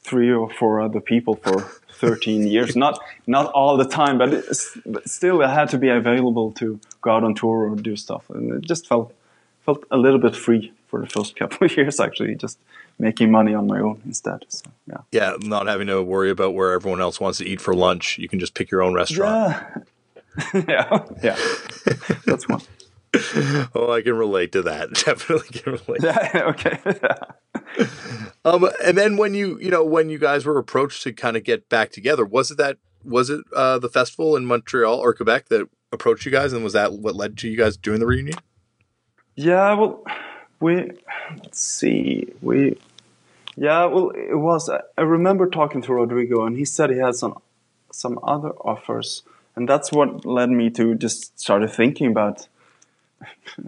[0.06, 1.60] three or four other people for
[1.90, 2.76] 13 years.
[2.76, 4.30] Not not all the time, but,
[4.86, 8.30] but still, I had to be available to go out on tour or do stuff,
[8.30, 9.14] and it just felt
[9.66, 12.00] felt a little bit free for the first couple of years.
[12.00, 12.60] Actually, just
[13.00, 14.46] making money on my own instead.
[14.48, 14.98] So, yeah.
[15.12, 18.18] Yeah, not having to worry about where everyone else wants to eat for lunch.
[18.18, 19.86] You can just pick your own restaurant.
[20.54, 21.38] Yeah, yeah, yeah.
[22.26, 22.62] That's one.
[23.76, 24.94] oh, I can relate to that.
[24.94, 26.04] Definitely can relate.
[26.04, 26.44] Yeah.
[26.48, 26.78] Okay.
[28.46, 31.44] um, and then when you, you know, when you guys were approached to kind of
[31.44, 35.50] get back together, was it that was it uh, the festival in Montreal or Quebec
[35.50, 38.38] that approached you guys, and was that what led to you guys doing the reunion?
[39.36, 39.74] Yeah.
[39.74, 40.04] Well,
[40.60, 40.92] we
[41.38, 42.34] let's see.
[42.42, 42.78] We
[43.56, 43.86] yeah.
[43.86, 44.70] Well, it was.
[44.70, 47.38] I remember talking to Rodrigo, and he said he had some
[47.92, 49.24] some other offers,
[49.56, 52.48] and that's what led me to just started thinking about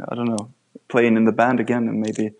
[0.10, 0.50] I don't know,
[0.88, 2.32] playing in the band again and maybe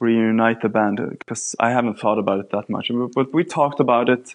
[0.00, 2.90] reunite the band because I haven't thought about it that much.
[3.14, 4.34] But we talked about it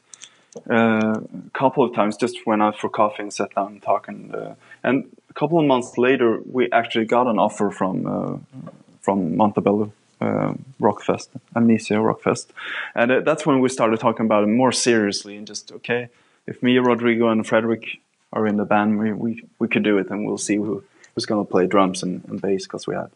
[0.69, 4.33] uh, a couple of times, just went out for coffee and sat down and talking.
[4.33, 8.69] Uh, and a couple of months later, we actually got an offer from uh,
[9.07, 12.47] from Montebello uh, Rockfest, Amnesia Rockfest,
[12.93, 16.09] and uh, that's when we started talking about it more seriously and just okay,
[16.45, 18.01] if me, Rodrigo, and Fredrik
[18.33, 20.83] are in the band, we we, we could do it, and we'll see who
[21.25, 23.09] going to play drums and, and bass because we had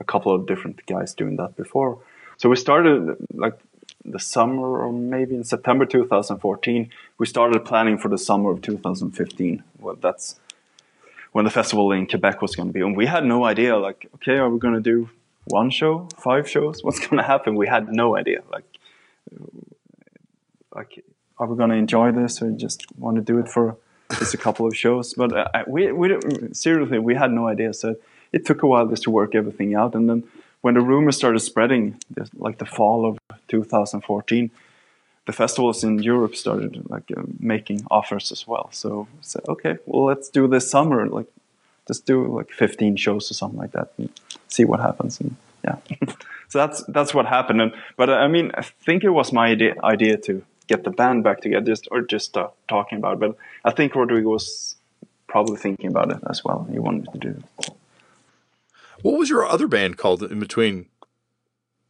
[0.00, 1.98] a couple of different guys doing that before.
[2.38, 3.58] So we started like
[4.04, 6.90] the summer or maybe in September 2014.
[7.18, 9.62] We started planning for the summer of 2015.
[9.78, 10.40] Well, that's
[11.32, 13.76] when the festival in Quebec was going to be, and we had no idea.
[13.76, 15.10] Like, okay, are we going to do
[15.46, 16.80] one show, five shows?
[16.84, 17.54] What's going to happen?
[17.54, 18.42] We had no idea.
[18.52, 18.64] Like,
[20.74, 21.04] like,
[21.38, 23.76] are we going to enjoy this or just want to do it for
[24.18, 25.14] just a couple of shows.
[25.14, 26.18] But uh, we, we
[26.52, 27.72] seriously, we had no idea.
[27.74, 27.96] So
[28.32, 29.94] it took a while just to work everything out.
[29.94, 30.24] And then
[30.60, 32.00] when the rumors started spreading,
[32.36, 33.18] like the fall of
[33.48, 34.50] 2014,
[35.26, 38.68] the festivals in Europe started like uh, making offers as well.
[38.72, 41.06] So said, okay, well, let's do this summer.
[41.06, 41.26] Like,
[41.86, 44.08] just do like 15 shows or something like that and
[44.48, 45.20] see what happens.
[45.20, 45.76] And yeah,
[46.48, 47.60] so that's that's what happened.
[47.60, 51.24] And but I mean, I think it was my idea idea to get the band
[51.24, 53.20] back together, just or just uh, talking about it.
[53.20, 54.76] But I think Rodrigo was
[55.26, 56.66] probably thinking about it as well.
[56.70, 57.70] He wanted to do it.
[59.02, 60.86] What was your other band called in between?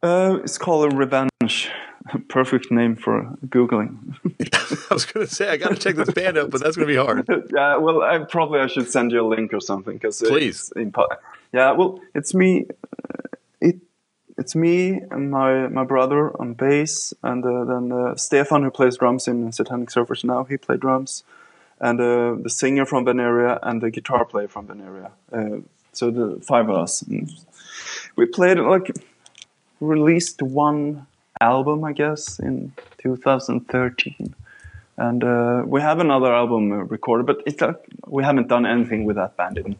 [0.03, 1.69] Uh, it's called Revenge.
[2.29, 4.15] Perfect name for googling.
[4.91, 6.87] I was going to say I got to check this band out, but that's going
[6.87, 7.27] to be hard.
[7.53, 10.71] yeah, well, I probably I should send you a link or something because please.
[11.51, 12.67] yeah, well, it's me.
[13.59, 13.77] It
[14.37, 18.97] it's me and my my brother on bass, and uh, then uh, Stefan who plays
[18.97, 20.43] drums in Satanic Surfers now.
[20.43, 21.23] He played drums,
[21.79, 25.11] and uh, the singer from Venerea and the guitar player from Venerea.
[25.31, 25.61] Uh,
[25.93, 27.01] so the five of us.
[27.01, 27.31] And
[28.15, 28.91] we played like
[29.79, 31.07] released one
[31.45, 34.35] album, I guess, in 2013.
[34.97, 39.17] And uh, we have another album recorded, but it's like we haven't done anything with
[39.17, 39.75] that band in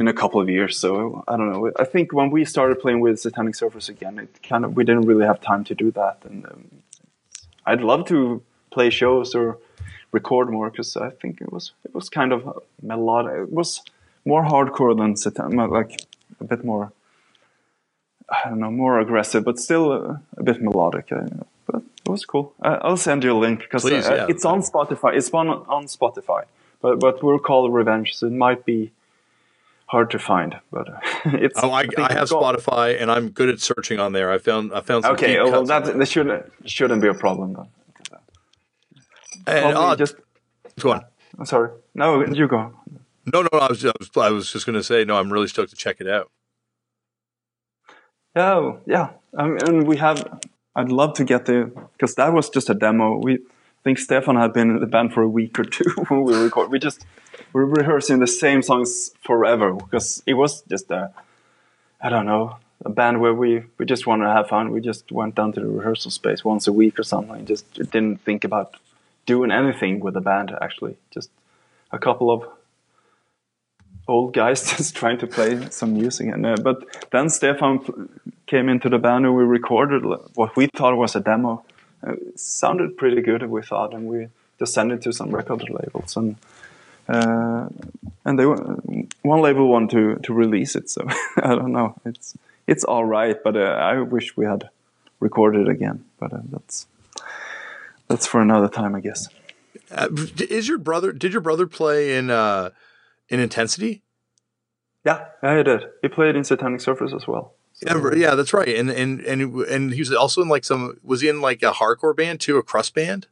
[0.00, 0.78] in a couple of years.
[0.78, 1.72] So I don't know.
[1.84, 5.06] I think when we started playing with Satanic Surfers again, it kind of we didn't
[5.06, 6.16] really have time to do that.
[6.28, 6.64] And um,
[7.66, 9.58] I'd love to play shows or
[10.12, 12.40] record more because I think it was it was kind of
[12.82, 13.48] melodic.
[13.48, 13.82] It was
[14.24, 15.92] more hardcore than Satanic, like
[16.40, 16.92] a bit more.
[18.30, 21.10] I don't know, more aggressive, but still a, a bit melodic.
[21.10, 21.26] Uh,
[21.66, 22.54] but it was cool.
[22.62, 24.26] Uh, I'll send you a link because uh, yeah.
[24.28, 25.16] it's on Spotify.
[25.16, 26.44] It's on on Spotify,
[26.80, 28.92] but but we're called Revenge, so it might be
[29.86, 31.58] hard to find, but uh, it's.
[31.62, 34.30] Oh, I, I, I have Spotify, and I'm good at searching on there.
[34.30, 35.04] I found I found.
[35.04, 37.66] Some okay, well, that that shouldn't shouldn't be a problem then.
[39.46, 40.16] And uh, just
[40.78, 41.04] go on.
[41.38, 41.70] I'm sorry.
[41.94, 42.74] No, you go.
[43.32, 45.48] No, no, I was, I was, I was just going to say, no, I'm really
[45.48, 46.30] stoked to check it out.
[48.38, 49.08] Yeah, yeah.
[49.36, 50.18] I mean, and we have.
[50.76, 53.16] I'd love to get the because that was just a demo.
[53.18, 56.22] We I think Stefan had been in the band for a week or two when
[56.22, 56.70] we record.
[56.70, 57.04] We just
[57.52, 61.10] we're rehearsing the same songs forever because it was just a,
[62.00, 64.70] I don't know, a band where we, we just wanted to have fun.
[64.70, 67.44] We just went down to the rehearsal space once a week or something.
[67.46, 68.76] Just didn't think about
[69.26, 70.96] doing anything with the band actually.
[71.10, 71.30] Just
[71.90, 72.44] a couple of
[74.08, 76.28] old guys just trying to play some music.
[76.28, 78.08] And uh, but then Stefan
[78.46, 80.02] came into the band and we recorded
[80.34, 81.62] what we thought was a demo.
[82.04, 84.28] Uh, it sounded pretty good, we thought, and we
[84.58, 86.36] just sent it to some record labels and
[87.08, 87.68] uh,
[88.24, 90.90] and they one label wanted to to release it.
[90.90, 91.06] So
[91.36, 91.94] I don't know.
[92.04, 92.36] It's
[92.66, 94.68] it's all right, but uh, I wish we had
[95.20, 96.04] recorded it again.
[96.18, 96.86] But uh, that's
[98.08, 99.28] that's for another time, I guess.
[99.90, 100.08] Uh,
[100.50, 101.12] is your brother?
[101.12, 102.70] Did your brother play in uh,
[103.28, 104.02] in Intensity?
[105.04, 105.84] Yeah, yeah, he did.
[106.02, 107.54] He played in Satanic Surfers as well.
[107.72, 108.68] So, yeah, that's right.
[108.68, 110.98] And and and and he was also in like some.
[111.02, 113.28] Was he in like a hardcore band too, a crust band?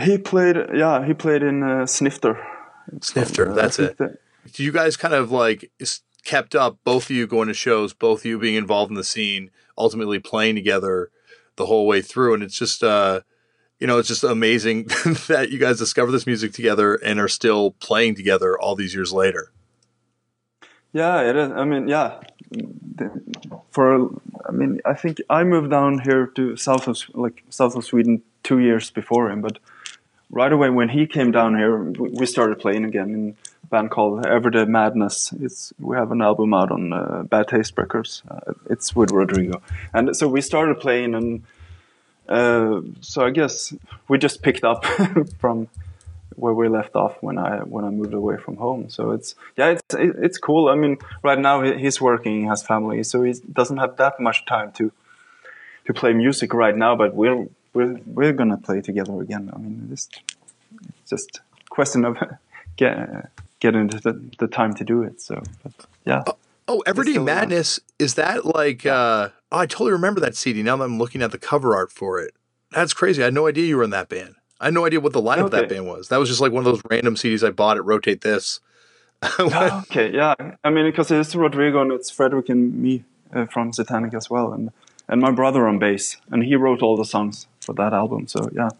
[0.00, 0.56] He played.
[0.72, 2.38] Yeah, he played in uh, Snifter.
[3.00, 3.98] Snifter, uh, that's it.
[3.98, 4.18] That,
[4.54, 5.70] you guys kind of like
[6.24, 9.04] kept up, both of you going to shows, both of you being involved in the
[9.04, 11.10] scene, ultimately playing together
[11.56, 12.82] the whole way through, and it's just.
[12.82, 13.20] uh
[13.80, 14.84] you know, it's just amazing
[15.28, 19.12] that you guys discover this music together and are still playing together all these years
[19.12, 19.50] later.
[20.92, 21.50] Yeah, it is.
[21.52, 22.20] I mean, yeah.
[23.70, 24.10] For
[24.46, 28.22] I mean, I think I moved down here to south of like south of Sweden
[28.42, 29.58] two years before him, but
[30.30, 34.26] right away when he came down here, we started playing again in a band called
[34.26, 35.32] Everyday Madness.
[35.40, 38.22] It's we have an album out on uh, Bad Taste Records.
[38.28, 39.62] Uh, it's with Rodrigo,
[39.94, 41.44] and so we started playing and
[42.30, 43.74] uh, so I guess
[44.08, 44.84] we just picked up
[45.38, 45.68] from
[46.36, 48.88] where we left off when I when I moved away from home.
[48.88, 50.68] So it's yeah, it's it's cool.
[50.68, 54.46] I mean, right now he's working, he has family, so he doesn't have that much
[54.46, 54.92] time to
[55.86, 56.94] to play music right now.
[56.94, 59.50] But we're we're we're gonna play together again.
[59.52, 60.08] I mean, it's
[61.08, 62.16] just question of
[62.76, 65.20] get, getting the, the time to do it.
[65.20, 65.72] So, but
[66.04, 66.22] yeah.
[66.26, 66.36] Oh,
[66.68, 68.86] oh Everyday Madness is that like?
[68.86, 70.62] Uh, Oh, I totally remember that CD.
[70.62, 72.34] Now that I'm looking at the cover art for it,
[72.70, 73.22] that's crazy.
[73.22, 74.36] I had no idea you were in that band.
[74.60, 75.44] I had no idea what the line okay.
[75.44, 76.08] of that band was.
[76.08, 78.60] That was just like one of those random CDs I bought at Rotate This.
[79.40, 80.34] okay, yeah.
[80.64, 83.04] I mean, because it's Rodrigo and it's Fredrik and me
[83.34, 84.70] uh, from Satanic as well, and
[85.08, 88.28] and my brother on bass, and he wrote all the songs for that album.
[88.28, 88.70] So yeah,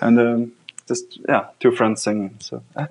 [0.00, 0.52] and um,
[0.88, 2.36] just yeah, two friends singing.
[2.38, 2.62] So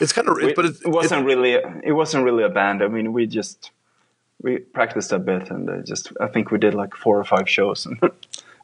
[0.00, 2.82] it's kind of, but it wasn't really it wasn't really a band.
[2.82, 3.70] I mean, we just
[4.42, 7.48] we practiced a bit and uh, just I think we did like four or five
[7.48, 8.00] shows and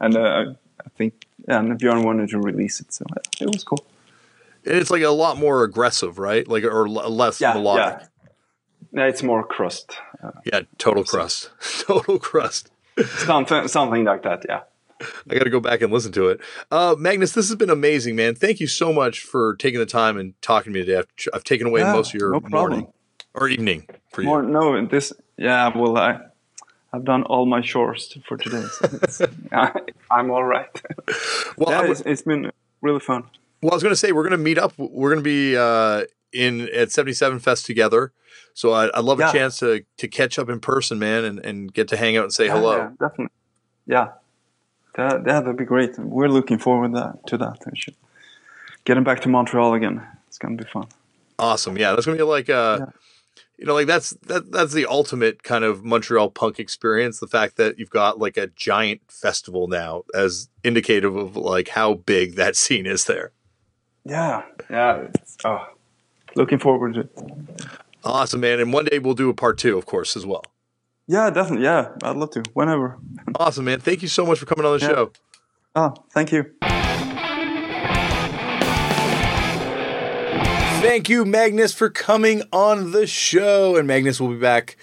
[0.00, 0.52] and uh,
[0.84, 3.04] I think and Bjorn wanted to release it, so
[3.40, 3.84] it was cool.
[4.64, 6.46] It's like a lot more aggressive, right?
[6.46, 8.00] Like or less yeah, melodic.
[8.00, 9.00] Yeah.
[9.00, 9.96] yeah, it's more crust.
[10.22, 11.50] Uh, yeah, total crust,
[11.80, 12.70] total crust.
[13.06, 14.44] something, something like that.
[14.48, 14.62] Yeah.
[15.30, 16.40] I got to go back and listen to it.
[16.72, 18.34] Uh, Magnus, this has been amazing, man.
[18.34, 20.98] Thank you so much for taking the time and talking to me today.
[20.98, 22.92] I've, I've taken away yeah, most of your no morning
[23.32, 24.26] or evening for you.
[24.26, 25.76] More, no, this yeah.
[25.76, 26.20] Well, I
[26.92, 28.64] I've done all my chores for today.
[29.08, 29.28] So
[30.10, 30.82] I'm all right.
[31.56, 32.50] well, yeah, it's, it's been
[32.80, 33.24] really fun.
[33.62, 34.72] Well, I was going to say we're going to meet up.
[34.78, 38.12] We're going to be uh, in at 77 Fest together.
[38.54, 39.30] So I, would love yeah.
[39.30, 42.24] a chance to to catch up in person, man, and, and get to hang out
[42.24, 42.76] and say yeah, hello.
[42.76, 43.34] Yeah, definitely.
[43.86, 44.08] Yeah,
[44.96, 45.96] that yeah, that'd be great.
[45.98, 47.58] We're looking forward that, to that.
[48.84, 50.88] Getting back to Montreal again, it's gonna be fun.
[51.38, 51.78] Awesome.
[51.78, 52.86] Yeah, that's gonna be like uh,
[53.58, 57.18] you know, like that's that that's the ultimate kind of Montreal punk experience.
[57.18, 61.94] The fact that you've got like a giant festival now as indicative of like how
[61.94, 63.32] big that scene is there.
[64.04, 65.08] Yeah, yeah.
[65.44, 65.66] Oh,
[66.36, 67.70] looking forward to it.
[68.04, 68.60] Awesome, man.
[68.60, 70.44] And one day we'll do a part two, of course, as well.
[71.08, 71.64] Yeah, definitely.
[71.64, 72.44] Yeah, I'd love to.
[72.54, 72.98] Whenever.
[73.34, 73.80] awesome, man.
[73.80, 74.92] Thank you so much for coming on the yeah.
[74.92, 75.12] show.
[75.74, 76.52] Oh, thank you.
[80.80, 83.76] Thank you, Magnus, for coming on the show.
[83.76, 84.76] And Magnus will be back,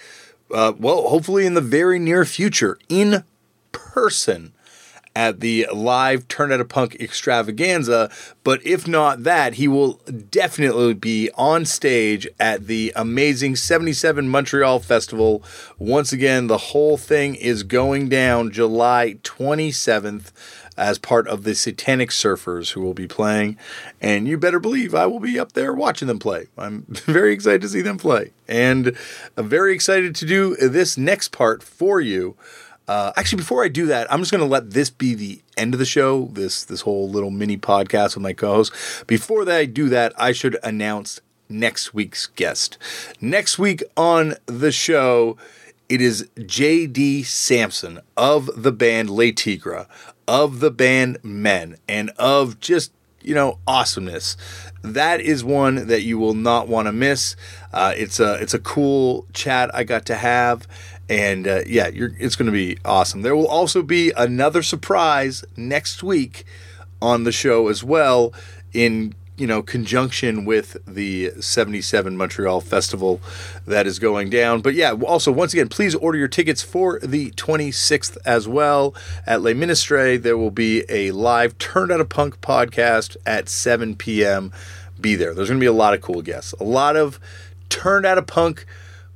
[0.54, 3.24] uh, well, hopefully in the very near future in
[3.72, 4.52] person
[5.16, 8.10] at the live Turn Out a Punk extravaganza.
[8.44, 9.94] But if not that, he will
[10.30, 15.42] definitely be on stage at the amazing 77 Montreal Festival.
[15.78, 20.30] Once again, the whole thing is going down July 27th
[20.76, 23.56] as part of the Satanic Surfers who will be playing.
[24.00, 26.46] And you better believe I will be up there watching them play.
[26.56, 28.32] I'm very excited to see them play.
[28.48, 28.96] And
[29.36, 32.36] I'm very excited to do this next part for you.
[32.88, 35.74] Uh, actually, before I do that, I'm just going to let this be the end
[35.74, 36.26] of the show.
[36.26, 38.72] This this whole little mini podcast with my co-host.
[39.08, 42.78] Before that, I do that, I should announce next week's guest.
[43.20, 45.36] Next week on the show,
[45.88, 47.22] it is J.D.
[47.24, 49.86] Sampson of the band Le Tigre
[50.28, 52.92] of the band Men and of just,
[53.22, 54.36] you know, awesomeness.
[54.82, 57.36] That is one that you will not want to miss.
[57.72, 60.66] Uh, it's a it's a cool chat I got to have,
[61.08, 63.22] and uh, yeah, it's going to be awesome.
[63.22, 66.44] There will also be another surprise next week
[67.02, 68.32] on the show as well
[68.72, 73.20] in you know, conjunction with the 77 Montreal Festival
[73.66, 74.62] that is going down.
[74.62, 78.94] But yeah, also, once again, please order your tickets for the 26th as well
[79.26, 80.20] at Le Ministère.
[80.20, 84.52] There will be a live Turned Out a Punk podcast at 7 p.m.
[84.98, 85.34] Be there.
[85.34, 87.20] There's going to be a lot of cool guests, a lot of
[87.68, 88.64] Turned Out a Punk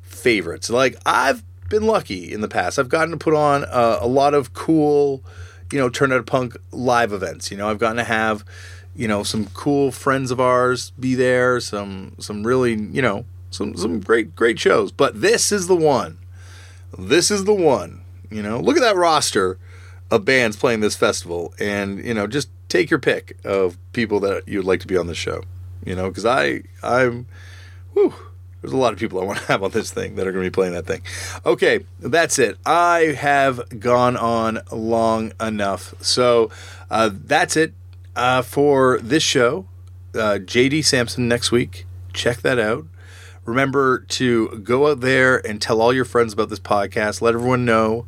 [0.03, 0.69] favorites.
[0.69, 4.35] Like, I've been lucky in the past, I've gotten to put on uh, a lot
[4.35, 5.25] of cool,
[5.73, 7.51] you know, Turned Out a Punk live events.
[7.51, 8.45] You know, I've gotten to have
[8.95, 13.77] you know some cool friends of ours be there some some really you know some
[13.77, 16.19] some great great shows but this is the one
[16.97, 18.03] this is the one.
[18.31, 19.59] You know, look at that roster
[20.11, 24.47] of bands playing this festival, and you know, just take your pick of people that
[24.47, 25.43] you'd like to be on the show.
[25.85, 27.27] You know, because I, I'm,
[27.95, 28.15] whew,
[28.61, 30.45] there's a lot of people I want to have on this thing that are going
[30.45, 31.03] to be playing that thing.
[31.45, 32.59] Okay, that's it.
[32.67, 36.51] I have gone on long enough, so
[36.91, 37.73] uh, that's it
[38.17, 39.67] uh, for this show.
[40.15, 41.87] Uh, JD Sampson next week.
[42.13, 42.87] Check that out.
[43.45, 47.23] Remember to go out there and tell all your friends about this podcast.
[47.23, 48.07] Let everyone know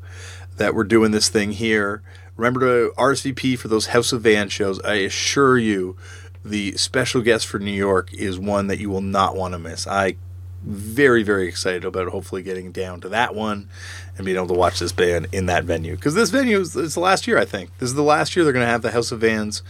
[0.57, 2.03] that we're doing this thing here.
[2.37, 4.81] Remember to RSVP for those House of Van shows.
[4.83, 5.97] I assure you,
[6.45, 9.87] the special guest for New York is one that you will not want to miss.
[9.87, 10.17] I
[10.65, 13.69] very very excited about hopefully getting down to that one
[14.17, 15.97] and being able to watch this band in that venue.
[15.97, 17.77] Because this venue is it's the last year I think.
[17.79, 19.63] This is the last year they're going to have the House of Vans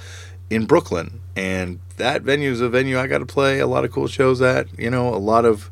[0.51, 1.21] in Brooklyn.
[1.35, 4.43] And that venue is a venue I got to play a lot of cool shows
[4.43, 5.71] at you know a lot of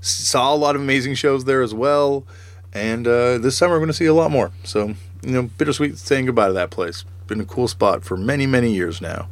[0.00, 2.24] saw a lot of amazing shows there as well.
[2.72, 4.50] And uh, this summer we're going to see a lot more.
[4.64, 4.88] So
[5.22, 7.04] you know bittersweet saying goodbye to that place.
[7.26, 9.28] Been a cool spot for many many years now.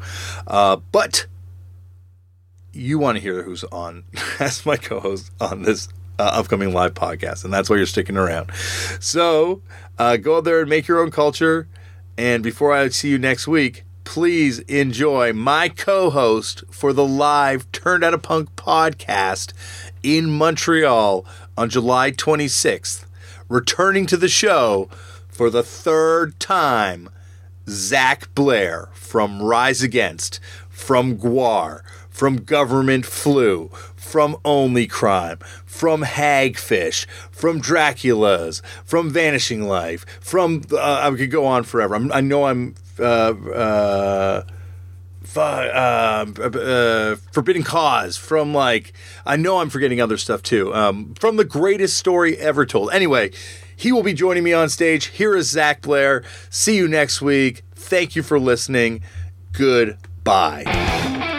[0.47, 1.27] Uh, but
[2.73, 4.05] you want to hear who's on
[4.41, 5.89] as my co-host on this
[6.19, 8.51] uh, upcoming live podcast, and that's why you're sticking around.
[9.01, 9.63] So
[9.99, 11.69] uh, go out there and make your own culture.
[12.19, 18.05] And before I see you next week, please enjoy my co-host for the live Turned
[18.05, 19.53] Out a Punk podcast
[20.03, 21.25] in Montreal
[21.57, 23.05] on July 26th,
[23.49, 24.89] returning to the show
[25.29, 27.09] for the third time.
[27.69, 31.83] Zach Blair from Rise Against, from Gwar,
[32.23, 33.67] from Government Flu,
[33.97, 41.45] from Only Crime, from Hagfish, from Dracula's, from Vanishing Life, from uh, I could go
[41.47, 41.97] on forever.
[41.97, 44.45] I'm, i know I'm uh, uh,
[45.35, 48.93] uh, uh, Forbidden Cause, from like
[49.27, 50.73] I know I'm forgetting other stuff too.
[50.73, 52.93] Um, from the greatest story ever told.
[52.93, 53.33] Anyway.
[53.75, 55.07] He will be joining me on stage.
[55.07, 56.23] Here is Zach Blair.
[56.51, 57.65] See you next week.
[57.75, 59.03] Thank you for listening.
[59.51, 61.31] Goodbye.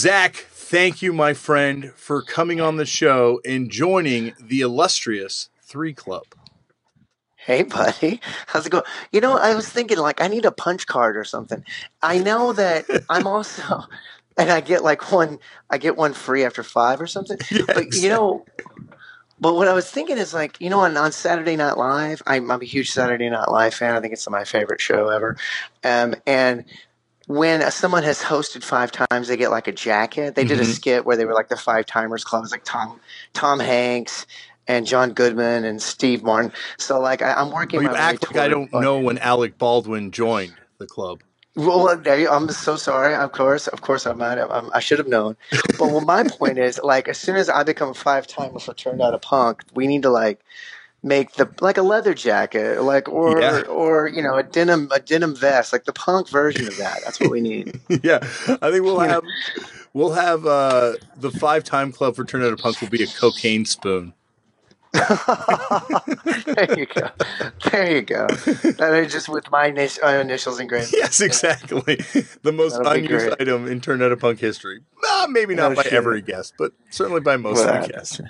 [0.00, 5.92] Zach, thank you, my friend, for coming on the show and joining the illustrious Three
[5.92, 6.24] Club.
[7.36, 8.18] Hey, buddy.
[8.46, 8.84] How's it going?
[9.12, 11.62] You know, I was thinking, like, I need a punch card or something.
[12.00, 13.84] I know that I'm also,
[14.38, 17.36] and I get like one, I get one free after five or something.
[17.50, 18.46] Yeah, but, you know,
[19.38, 22.50] but what I was thinking is like, you know, on, on Saturday Night Live, I'm,
[22.50, 23.94] I'm a huge Saturday Night Live fan.
[23.94, 25.36] I think it's my favorite show ever.
[25.84, 26.64] Um, and
[27.30, 30.34] when someone has hosted five times, they get like a jacket.
[30.34, 30.74] They did a Mhm.
[30.74, 32.40] skit where they were like the five timers club.
[32.40, 32.98] It was like Tom,
[33.34, 34.26] Tom Hanks
[34.66, 36.52] and John Goodman and Steve Martin.
[36.78, 37.78] So like, I, I'm working.
[37.78, 41.20] Oh, you act like I don't know when Alec Baldwin joined the club.
[41.54, 43.14] Well, there you, I'm so sorry.
[43.14, 44.50] Of course, of course, I might have.
[44.50, 45.36] I'm, I should have known.
[45.78, 48.74] But well, my point is, like, as soon as I become a five timer for
[48.74, 50.40] turned out a punk, we need to like
[51.02, 53.60] make the like a leather jacket, like or Yeah.
[53.62, 56.98] or you know a denim a denim vest, like the punk version of that.
[57.04, 57.80] That's what we need.
[58.02, 58.18] yeah,
[58.62, 59.22] I think we'll have
[59.92, 63.06] we'll have uh, the five time club for Turn Out a Punk will be a
[63.06, 64.12] cocaine spoon.
[64.92, 65.06] there
[66.76, 67.10] you go.
[67.70, 68.26] There you go.
[68.26, 69.68] That is just with my
[70.02, 70.92] uh, initials engraved.
[70.92, 71.96] Yes, exactly.
[72.42, 74.80] The most That'll unused item in Turn Out of Punk history.
[75.08, 75.92] Uh, maybe not No by shit.
[75.92, 78.20] every guest, but certainly by most of the guests.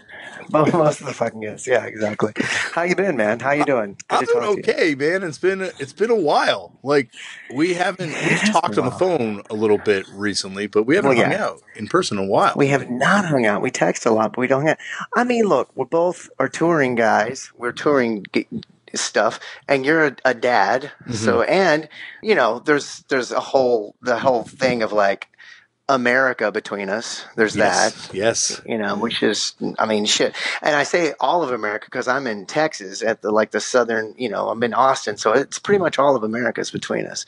[0.73, 1.67] Most of the fucking guests.
[1.67, 2.33] Yeah, exactly.
[2.37, 3.41] How you been, man?
[3.41, 3.97] How you doing?
[4.09, 4.73] Good I'm to talk doing you.
[4.73, 5.23] okay, man.
[5.23, 6.79] It's been it's been a while.
[6.83, 7.11] Like
[7.55, 11.23] we haven't we've talked on the phone a little bit recently, but we haven't Well,
[11.23, 11.45] hung yeah.
[11.45, 12.55] out in person in a while.
[12.57, 13.63] We have not hung out.
[13.63, 14.79] We text a lot, but we don't hang out.
[15.15, 17.51] I mean, look, we're both are touring guys.
[17.57, 18.47] We're touring g-
[18.95, 20.91] stuff, and you're a, a dad.
[21.05, 21.13] Mm-hmm.
[21.13, 21.89] So, and
[22.23, 25.29] you know, there's there's a whole the whole thing of like
[25.95, 27.25] America between us.
[27.37, 27.93] There's that.
[27.95, 28.61] yes, yes.
[28.65, 30.35] You know, which is, I mean, shit.
[30.62, 34.15] And I say all of America because I'm in Texas at the like the southern.
[34.17, 37.27] You know, I'm in Austin, so it's pretty much all of America's between us.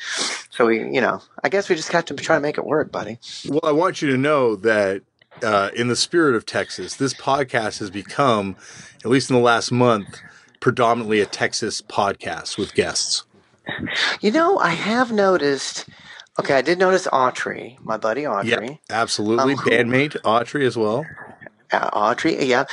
[0.51, 2.93] So we, you know, I guess we just have to try to make it work,
[2.93, 3.18] buddy.
[3.48, 5.02] Well, I want you to know that
[5.43, 8.56] uh, in the spirit of Texas, this podcast has become,
[9.05, 10.20] at least in the last month,
[10.60, 13.24] predominantly a Texas podcast with guests.
[14.20, 15.89] You know, I have noticed.
[16.38, 18.68] Okay, I did notice Autry, my buddy Autry.
[18.70, 19.52] Yeah, absolutely.
[19.54, 21.04] Um, who- Bandmate Autry as well.
[21.70, 22.64] Uh, Autry, yeah.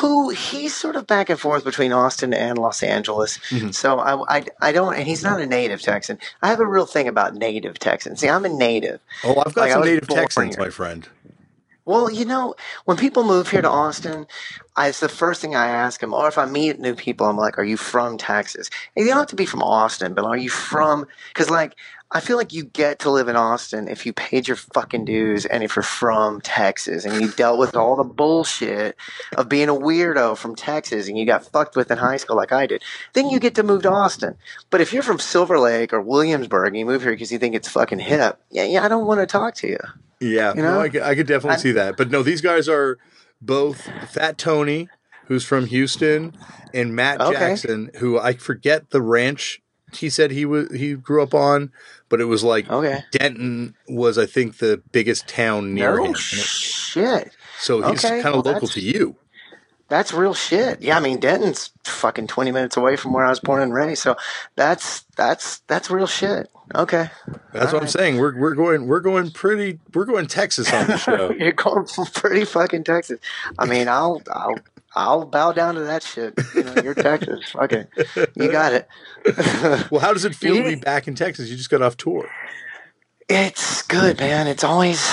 [0.00, 3.36] Who he's sort of back and forth between Austin and Los Angeles.
[3.50, 3.74] Mhm.
[3.74, 6.18] So I, I, I don't, and he's not a native Texan.
[6.42, 8.20] I have a real thing about native Texans.
[8.20, 9.00] See, I'm a native.
[9.24, 10.64] Oh, I've got Like, some native Texans, here.
[10.64, 11.06] my friend.
[11.84, 12.54] Well, you know,
[12.86, 14.26] when people move here to Austin,
[14.74, 16.12] I, it's the first thing I ask them.
[16.12, 19.20] Or if I meet new people, I'm like, "Are you from Texas?" And you don't
[19.20, 21.06] have to be from Austin, but are you from?
[21.28, 21.76] Because like
[22.12, 25.44] I feel like you get to live in Austin if you paid your fucking dues
[25.44, 28.96] and if you're from Texas and you dealt with all the bullshit
[29.36, 32.52] of being a weirdo from Texas and you got fucked with in high school like
[32.52, 32.82] I did.
[33.14, 34.36] Then you get to move to Austin.
[34.70, 37.56] But if you're from Silver Lake or Williamsburg and you move here because you think
[37.56, 39.78] it's fucking hip, yeah, yeah, I don't want to talk to you.
[40.20, 40.80] Yeah, You no, know?
[40.80, 41.96] I, could, I could definitely I- see that.
[41.96, 42.98] But no, these guys are
[43.42, 43.80] both
[44.10, 44.88] Fat Tony,
[45.26, 46.36] who's from Houston,
[46.72, 47.32] and Matt Okay.
[47.32, 49.60] Jackson, who I forget the ranch
[49.92, 51.72] he said he was he grew up on,
[52.08, 53.04] but it was like Okay.
[53.12, 56.04] Denton was I think the biggest town near him.
[56.04, 57.32] No it- shit.
[57.60, 59.16] so he's Okay, kind of well, local to you.
[59.88, 60.82] That's real shit.
[60.82, 64.02] Yeah, I mean Denton's fucking twenty minutes away from where I was born and raised,
[64.02, 64.16] so
[64.56, 66.50] that's that's that's real shit.
[66.74, 67.08] Okay,
[67.52, 68.18] That's what I'm saying.
[68.18, 71.30] We're we're going we're going pretty we're going Texas on the show.
[71.38, 73.20] you're going pretty fucking Texas.
[73.56, 74.56] I mean, I'll I'll
[74.96, 76.34] I'll bow down to that shit.
[76.54, 77.40] You know, you're Texas.
[77.56, 77.86] Okay,
[78.34, 78.88] you got it.
[79.90, 81.50] well, how does it feel to be back in Texas?
[81.50, 82.28] You just got off tour.
[83.28, 84.46] It's good, man.
[84.46, 85.04] It's always,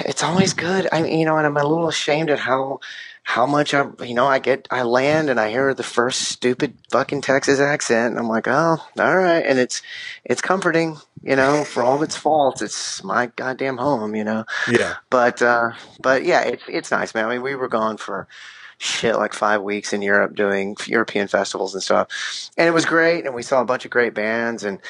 [0.00, 0.86] it's always good.
[0.92, 2.80] I, you know, and I'm a little ashamed at how,
[3.22, 6.76] how much I, you know, I get, I land and I hear the first stupid
[6.90, 9.80] fucking Texas accent, and I'm like, oh, all right, and it's,
[10.24, 14.44] it's comforting, you know, for all of its faults, it's my goddamn home, you know.
[14.70, 14.96] Yeah.
[15.08, 15.70] But, uh,
[16.00, 17.24] but yeah, it's it's nice, man.
[17.24, 18.28] I mean, we were gone for
[18.78, 23.26] shit like five weeks in Europe doing European festivals and stuff, and it was great,
[23.26, 24.80] and we saw a bunch of great bands and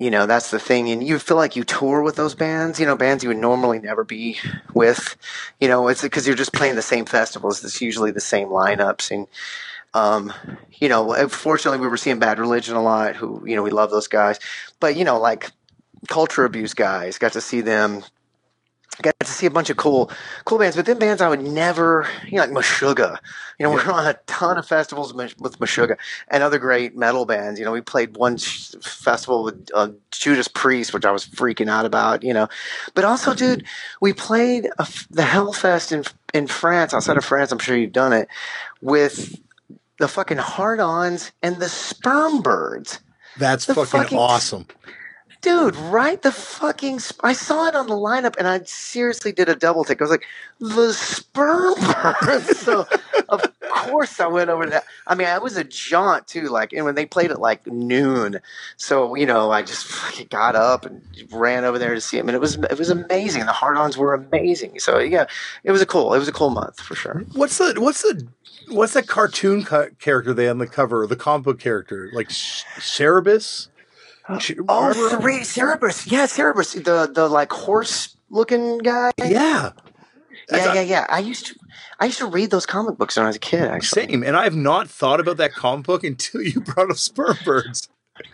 [0.00, 0.90] you know that's the thing.
[0.90, 3.78] And you feel like you tour with those bands you know bands you would normally
[3.78, 4.38] never be
[4.74, 5.16] with.
[5.60, 7.62] You know it's because you're just playing the same festivals.
[7.62, 9.10] It's usually the same lineups.
[9.12, 9.28] And
[9.92, 10.32] um,
[10.72, 13.90] you know fortunately we were seeing bad religion a lot who you know we love
[13.90, 14.40] those guys.
[14.80, 15.52] But you know like
[16.08, 18.02] culture abuse guys got to see them
[19.02, 20.10] got to see a bunch of cool
[20.44, 23.18] cool bands but then bands i would never you know like meshuggah.
[23.58, 25.96] You know we're on a ton of festivals with meshuggah
[26.28, 27.58] and other great metal bands.
[27.58, 31.68] You know we played one sh- festival with uh, judas priest which i was freaking
[31.68, 32.48] out about you know.
[32.94, 33.64] But also dude
[34.00, 37.92] we played a f the hellfest in in france outside of france i'm sure you've
[37.92, 38.28] done it
[38.80, 39.36] with
[40.00, 43.00] the fucking hard-ons and the sperm birds.
[43.38, 44.66] That's fucking, fucking- awesome.
[45.40, 46.20] Dude, right?
[46.20, 46.98] The fucking.
[47.00, 50.00] Sp- I saw it on the lineup and I seriously did a double take.
[50.00, 50.26] I was like,
[50.58, 51.74] the sperm
[52.20, 52.58] birds.
[52.60, 52.86] so,
[53.30, 54.84] of course, I went over that.
[55.06, 56.48] I mean, I was a jaunt too.
[56.48, 58.40] Like, and when they played at like noon,
[58.76, 61.00] so you know, I just fucking got up and
[61.32, 63.46] ran over there to see them, and it was it was amazing.
[63.46, 64.78] The hard-ons were amazing.
[64.78, 65.24] So yeah,
[65.64, 66.12] it was a cool.
[66.12, 67.24] It was a cool month for sure.
[67.32, 68.26] What's the what's the
[68.68, 73.68] what's that cartoon ca- character they on the cover, the comic book character, like Cerebus?
[74.38, 75.44] Sh- Oh, remember?
[75.44, 76.10] Cere- Cerebrus.
[76.10, 76.74] Yeah, Cerebrus.
[76.84, 79.10] The the like horse looking guy.
[79.18, 79.70] yeah,
[80.48, 81.06] That's yeah, a- yeah, yeah.
[81.08, 81.54] I used to,
[81.98, 83.62] I used to read those comic books when I was a kid.
[83.62, 84.22] Actually, same.
[84.22, 87.88] And I have not thought about that comic book until you brought up sperm birds.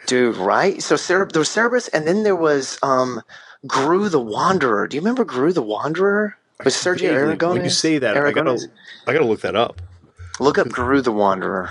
[0.06, 0.36] dude.
[0.36, 0.82] Right?
[0.82, 3.23] So Cere- there was Cerebrus, and then there was um,
[3.66, 4.86] Groo the Wanderer.
[4.89, 6.36] Do you remember Groo the Wanderer?
[6.64, 7.12] Was Sergio.
[7.12, 7.52] Aragonés?
[7.52, 8.59] When you say that, I gotta?
[9.06, 9.81] I gotta look that up
[10.40, 11.70] look up Groo the Wanderer.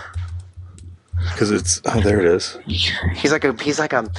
[1.36, 2.58] Because it's oh there it is.
[2.66, 4.10] He's like a he's like a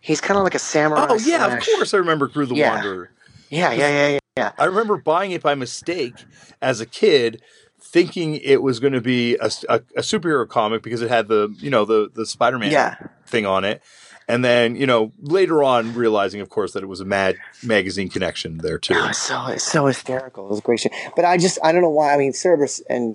[0.00, 1.06] he's kind of like a samurai.
[1.10, 2.70] Oh yeah, of course I remember Groo the Yeah.
[2.74, 3.10] Wanderer.
[3.50, 4.18] Yeah, yeah, yeah, yeah.
[4.38, 4.52] yeah.
[4.58, 6.24] I remember buying it by mistake
[6.62, 7.42] as a kid,
[7.80, 11.54] thinking it was going to be a, a, a superhero comic because it had the
[11.58, 12.96] you know the the Spider Man Yeah.
[13.26, 13.82] thing on it,
[14.26, 18.08] and then you know later on realizing, of course, that it was a Mad magazine
[18.08, 18.94] connection there too.
[18.96, 20.46] Oh, so it's so hysterical.
[20.46, 20.92] It was a great shit.
[21.14, 22.14] But I just I don't know why.
[22.14, 23.14] I mean, Cerberus and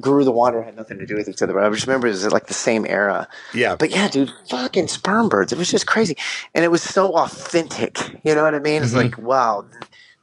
[0.00, 1.52] Groo the Wanderer had nothing to do with each other.
[1.54, 3.28] But I just remember it was like the same era.
[3.54, 5.52] Yeah, But yeah, dude, fucking sperm birds.
[5.52, 6.16] It was just crazy,
[6.54, 7.98] and it was so authentic.
[8.24, 8.82] You know what I mean?
[8.82, 8.96] It's Mhm.
[8.96, 9.64] like wow,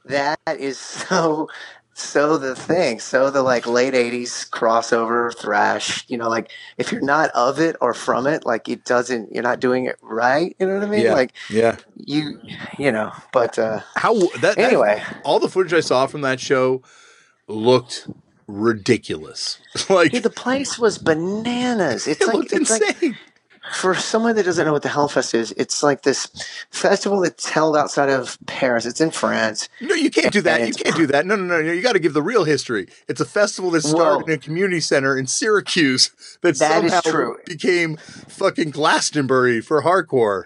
[0.06, 1.48] that is so
[1.98, 3.00] so the thing.
[3.00, 6.04] So the like late '80s crossover thrash.
[6.08, 9.32] You know, like if you're not of it or from it, like it doesn't.
[9.32, 10.54] You're not doing it right.
[10.60, 11.04] You know what I mean?
[11.04, 11.14] Yeah.
[11.14, 11.76] Like yeah.
[11.96, 12.38] you,
[12.78, 13.12] you know.
[13.32, 15.02] But uh, How that, that anyway.
[15.24, 16.82] all the footage I saw from that show
[17.48, 18.08] looked
[18.46, 19.58] ridiculous.
[19.90, 22.06] like Dude, the place was bananas.
[22.06, 23.18] It's it like looked it's like insane.
[23.74, 26.26] for someone that doesn't know what the Hellfest is, it's like this
[26.70, 28.86] festival that's held outside of Paris.
[28.86, 29.68] It's in France.
[29.80, 30.66] no, you can't do that.
[30.66, 31.26] You can't do that.
[31.26, 31.62] No, no, no.
[31.62, 31.72] no.
[31.72, 32.86] You got to give the real history.
[33.08, 34.32] It's a festival that started Whoa.
[34.32, 36.10] in a community center in Syracuse
[36.42, 37.36] that, That somehow true.
[37.46, 40.44] became fucking Glastonbury for hardcore.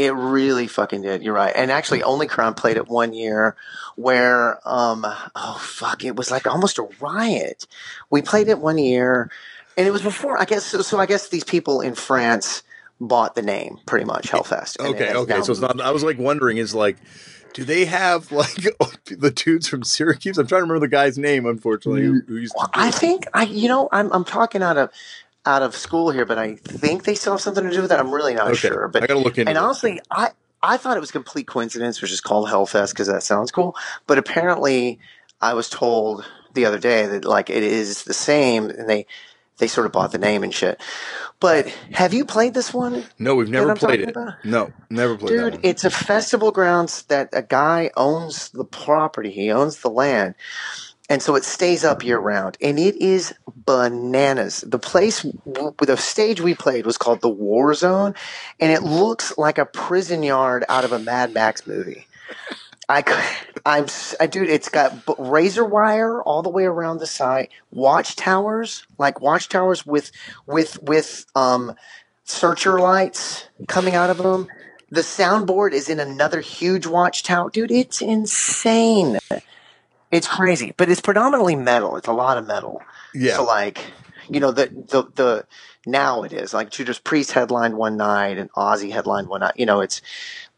[0.00, 1.22] It really fucking did.
[1.22, 1.52] You're right.
[1.54, 3.54] And actually, Only Crime played it one year
[3.96, 7.66] where, um, oh fuck, it was like almost a riot.
[8.08, 9.30] We played it one year,
[9.76, 10.40] and it was before.
[10.40, 10.80] I guess so.
[10.80, 12.62] so I guess these people in France
[12.98, 14.80] bought the name pretty much Hellfest.
[14.80, 15.34] Okay, okay.
[15.34, 15.78] now So it's not.
[15.82, 16.96] I was like wondering, is like,
[17.52, 18.54] do they have like
[19.04, 20.38] the dudes from Syracuse?
[20.38, 21.44] I'm trying to remember the guy's name.
[21.44, 22.58] Unfortunately, who, who used to.
[22.60, 24.90] Well, I think I, you know, I'm I'm talking out of
[25.46, 27.98] out of school here, but I think they still have something to do with that.
[28.00, 28.88] I'm really not Okay, sure.
[28.88, 29.48] But I got to look into.
[29.50, 29.62] and it.
[29.62, 30.30] honestly, I
[30.62, 33.74] I thought it was complete coincidence, which is called Hellfest because that sounds cool.
[34.06, 34.98] But apparently,
[35.40, 39.06] I was told the other day that like it is the same, and they
[39.58, 40.80] they sort of bought the name and shit.
[41.38, 43.04] But have you played this one?
[43.18, 44.10] No, we've never played it.
[44.10, 44.34] about?
[44.44, 45.60] No, never played that Dude, one.
[45.64, 49.30] it's a festival grounds that a guy owns the property.
[49.30, 50.34] He owns the land.
[51.10, 52.56] And so it stays up year round.
[52.62, 53.34] And it is
[53.66, 54.64] bananas.
[54.66, 58.14] The place, the stage we played was called the War Zone.
[58.60, 62.06] And it looks like a prison yard out of a Mad Max movie.
[62.88, 63.02] I,
[63.66, 63.86] I'm,
[64.18, 69.84] I, dude, it's got razor wire all the way around the side, watchtowers, like watchtowers
[69.84, 70.10] with,
[70.46, 71.74] with, with, um,
[72.24, 74.46] searcher lights coming out of them.
[74.90, 77.50] The soundboard is in another huge watchtower.
[77.50, 79.18] Dude, it's insane.
[80.10, 81.96] It's crazy, but it's predominantly metal.
[81.96, 82.82] It's a lot of metal.
[83.14, 83.36] yeah.
[83.36, 83.78] So like,
[84.28, 85.46] you know, the the the
[85.86, 89.54] now it is like Judas Priest headlined one night and Ozzy headlined one night.
[89.56, 90.02] You know, it's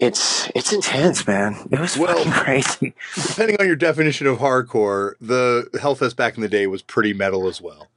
[0.00, 1.68] it's it's intense, man.
[1.70, 2.94] It was Well- fucking crazy.
[3.28, 7.46] Depending on your definition of hardcore, the Hellfest back in the day was pretty metal
[7.46, 7.88] as well.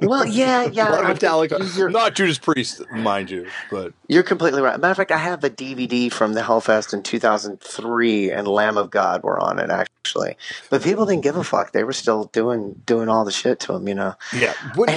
[0.00, 0.88] Well, yeah, yeah.
[0.88, 4.78] a lot of Metallica, You're, not Judas Priest, mind you, but you're completely right.
[4.78, 8.90] Matter of fact, I have a DVD from the Hellfest in 2003, and Lamb of
[8.90, 10.36] God were on it actually.
[10.70, 11.72] But people didn't give a fuck.
[11.72, 14.14] They were still doing doing all the shit to them, you know.
[14.36, 14.54] yeah.
[14.74, 14.88] When,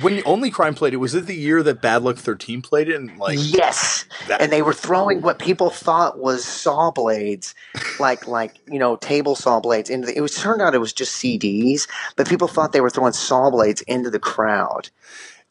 [0.00, 2.96] when Only Crime played it, was it the year that Bad Luck Thirteen played it?
[2.96, 7.54] And like, yes, that, and they were throwing what people thought was saw blades,
[7.98, 9.90] like like you know table saw blades.
[9.90, 12.90] Into the, it was turned out it was just CDs, but people thought they were
[12.90, 14.90] throwing saw blades into the crowd.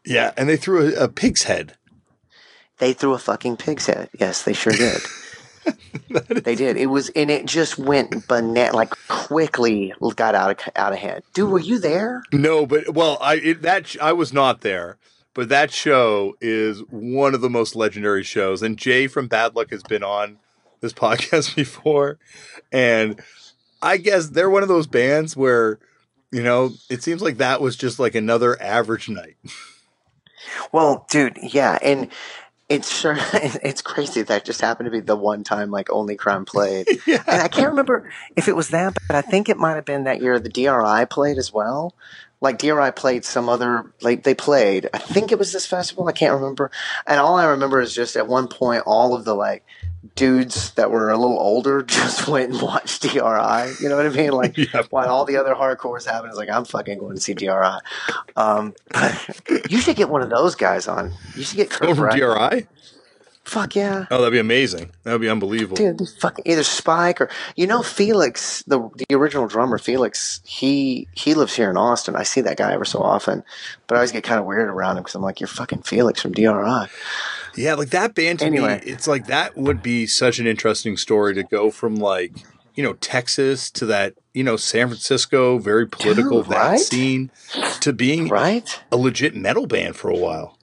[0.06, 1.76] yeah, and they threw a, a pig's head.
[2.78, 4.10] They threw a fucking pig's head.
[4.18, 5.02] Yes, they sure did.
[6.44, 6.78] they did.
[6.78, 11.24] It was, and it just went banana, like quickly got out of out of hand.
[11.34, 12.24] Dude, were you there?
[12.32, 14.98] No, but well, I it, that sh- I was not there,
[15.34, 18.62] but that show is one of the most legendary shows.
[18.64, 20.38] And Jay from Bad Luck has been on
[20.80, 22.18] this podcast before,
[22.72, 23.20] and
[23.82, 25.80] I guess they're one of those bands where
[26.32, 29.38] you know it seems like that was just like another average night.
[30.72, 32.10] Well, dude, yeah, and
[32.70, 36.46] it's sure it's crazy that just happened to be the one time like only crime
[36.46, 36.88] played.
[37.08, 39.86] yeah, And I can't remember if it was that, but I think it might have
[39.86, 41.94] been that year the DRI played as well.
[42.42, 44.90] Like DRI played some other, like they played.
[44.94, 46.08] I think it was this festival.
[46.08, 46.72] I can't remember.
[47.06, 49.66] And all I remember is just at one point, all of the like
[50.16, 53.18] dudes that were a little older just went and watched DRI.
[53.20, 54.32] You know what I mean?
[54.32, 54.84] Like yeah.
[54.90, 57.80] while all the other hardcores happen, it's like I'm fucking going to see DRI.
[58.36, 58.74] Um,
[59.70, 61.14] you should get one of those guys on.
[61.36, 62.10] You should get Kurt from.
[62.10, 62.68] DRI.
[63.50, 64.06] Fuck yeah.
[64.12, 64.92] Oh, that'd be amazing.
[65.04, 65.76] That'd be unbelievable.
[65.76, 70.40] Dude, fucking either Spike or you know Felix, the the original drummer Felix.
[70.46, 72.16] He he lives here in Austin.
[72.16, 73.44] I see that guy ever so often,
[73.88, 76.22] but I always get kind of weird around him because I'm like, you're fucking Felix
[76.22, 76.86] from DRI.
[77.56, 78.82] Yeah, like that band to Anyway.
[78.86, 82.34] me, it's like that would be such an interesting story to go from like,
[82.76, 86.80] you know, Texas to that, you know, San Francisco, very political Dude, that right?
[86.80, 87.32] scene
[87.82, 88.80] to being Right?
[88.92, 90.58] a legit metal band for a while.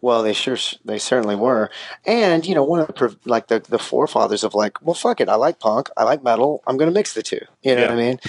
[0.00, 1.70] Well, they sure they certainly were,
[2.06, 5.28] and you know one of the like the the forefathers of like, well, fuck it,
[5.28, 7.40] I like punk, I like metal, I'm gonna mix the two.
[7.62, 7.88] You know Yeah.
[7.88, 8.20] what I mean?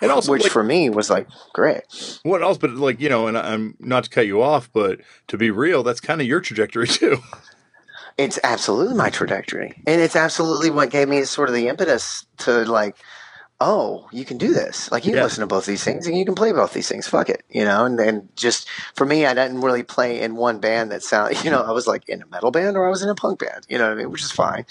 [0.00, 1.82] And also, Which like, for me was like great.
[2.22, 2.56] what else?
[2.56, 5.82] But like, you know, and I'm not to cut you off, but to be real,
[5.82, 7.18] that's kind of your trajectory too.
[8.16, 12.64] It's absolutely my trajectory, and it's absolutely what gave me sort of the impetus to
[12.64, 12.96] like,
[13.60, 14.90] oh, you can do this.
[14.92, 15.24] Like you can Yeah.
[15.24, 17.08] listen to both these things, and you can play both these things.
[17.08, 17.84] Fuck it, you know.
[17.84, 21.36] And then just for me, I didn't really play in one band that sound.
[21.44, 23.40] You know, I was like in a metal band or I was in a punk
[23.40, 23.66] band.
[23.68, 24.10] You know what I mean?
[24.10, 24.64] Which is fine.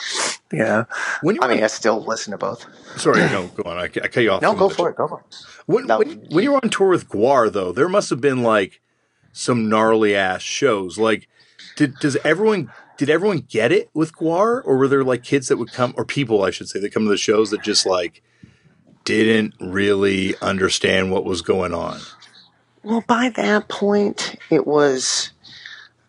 [0.52, 0.86] You know,
[1.22, 2.66] When you I mean, I still listen to both.
[2.98, 3.78] sorry, no, go on.
[3.78, 4.42] I, I cut you off.
[4.42, 4.96] No, go for it.
[4.96, 5.36] Go for it.
[5.66, 6.00] When, No.
[6.00, 8.80] when, when you were on tour with Gwar, though, there must have been like
[9.34, 10.98] some gnarly ass shows.
[10.98, 11.28] Like,
[11.76, 15.58] did does everyone did everyone get it with Gwar, or were there like kids that
[15.58, 18.24] would come, or people, I should say, that come to the shows that just like
[19.08, 22.00] didn't really understand what was going on?
[22.84, 25.32] Well, by that point, it was,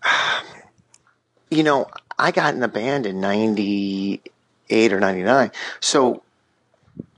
[1.50, 1.86] you know,
[2.18, 5.52] I got in the band in 98 or 99.
[5.80, 6.22] So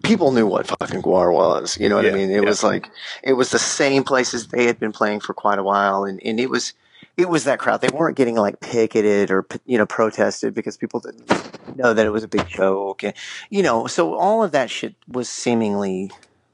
[0.03, 1.79] people knew what fucking Gwar was.
[1.81, 2.31] You know what Yeah, I mean?
[2.31, 2.49] It yeah.
[2.49, 2.91] was like,
[3.23, 6.05] it was the same places they had been playing for quite a while.
[6.05, 6.75] And, and it was,
[7.17, 7.81] it was that crowd.
[7.81, 11.29] They weren't getting like picketed or, you know, protested because people didn't
[11.77, 13.03] know that it was a big joke.
[13.05, 13.15] And,
[13.51, 16.11] you know, so all of that shit was seemingly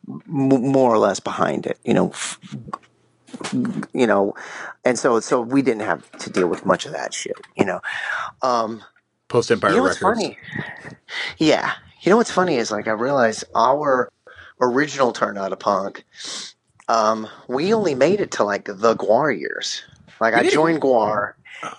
[0.08, 0.22] m-
[0.72, 2.38] more or less behind it, you know, f-
[3.92, 4.34] you know,
[4.84, 7.80] and so so we didn't have to deal with much of that shit, you know.
[8.42, 8.82] Um,
[9.28, 10.00] Post Empire you know Records.
[10.00, 10.38] funny?
[11.38, 14.10] Yeah, you know what's funny is like I realized our
[14.60, 16.04] original Turned Out a Punk,
[16.88, 19.82] um, we only made it to like the Gwar years.
[20.20, 21.34] Like I joined Gwar,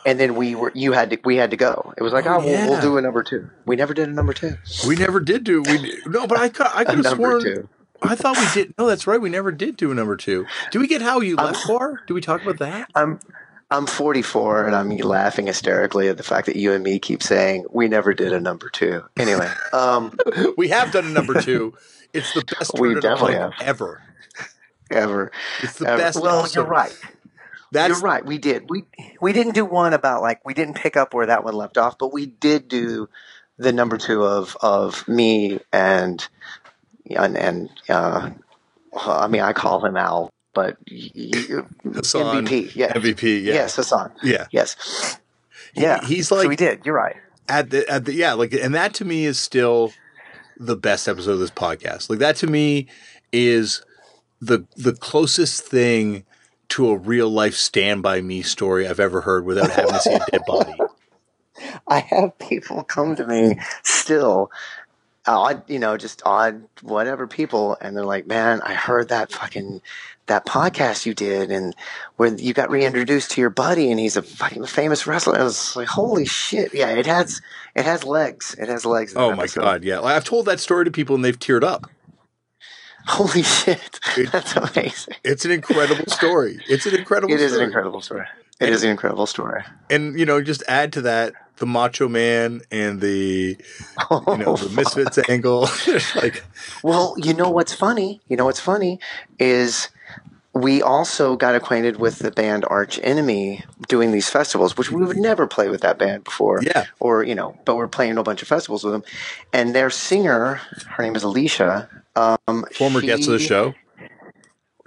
[0.05, 1.93] and then we were you had to we had to go.
[1.97, 3.49] It was like, Oh, oh, we'll, we'll do a number two.
[3.65, 4.57] We never did a number two.
[4.87, 7.69] We never did do we no, but I cou- I could have sworn two.
[8.01, 8.75] I thought we did.
[8.77, 9.19] No, that's right.
[9.19, 10.45] We never did do a number two.
[10.71, 11.99] Do we get how you left for?
[12.05, 12.89] Do we talk about that?
[12.93, 13.19] I'm
[13.71, 17.65] I'm 44 and I'm laughing hysterically at the fact that you and me keep saying
[17.71, 19.03] we never did a number two.
[19.17, 20.17] Anyway, um,
[20.57, 21.73] We have done a number two.
[22.13, 23.51] It's the best We Turn It Up definitely have.
[23.59, 24.01] ever.
[24.89, 25.31] ever.
[25.61, 25.97] It's the ever.
[25.97, 26.21] best.
[26.21, 26.61] Well, episode.
[26.61, 26.95] you're right.
[27.71, 28.25] That's You're right.
[28.25, 28.69] We did.
[28.69, 28.85] We
[29.21, 31.97] we didn't do one about like we didn't pick up where that one left off,
[31.97, 33.09] but we did do
[33.57, 36.27] the number two of of me and
[37.09, 38.29] and and uh,
[38.95, 41.63] I mean I call him Al, but y- y-
[41.93, 42.75] Hassan, MVP.
[42.75, 42.93] Yeah.
[42.93, 43.43] MVP.
[43.43, 43.53] Yeah.
[43.53, 44.11] Yes, Hassan.
[44.23, 44.47] Yeah.
[44.51, 45.17] Yes.
[45.73, 46.05] He- Yeah.
[46.05, 46.85] he's so like we did.
[46.85, 47.15] You're right.
[47.49, 49.91] at the at the yeah like and that to me is still
[50.57, 52.87] the best episode of this podcast like that to me
[53.31, 53.83] is
[54.41, 56.23] the the closest thing
[56.69, 60.13] to a real life stand by me story i've ever heard without having to see
[60.13, 60.73] a dead body
[61.87, 64.51] I have people come to me still,
[65.27, 69.31] uh, odd, you know, just odd, whatever people, and they're like, "Man, I heard that
[69.31, 69.81] fucking
[70.27, 71.75] that podcast you did, and
[72.17, 75.45] where you got reintroduced to your buddy, and he's a fucking famous wrestler." And I
[75.45, 76.73] was like, "Holy shit!
[76.73, 77.41] Yeah, it has
[77.75, 78.55] it has legs.
[78.59, 79.61] It has legs." oh my episode.
[79.61, 81.89] god yeah i've told that story to people and they've teared up
[83.07, 83.99] Holy shit!
[84.17, 85.15] It- That's amazing.
[85.23, 87.63] it's an incredible story it's an incredible It is story.
[87.63, 88.25] an incredible story.
[88.59, 89.63] It is an incredible story.
[89.89, 93.57] and you know just add to that the macho man and the
[94.11, 95.67] you know the oh, misfits angle
[96.15, 96.43] like
[96.83, 98.21] Well, you know what's funny?
[98.27, 98.99] You know what's funny
[99.39, 99.89] is
[100.53, 105.17] we also got acquainted with the band Arch Enemy doing these festivals, which we would
[105.17, 106.61] never play with that band before.
[106.63, 106.85] Yeah.
[106.99, 109.03] Or, you know, but we're playing a bunch of festivals with them.
[109.53, 110.55] And their singer,
[110.89, 111.87] her name is Alicia.
[112.47, 113.73] Um, former she- guest of the show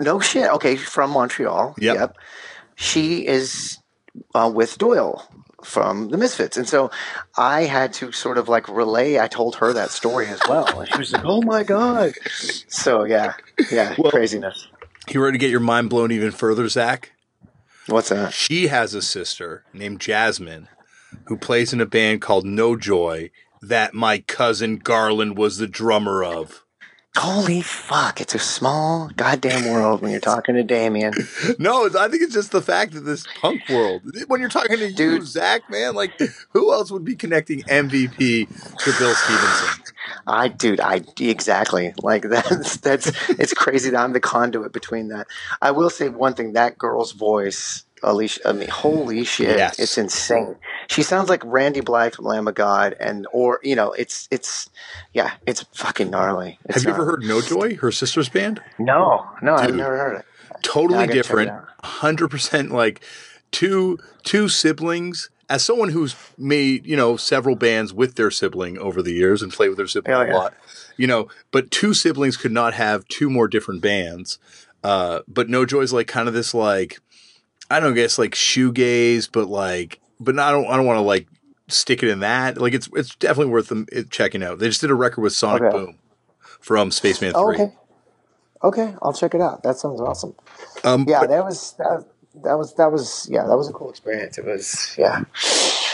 [0.01, 0.49] No shit.
[0.51, 1.75] Okay, from Montreal.
[1.79, 2.17] Yep.
[2.75, 3.79] She is
[4.35, 5.29] uh, with Doyle
[5.63, 6.91] from the Misfits, and so
[7.37, 9.19] I had to sort of like relay.
[9.19, 12.15] I told her that story as well, and she was like, "Oh my god!"
[12.69, 13.35] So yeah,
[13.71, 14.67] yeah, Well- craziness.
[15.11, 17.13] you ready to get your mind blown even further zach
[17.87, 18.33] What's that?
[18.33, 20.69] She has a sister named Jasmine
[21.27, 23.31] who plays in a band called No Joy
[23.61, 26.65] that my cousin Garland was the drummer of.
[27.17, 28.21] Holy fuck!
[28.21, 31.13] It's a small goddamn world when you're talking to Damian.
[31.59, 34.03] No, I think it's just the fact that this punk world.
[34.29, 35.27] When you're talking to you, Dude.
[35.27, 36.13] Zach, man, like
[36.51, 39.85] who else would be connecting MVP to Bill Stevenson?
[40.27, 45.27] I, dude, I exactly like that's that's it's crazy that I'm the conduit between that.
[45.61, 48.49] I will say one thing: that girl's voice, Alicia.
[48.49, 49.79] I mean, holy shit, Yes.
[49.79, 50.57] it's insane.
[50.89, 54.69] She sounds like Randy Blythe from Lamb of God, and or you know, it's it's
[55.13, 56.59] yeah, it's fucking gnarly.
[56.67, 58.63] It's Have you ever heard No Joy, her sister's band?
[58.79, 60.25] No, no, I've never heard it.
[60.63, 61.53] totally Yeah, I gotta check different
[61.85, 63.01] 100% like
[63.51, 69.03] two two siblings as someone who's made you know several bands with their sibling over
[69.03, 70.37] the years and played with their sibling Hell a yeah.
[70.37, 70.55] lot
[70.97, 74.39] you know but two siblings could not have two more different bands
[74.85, 77.01] uh but no joy's like kind of this like
[77.71, 81.27] i don't guess like shoegaze but like but i don't i don't want to like
[81.69, 84.91] stick it in that like it's it's definitely worth them checking out they just did
[84.91, 85.77] a record with sonic Okay.
[85.77, 85.99] boom
[86.61, 87.73] from Spacemen 3 Oh, okay,
[88.63, 89.63] okay, I'll check it out.
[89.63, 90.35] That sounds awesome.
[90.85, 92.05] um Yeah, but that was that,
[92.45, 94.37] that was that was yeah, that was a cool experience.
[94.39, 95.25] It was yeah.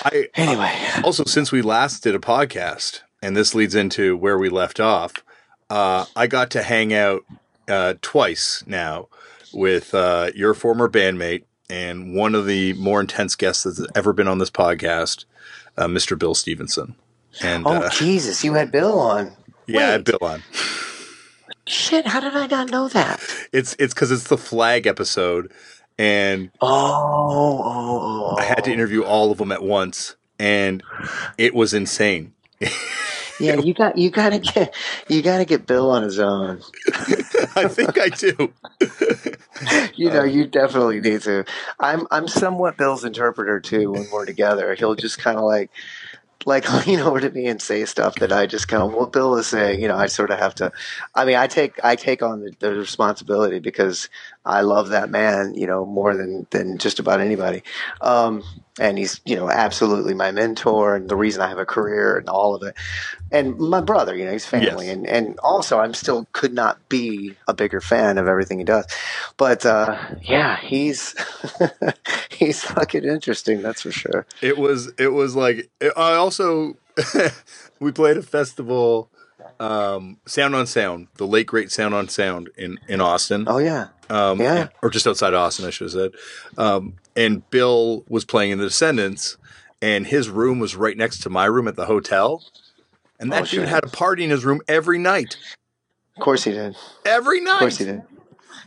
[0.04, 0.72] I, Anyway,
[1.04, 5.14] Also, since we last did a podcast, and this leads into where we left off,
[5.70, 7.22] uh, I got to hang out
[7.68, 9.08] uh, twice now
[9.52, 14.28] with uh, your former bandmate and one of the more intense guests that's ever been
[14.28, 15.24] on this podcast,
[15.76, 16.18] uh, Mr.
[16.18, 16.94] Bill Stevenson.
[17.42, 19.32] And oh uh, Jesus, you had Bill on.
[19.66, 20.04] yeah, I had.
[20.04, 20.42] Bill on.
[21.66, 23.20] Shit, how did I not know that?
[23.52, 25.52] It's it's because it's the flag episode,
[25.98, 26.68] and Oh,
[27.64, 28.36] oh, oh.
[28.38, 30.82] I had to interview all of them at once, and
[31.36, 32.32] it was insane.
[33.38, 34.74] Yeah, you got you got to get
[35.08, 36.62] you got to get Bill on his own.
[37.56, 38.52] I think I do.
[39.94, 41.44] You know, um, you definitely need to.
[41.80, 44.74] I'm I'm somewhat Bill's interpreter too when we're together.
[44.74, 45.70] He'll just kind of like
[46.46, 49.36] like lean over to me and say stuff that I just kind of what Bill
[49.36, 49.80] is saying.
[49.80, 50.72] You know, I sort of have to.
[51.14, 54.08] I mean, I take I take on the, the responsibility because
[54.46, 55.54] I love that man.
[55.54, 57.62] You know, more than than just about anybody.
[58.00, 58.42] Um,
[58.78, 62.28] and he's you know absolutely my mentor and the reason I have a career and
[62.28, 62.74] all of it.
[63.32, 64.94] And my brother, you know, he's family, Yes.
[64.96, 68.86] and and also I'm still could not be a bigger fan of everything he does.
[69.36, 71.14] But uh, yeah, he's
[72.30, 73.62] he's fucking interesting.
[73.62, 74.26] That's for sure.
[74.42, 76.76] It was it was like I also
[77.80, 79.10] we played a festival
[79.60, 83.44] um Sound on Sound, the late great Sound on Sound in in Austin.
[83.48, 84.68] Oh yeah, Um yeah.
[84.82, 86.12] or just outside Austin I should have said.
[86.58, 89.36] Um and Bill was playing in The Descendents,
[89.82, 92.44] and his room was right next to my room at the hotel,
[93.18, 93.68] and that Oh, dude shit.
[93.68, 95.36] had a party in his room every night.
[96.16, 96.76] Of course he did.
[97.04, 97.54] Every night.
[97.54, 98.02] Of course he did.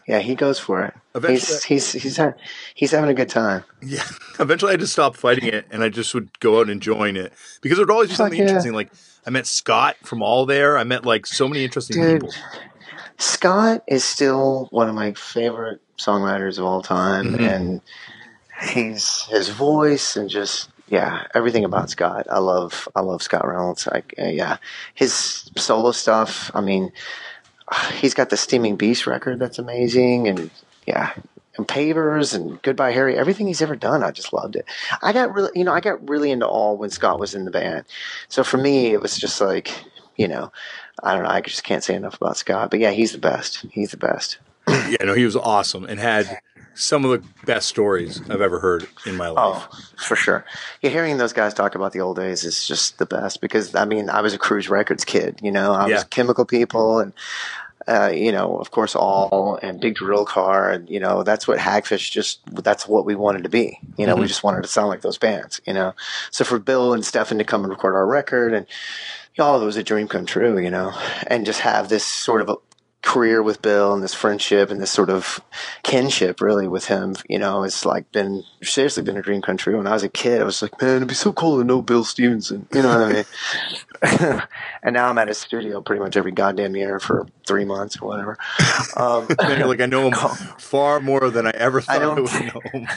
[0.07, 0.93] Yeah, he goes for it.
[1.13, 2.33] Eventually- He's he's he's ha-
[2.73, 3.63] he's having a good time.
[3.83, 4.03] Yeah.
[4.39, 7.31] Eventually, I just stopped fighting it, and I just would go out and join it
[7.61, 8.45] because there would always be something yeah.
[8.47, 8.73] interesting.
[8.73, 8.91] Like
[9.27, 10.77] I met Scott from all there.
[10.79, 12.21] I met like so many interesting Dude.
[12.21, 12.35] people.
[13.19, 17.39] Scott is still one of my favorite songwriters of all time, Mhm.
[17.41, 17.81] and
[18.71, 22.25] he's his voice and just yeah, everything about Scott.
[22.31, 23.85] I love I love Scott Reynolds.
[23.87, 24.57] Like uh, yeah,
[24.95, 26.49] his solo stuff.
[26.55, 26.91] I mean,
[27.99, 30.49] he's got the Steaming Beast record that's amazing, and
[30.87, 31.11] yeah.
[31.57, 34.65] And Pavers and Goodbye Harry, everything he's ever done, I just loved it.
[35.03, 37.51] I got really, you know, I got really into all when Scott was in the
[37.51, 37.83] band.
[38.29, 39.69] So for me, it was just like,
[40.15, 40.53] you know,
[41.03, 41.29] I don't know.
[41.29, 42.71] I just can't say enough about Scott.
[42.71, 43.65] But yeah, he's the best.
[43.71, 44.37] He's the best.
[44.89, 46.39] Yeah, no, he was awesome and had
[46.75, 49.67] some of the best stories I've ever heard in my life.
[49.71, 50.45] Oh, for sure.
[50.81, 53.85] Yeah, hearing those guys talk about the old days is just the best because I
[53.85, 55.39] mean, I was a Cruz Records kid.
[55.43, 55.95] You know, I Yeah.
[55.95, 57.13] was Chemical People and.
[57.87, 61.57] Uh, you know, of course, all and Big Drill Car, and you know that's what
[61.57, 63.79] Hagfish just that's what we wanted to be.
[63.97, 64.27] You know, we Mhm.
[64.27, 65.59] just wanted to sound like those bands.
[65.65, 65.93] You know,
[66.29, 68.67] so for Bill and Stefan to come and record our record, and
[69.39, 70.57] all it was a dream come true.
[70.59, 70.93] You know,
[71.27, 72.55] and just have this sort of a
[73.01, 75.39] career with Bill and this friendship and this sort of
[75.83, 79.77] kinship really with him, you know, it's like been seriously been a dream come true.
[79.77, 81.81] When I was a kid, I was like, man, it'd be so cool to know
[81.81, 82.67] Bill Stevenson.
[82.73, 83.09] You know what
[84.03, 84.41] I mean?
[84.83, 88.07] and now I'm at his studio pretty much every goddamn year for three months or
[88.07, 88.37] whatever.
[88.97, 89.27] Um,
[89.67, 90.13] like I know him
[90.57, 92.87] far more than I ever thought I, know- would know him.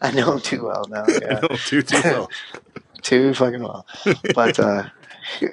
[0.00, 1.04] I know him too well now.
[1.06, 2.30] I know him too too well.
[3.02, 3.86] too fucking well.
[4.34, 4.88] But uh,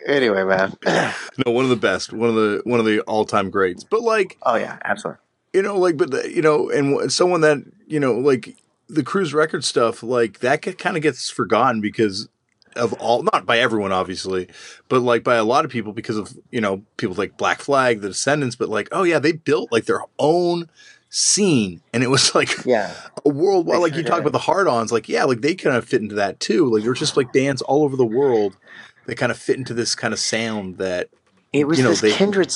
[0.07, 0.73] anyway, man.
[1.45, 3.83] No, one of the best, one of the one of the all time greats.
[3.83, 5.19] But like oh yeah, absolutely.
[5.53, 7.57] you know, like but the, you know, and someone that
[7.87, 8.55] you know, like
[8.87, 12.29] the Cruz record stuff, like that kind of gets forgotten because
[12.77, 14.47] of all, not by everyone obviously,
[14.89, 18.01] but like by a lot of people because of you know people like Black Flag,
[18.01, 20.69] The Descendents, but like oh yeah, they built like their own
[21.09, 22.93] scene, and it was like Yeah.
[23.25, 23.65] a world.
[23.67, 26.15] Well, like you talk about the hard-ons, like yeah, like they kind of fit into
[26.15, 26.69] that too.
[26.69, 28.55] Like there were just like bands all over the world
[29.05, 31.09] that kind of fit into this kind of sound that
[31.53, 32.53] It was you know, this they- kindred.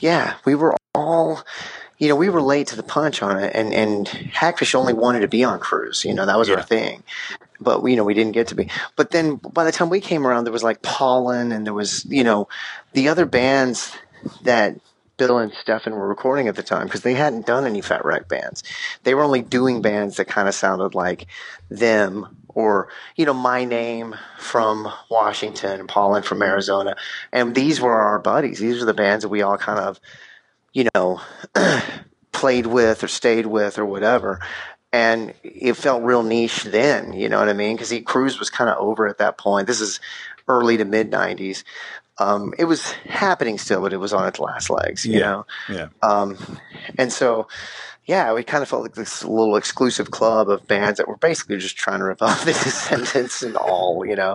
[0.00, 1.42] Yeah, we were all,
[1.98, 5.20] you know, we were late to the punch on it, and and Hagfish only wanted
[5.20, 6.04] to be on Cruz.
[6.04, 6.56] You know, that was Yeah.
[6.56, 7.02] our thing.
[7.60, 8.68] But we, you know, we didn't get to be.
[8.96, 12.04] But then by the time we came around, there was like Pollen, and there was,
[12.06, 12.48] you know,
[12.92, 13.92] the other bands
[14.42, 14.74] that
[15.16, 18.26] Bill and Stefan were recording at the time because they hadn't done any Fat Wreck
[18.28, 18.64] bands.
[19.04, 21.26] They were only doing bands that kind of sounded like
[21.70, 26.96] them or, you know, My Name from Washington and Pollen from Arizona.
[27.32, 28.58] And these were our buddies.
[28.58, 30.00] These were the bands that we all kind of,
[30.72, 31.20] you know,
[32.32, 34.40] played with or stayed with or whatever.
[34.92, 37.74] And it felt real niche then, you know what I mean?
[37.74, 39.66] Because the Cruz was kind of over at that point.
[39.66, 39.98] This is
[40.46, 41.64] early to mid 90s.
[42.18, 45.18] Um, it was happening still, but it was on its last legs, you Yeah.
[45.20, 45.46] know?
[45.68, 45.88] yeah.
[46.00, 46.38] Um,
[46.96, 47.48] and so,
[48.06, 51.56] yeah, we kind of felt like this little exclusive club of bands that were basically
[51.56, 54.34] just trying to rip off the Descendents and all, you know.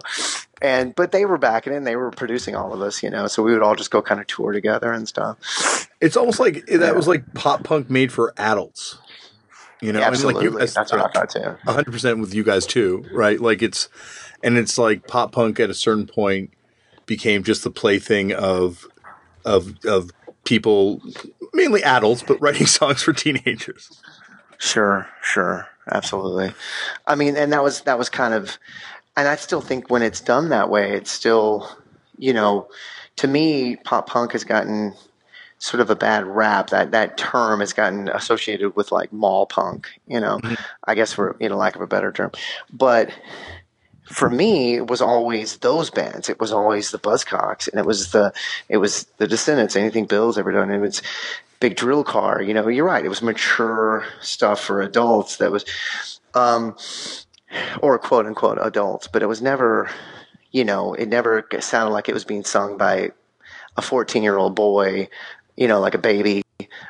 [0.61, 3.27] And but they were backing and they were producing all of us, you know.
[3.27, 5.87] So we would all just go kind of tour together and stuff.
[6.01, 6.91] It's almost like that Yeah.
[6.91, 8.97] was like pop punk made for adults.
[9.81, 11.71] You know, Absolutely, I mean, like you, that's what I thought too.
[11.71, 13.39] hundred percent with you guys too, right?
[13.39, 13.87] Like it's,
[14.43, 16.51] and it's like pop punk at a certain point
[17.05, 18.85] became just the plaything of,
[19.45, 20.11] of, of
[20.49, 20.99] people,
[21.53, 24.01] mainly adults, but writing songs for teenagers.
[24.57, 26.51] Sure, sure, absolutely.
[27.05, 28.57] I mean, and that was that was kind of,
[29.15, 31.69] and I still think when it's done that way, it's still,
[32.17, 32.67] you know,
[33.17, 34.93] to me, pop punk has gotten
[35.59, 36.71] sort of a bad rap.
[36.71, 39.87] That that term has gotten associated with like mall punk.
[40.07, 40.55] You know, mm-hmm.
[40.83, 42.31] I guess for you know lack of a better term,
[42.73, 43.11] but.
[44.09, 46.29] For me, it was always those bands.
[46.29, 48.33] It was always the Buzzcocks, and it was the
[48.67, 49.75] it was the Descendents.
[49.75, 51.01] Anything Bill's ever done, it was
[51.59, 52.41] big drill car.
[52.41, 53.05] You know, you're right.
[53.05, 55.65] It was mature stuff for adults that was,
[56.33, 56.75] um,
[57.81, 59.89] or quote unquote adults, but it was never,
[60.51, 63.11] you know, it never sounded like it was being sung by
[63.77, 65.09] a 14 year old boy,
[65.55, 66.43] you know, like a baby.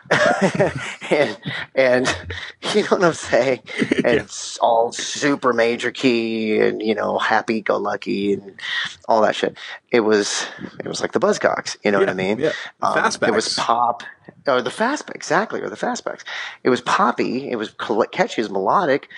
[1.11, 1.37] and,
[1.75, 2.07] and
[2.73, 3.61] you know what I'm saying?
[3.99, 8.59] And it's all super major key and, you know, happy go lucky and
[9.07, 9.57] all that shit.
[9.91, 10.45] It was,
[10.79, 12.39] it was like the Buzzcocks, you know what I mean?
[12.39, 13.27] Yeah, Um, fastbacks.
[13.27, 14.03] It was pop,
[14.47, 16.23] or the fastback, exactly, or the fastbacks.
[16.63, 17.49] It was poppy.
[17.49, 17.73] It was
[18.11, 19.09] catchy, it was melodic.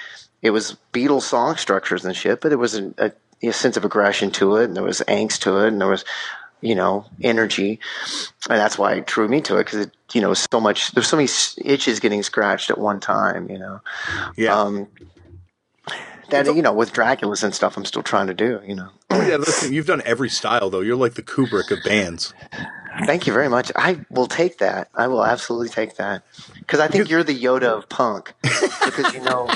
[0.42, 3.12] It was Beatles song structures and shit, but there was an, a,
[3.44, 6.04] a sense of aggression to it, and there was angst to it, and there was,
[6.62, 7.80] you know, energy,
[8.50, 10.92] and that's why it drew me to it because it, you know, so much.
[10.92, 11.30] There's so many
[11.66, 13.82] itches getting scratched at one time, you know.
[14.38, 14.60] Yeah.
[14.60, 14.88] Um,
[16.30, 18.62] that you know with Drakula's and stuff, I'm still trying to do.
[18.66, 18.90] You know.
[19.10, 20.82] Oh yeah, listen, you've done every style though.
[20.82, 22.34] You're like the Kubrick of bands.
[23.06, 23.72] Thank you very much.
[23.76, 24.90] I will take that.
[24.96, 26.24] I will absolutely take that
[26.60, 29.50] because I think you're the Yoda of punk because you know.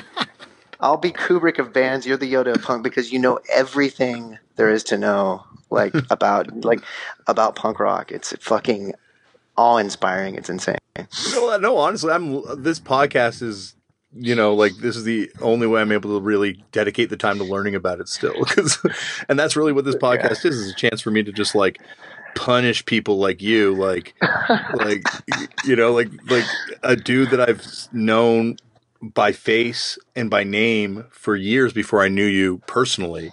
[0.80, 2.06] I'll be Kubrick of bands.
[2.06, 6.64] You're the Yoda of punk because you know everything there is to know, like about
[6.64, 6.82] like
[7.28, 8.12] about punk rock.
[8.12, 8.94] It's fucking
[9.58, 10.36] awe inspiring.
[10.36, 10.78] It's insane.
[11.34, 12.42] No, no, honestly, I'm.
[12.62, 13.76] This podcast is,
[14.14, 17.38] you know, like this is the only way I'm able to really dedicate the time
[17.38, 18.80] to learning about it still, because,
[19.30, 20.50] and that's really what this podcast yeah.
[20.50, 21.82] is: is a chance for me to just like
[22.36, 24.14] punish people like you, like,
[24.76, 25.04] like,
[25.66, 26.46] you know, like like
[26.84, 28.58] a dude that I've known
[29.14, 33.32] by face and by name for years before I knew you personally,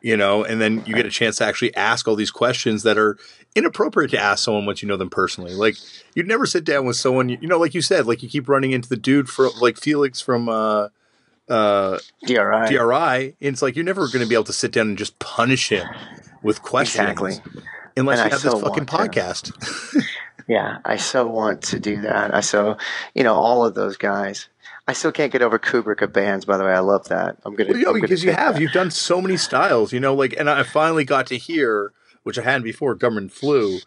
[0.00, 2.98] you know, and then you get a chance to actually ask all these questions that
[2.98, 3.18] are
[3.54, 5.54] inappropriate to ask someone once you know them personally.
[5.54, 5.76] Like
[6.14, 8.72] you'd never sit down with someone, you know, like you said, like you keep running
[8.72, 10.88] into the dude from like Felix from, uh,
[11.48, 12.68] uh, DRI.
[12.68, 13.36] DRI.
[13.40, 15.68] And it's like you're never going to be able to sit down and just punish
[15.68, 15.86] him
[16.42, 17.10] with questions.
[17.10, 17.34] Exactly.
[17.96, 19.52] Unless and you I have this fucking podcast.
[20.48, 22.34] yeah, I so want to do that.
[22.34, 22.78] I so,
[23.14, 24.48] you know, all of those guys.
[24.86, 26.44] I still can't get over Kubrick of bands.
[26.44, 27.36] By the way, I love that.
[27.44, 27.70] I'm gonna.
[27.70, 28.54] Well, yeah, I'm because you have.
[28.54, 28.60] That.
[28.60, 29.92] You've done so many styles.
[29.92, 31.92] You know, like, and I finally got to hear,
[32.24, 33.78] which I hadn't before, Government Flu,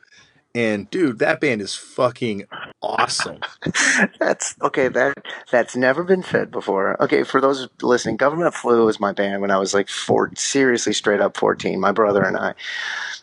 [0.54, 2.48] and dude, that band is fucking
[2.82, 3.40] awesome.
[4.20, 4.88] that's okay.
[4.88, 5.18] That
[5.52, 7.02] that's never been said before.
[7.04, 10.94] Okay, for those listening, Government Flu was my band when I was like four, seriously
[10.94, 11.82] straight up fourteen.
[11.82, 12.54] My brother and I,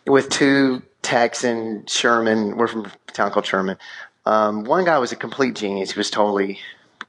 [0.05, 2.57] with two Texan Sherman.
[2.57, 3.77] We're from a town called Sherman.
[4.25, 5.91] Um, one guy was a complete genius.
[5.91, 6.59] He was totally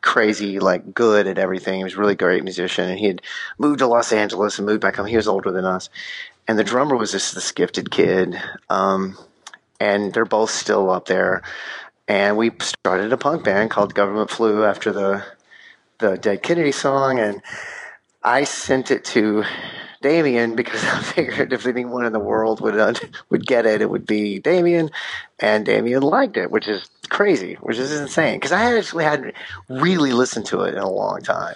[0.04, 1.78] crazy, like good at everything.
[1.78, 3.22] He was really great musician, and he had
[3.58, 5.06] moved to Los Angeles and moved back home.
[5.06, 5.90] He was older than us,
[6.46, 8.40] and the drummer was just this gifted kid.
[8.70, 9.18] Um,
[9.80, 11.42] and they're both still up there.
[12.06, 15.24] And we started a punk band called Government Flu after the
[15.98, 17.40] the Dead Kennedy song, and
[18.22, 19.44] I sent it to
[20.04, 22.92] Damian because I figured if anyone in the world would uh,
[23.30, 24.90] would get it, it would be Damian,
[25.40, 29.34] and Damian liked it, which is crazy, which is insane because I actually hadn't
[29.68, 31.54] really listened to it in a long time.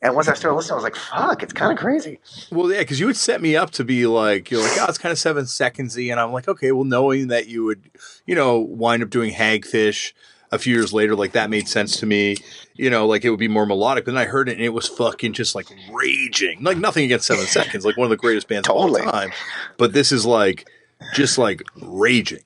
[0.00, 2.18] And once I started listening, I was like, "Fuck, it's kind of crazy."
[2.50, 4.98] Well, yeah, because you would set me up to be like, you're like, "Oh, it's
[4.98, 7.90] kind of seven secondsy," and I'm like, "Okay, well, knowing that you would,
[8.26, 10.14] you know, wind up doing Hagfish."
[10.52, 12.36] A few years later, like that made sense to me.
[12.74, 14.04] You know, like it would be more melodic.
[14.04, 16.62] But then I heard it and it was fucking just like raging.
[16.62, 19.00] Like nothing against Seven Seconds, like one of the greatest bands totally.
[19.00, 19.32] of all time.
[19.78, 20.68] But this is like
[21.14, 22.44] just like raging.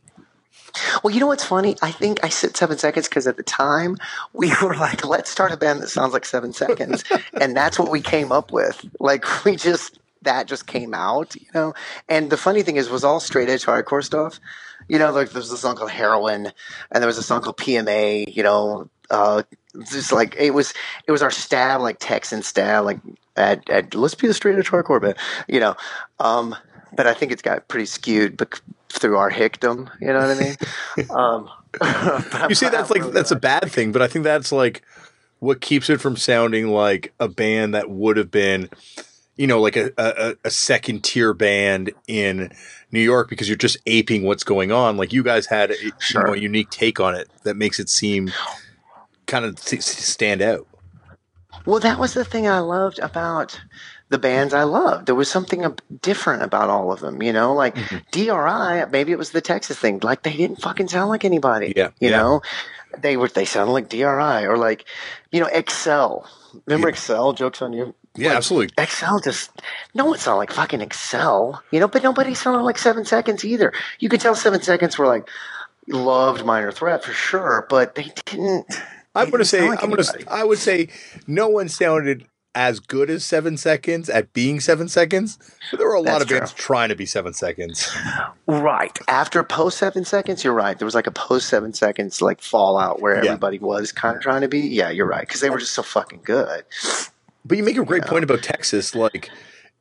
[1.02, 1.76] Well, you know what's funny?
[1.82, 3.96] I think I said seven seconds because at the time
[4.32, 7.04] we were like, let's start a band that sounds like seven seconds.
[7.40, 8.84] and that's what we came up with.
[9.00, 11.74] Like, we just, that just came out, you know?
[12.08, 14.38] And the funny thing is, was all straight edge hardcore stuff
[14.88, 16.52] you know, like there's a song called Heroin,
[16.90, 18.34] and there was a song called PMA.
[18.34, 19.42] You know, uh,
[19.90, 20.74] just like it was,
[21.06, 22.98] it was our stab, like Texan stab, like
[23.36, 25.16] at, at let's be the straight edge hardcore band.
[25.48, 25.76] You know,
[26.18, 26.54] um,
[26.94, 29.90] but I think it's got pretty skewed, but through our hickdom.
[30.00, 31.10] You know what I mean?
[31.10, 31.50] um,
[32.48, 34.82] you see, that's like that's a bad thing, but I think that's like
[35.38, 38.70] what keeps it from sounding like a band that would have been,
[39.36, 42.52] you know, like a, a, a second tier band in
[42.90, 44.96] New York because you're just aping what's going on.
[44.96, 46.22] Like you guys had a, sure.
[46.22, 48.32] you know, a unique take on it that makes it seem
[49.26, 50.66] kind of stand out.
[51.64, 53.60] Well, that was the thing I loved about
[54.08, 55.06] the bands I loved.
[55.06, 57.96] There was something different about all of them, you know, like mm-hmm.
[58.12, 59.98] DRI, maybe it was the Texas thing.
[60.00, 61.72] Like they didn't fucking sound like anybody.
[61.76, 61.90] Yeah.
[61.98, 62.18] You yeah.
[62.18, 62.42] know,
[62.98, 64.84] they were, they sounded like DRI or like,
[65.32, 66.28] you know, Excel.
[66.66, 66.92] Remember yeah.
[66.92, 67.32] Excel?
[67.32, 67.94] Jokes on you.
[68.16, 68.74] Yeah, like, absolutely.
[68.78, 69.50] Excel just
[69.94, 73.72] no one sounded like fucking Excel, you know, but nobody sounded like seven seconds either.
[73.98, 75.28] You could tell seven seconds were like
[75.88, 78.66] loved minor threat for sure, but they didn't.
[79.14, 80.88] I'm going to say like I'm going to I would say
[81.26, 82.26] no one sounded
[82.56, 85.38] as good as seven seconds at being seven seconds,
[85.70, 87.94] but there were a lot That's of bands trying to be seven seconds.
[88.46, 90.78] Right after post seven seconds, you're right.
[90.78, 93.32] There was like a post seven seconds like fallout where yeah.
[93.32, 94.60] everybody was kind of trying to be.
[94.60, 96.64] Yeah, you're right because they were just so fucking good.
[97.46, 99.30] But you make a great point about Texas, like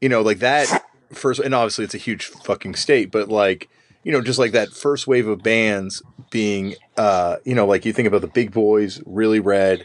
[0.02, 3.70] you know, like that first, and obviously it's a huge fucking state, but like
[4.04, 7.92] you know, just like that first wave of bands being, uh, you know, like you
[7.92, 9.84] think about the big boys, really red,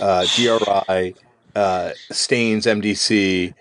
[0.00, 1.14] uh, DRI,
[1.54, 3.52] uh, Stains, MDC.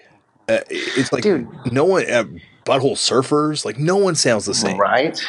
[0.48, 1.50] Uh, it's like Dude.
[1.74, 2.24] no one, uh,
[2.66, 5.22] Butthole Surfers, like no one sounds the same, right?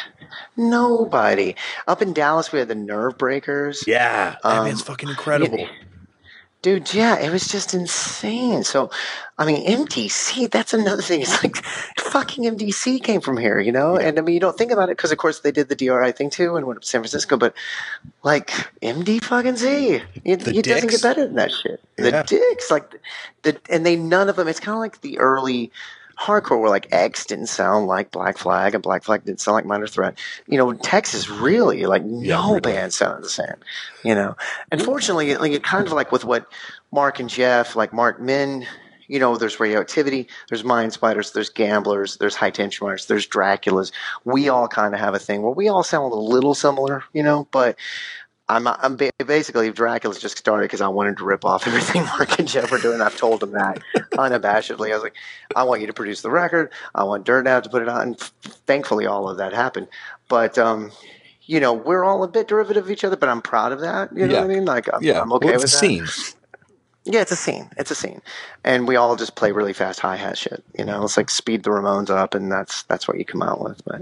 [0.55, 1.55] Nobody.
[1.87, 3.83] Up in Dallas, we had the Nerve Breakers.
[3.85, 5.67] Yeah, that um, man's fucking incredible.
[6.61, 8.65] Dude, yeah, it was just insane.
[8.65, 8.91] So,
[9.37, 11.21] I mean, MDC, that's another thing.
[11.21, 11.55] It's like
[11.99, 13.95] fucking MDC came from here, you know?
[13.95, 16.11] And I mean, you don't think about it because, of course, they did the DRI
[16.11, 17.53] thing too and went up to San Francisco, but
[18.23, 18.49] like
[18.81, 21.81] MD fucking Z, it, it doesn't get better than that shit.
[21.95, 22.23] The Yeah.
[22.23, 22.93] dicks, like,
[23.43, 25.71] the, and they, none of them, it's kind of like the early
[26.19, 29.65] hardcore where like X didn't sound like Black Flag and Black Flag didn't sound like
[29.65, 30.19] Minor Threat.
[30.47, 32.61] You know, Texas really, like, no really.
[32.61, 33.55] band sounded the same,
[34.03, 34.35] you know?
[34.71, 36.45] Unfortunately, like, it kind of like with what
[36.91, 38.67] Mark and Jeff, like Marked Men,
[39.07, 43.91] you know, there's radioactivity, there's mind spiders, there's gamblers, there's high tension wires, there's Drakulas.
[44.23, 47.23] We all kind of have a thing where we all sound a little similar, you
[47.23, 47.75] know, but
[48.49, 52.47] I'm, I'm basically Drakula's just started because I wanted to rip off everything Mark and
[52.47, 52.99] Jeff were doing.
[52.99, 53.79] I've told them that
[54.13, 54.91] unabashedly.
[54.91, 55.15] I was like,
[55.55, 56.71] I want you to produce the record.
[56.95, 58.01] I want Dirtnap to put it on.
[58.01, 59.87] And thankfully, all of that happened.
[60.27, 60.91] But, um,
[61.43, 64.11] you know, we're all a bit derivative of each other, but I'm proud of that.
[64.15, 64.41] You know Yeah.
[64.41, 64.65] what I mean?
[64.65, 66.07] Like, I'm, Yeah, I'm okay well, it's with a scene.
[67.05, 67.69] Yeah, it's a scene.
[67.77, 68.21] It's a scene,
[68.63, 70.63] and we all just play really fast hi hat shit.
[70.77, 73.63] You know, it's like speed the Ramones up, and that's that's what you come out
[73.63, 73.81] with.
[73.85, 74.01] But,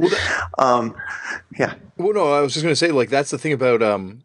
[0.58, 0.94] um,
[1.58, 4.24] yeah, Well, no, I was just going to say, like, that's the thing about, um,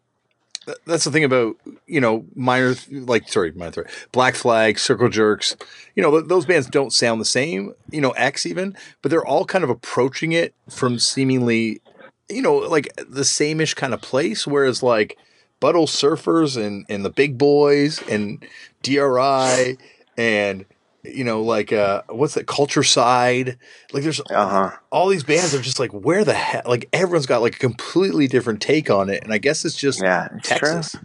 [0.85, 1.55] that's the thing about,
[1.87, 5.55] you know, minor, like, sorry, minor Black Flag, Circle Jerks,
[5.95, 9.25] you know, th- those bands don't sound the same, you know, X even, but they're
[9.25, 11.81] all kind of approaching it from seemingly,
[12.29, 14.47] you know, like the same ish kind of place.
[14.47, 15.17] Whereas, like,
[15.61, 18.45] Butthole Surfers and, and the Big Boys and
[18.81, 19.77] DRI
[20.17, 20.65] and,
[21.03, 23.57] you know, like, uh, what's that, Culturcide?
[23.91, 24.71] Like, there's uh huh.
[24.91, 28.27] all these bands are just like where the hell like everyone's got like a completely
[28.27, 30.95] different take on it and i guess it's just Yeah, it's texas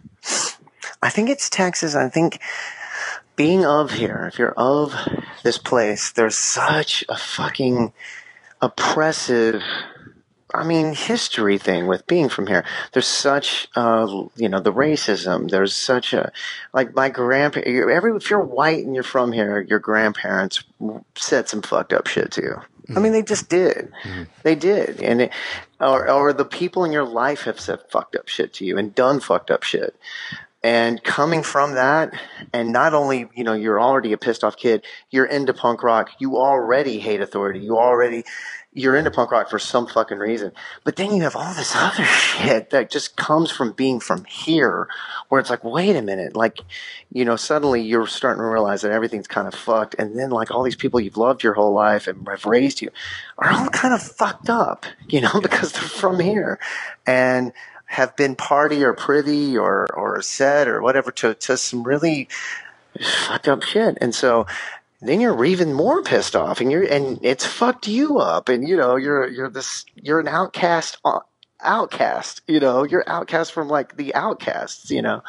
[1.03, 1.95] I think it's Texas.
[1.95, 2.41] I think
[3.37, 4.93] being of here, if you're of
[5.45, 7.93] this place, there's such a fucking
[8.61, 9.63] oppressive.
[10.55, 12.65] I mean, history thing with being from here.
[12.93, 15.51] There's such, uh, you know, the racism.
[15.51, 16.33] There's such a,
[16.73, 17.61] like my grandpa.
[17.61, 20.65] Every if you're white and you're from here, your grandparents
[21.17, 22.63] said some fucked up shit to you.
[22.97, 23.93] I mean, they just did.
[24.45, 25.33] They did, and it,
[25.79, 28.95] or or the people in your life have said fucked up shit to you and
[28.95, 29.95] done fucked up shit.
[30.63, 32.13] And coming from that,
[32.53, 36.11] and not only, you know, you're already a pissed off kid, you're into punk rock,
[36.19, 38.25] you already hate authority, you already,
[38.79, 40.53] you're into punk rock for some fucking reason.
[40.85, 44.89] But then you have all this other shit that just comes from being from here,
[45.29, 46.61] where it's like, wait a minute, like,
[47.13, 49.97] you know, suddenly you're starting to realize that everything's kind of fucked.
[49.99, 52.91] And then, like, all these people you've loved your whole life and have raised you
[53.39, 56.59] are all kind of fucked up, you know, because they're from here.
[57.07, 57.53] And,
[57.91, 62.29] have been party or privy or or said or whatever to to some really
[63.01, 64.47] fucked up shit, and so
[65.01, 68.77] then you're even more pissed off, and you're and it's fucked you up, and you
[68.77, 70.99] know you're you're this you're an outcast.
[71.05, 71.21] uh,
[71.61, 75.25] Outcast, you know, you're outcast from like the outcasts, you know,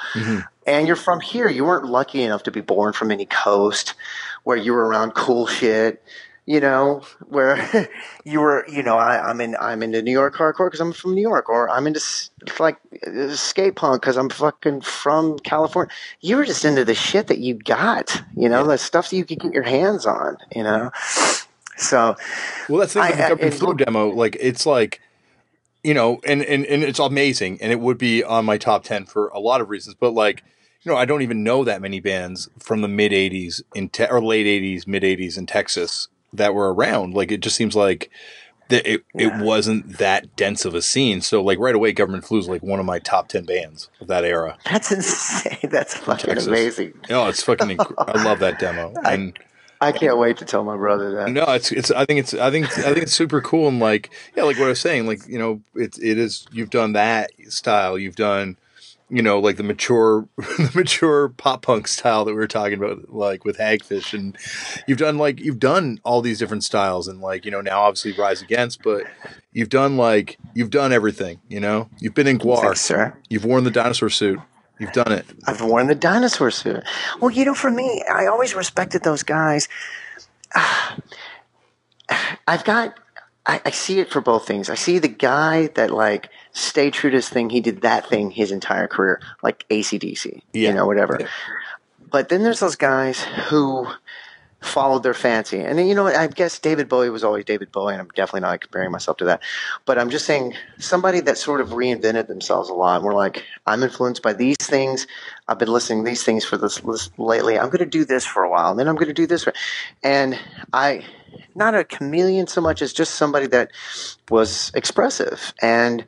[0.68, 1.50] and you're from here.
[1.50, 3.96] You weren't lucky enough to be born from any coast
[4.44, 6.04] where you were around cool shit
[6.50, 7.88] you know, where
[8.24, 11.14] you were, you know, I, I'm in, I'm into New York hardcore because I'm from
[11.14, 12.02] New York, or I'm into
[12.58, 15.94] like uh, skate punk because I'm fucking from California.
[16.22, 19.26] You were just into the shit that you got, you know, the stuff that you
[19.26, 20.90] could get your hands on, you know.
[21.78, 22.16] So,
[22.68, 25.02] well that's the thing with the I- demo like it's like
[25.84, 29.06] you know and, and and it's amazing and it would be on my top 10
[29.06, 30.44] for a lot of reasons but like
[30.82, 34.08] you know i don't even know that many bands from the mid 80s in te-
[34.08, 38.10] or late 80s mid 80s in texas that were around like it just seems like
[38.70, 42.38] that it, it wasn't that dense of a scene so like right away government flu
[42.38, 45.58] is like one of my top 10 bands of that era that's insane.
[45.72, 46.48] That's fucking Texas.
[46.48, 46.94] amazing.
[47.10, 47.78] Oh, it's fucking!
[47.78, 49.38] Inc- I love that demo, and
[49.82, 51.32] I can't wait to tell my brother that.
[51.32, 51.90] no, it's it's.
[51.92, 52.34] I think it's.
[52.34, 55.08] I think I think it's super cool, and like yeah, like what I was saying,
[55.08, 56.46] like you know, it's it is.
[56.52, 57.98] You've done that style.
[57.98, 58.58] You've done,
[59.10, 63.14] you know, like the mature, the mature pop punk style that we were talking about,
[63.14, 64.38] like with Hagfish, and
[64.88, 68.14] you've done like you've done all these different styles, and like you know now obviously
[68.14, 69.04] Rise Against, but
[69.52, 71.40] you've done like you've done everything.
[71.50, 73.18] You know, you've been in Gwar, Thanks, sir.
[73.30, 74.40] you've worn the dinosaur suit,
[74.80, 75.26] you've done it.
[75.48, 76.84] I've worn the dinosaur suit.
[77.20, 79.68] Well, you know, for me, I always respected those guys.
[82.48, 83.00] I've got,
[83.46, 84.70] I, I see it for both things.
[84.70, 86.30] I see the guy that like
[86.60, 87.50] stayed true to his thing.
[87.50, 90.70] He did that thing his entire career, like ACDC, Yeah.
[90.70, 91.18] you know, whatever.
[91.20, 91.28] Yeah.
[92.12, 93.88] But then there's those guys who
[94.62, 95.62] followed their fancy.
[95.62, 96.16] And you know, what?
[96.16, 99.26] I guess David Bowie was always David Bowie, and I'm definitely not comparing myself to
[99.26, 99.42] that.
[99.86, 102.98] But I'm just saying somebody that sort of reinvented themselves a lot.
[102.98, 105.08] And we're like, I'm influenced by these things.
[105.48, 107.58] I've been listening to these things for this, this lately.
[107.58, 109.46] I'm going to do this for a while, and then I'm going to do this.
[109.46, 109.54] For,
[110.04, 110.38] and
[110.74, 111.06] I,
[111.56, 113.72] not a chameleon so much as just somebody that
[114.30, 116.06] was expressive and.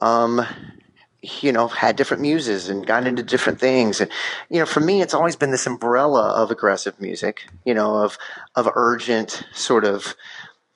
[0.00, 0.44] Um,
[1.22, 4.00] you know, had different muses and got into different things.
[4.00, 4.10] And,
[4.48, 8.16] you know, for me, it's always been this umbrella of aggressive music, you know, of,
[8.54, 10.14] of urgent sort of,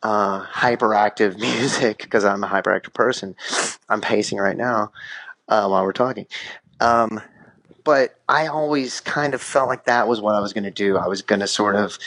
[0.02, 3.36] uh, hyperactive music because I'm a hyperactive person.
[3.88, 4.92] I'm pacing right now,
[5.48, 6.26] uh, while we're talking.
[6.80, 7.20] Um,
[7.84, 10.96] but I always kind of felt like that was what I was going to do.
[10.96, 11.98] I was going to sort of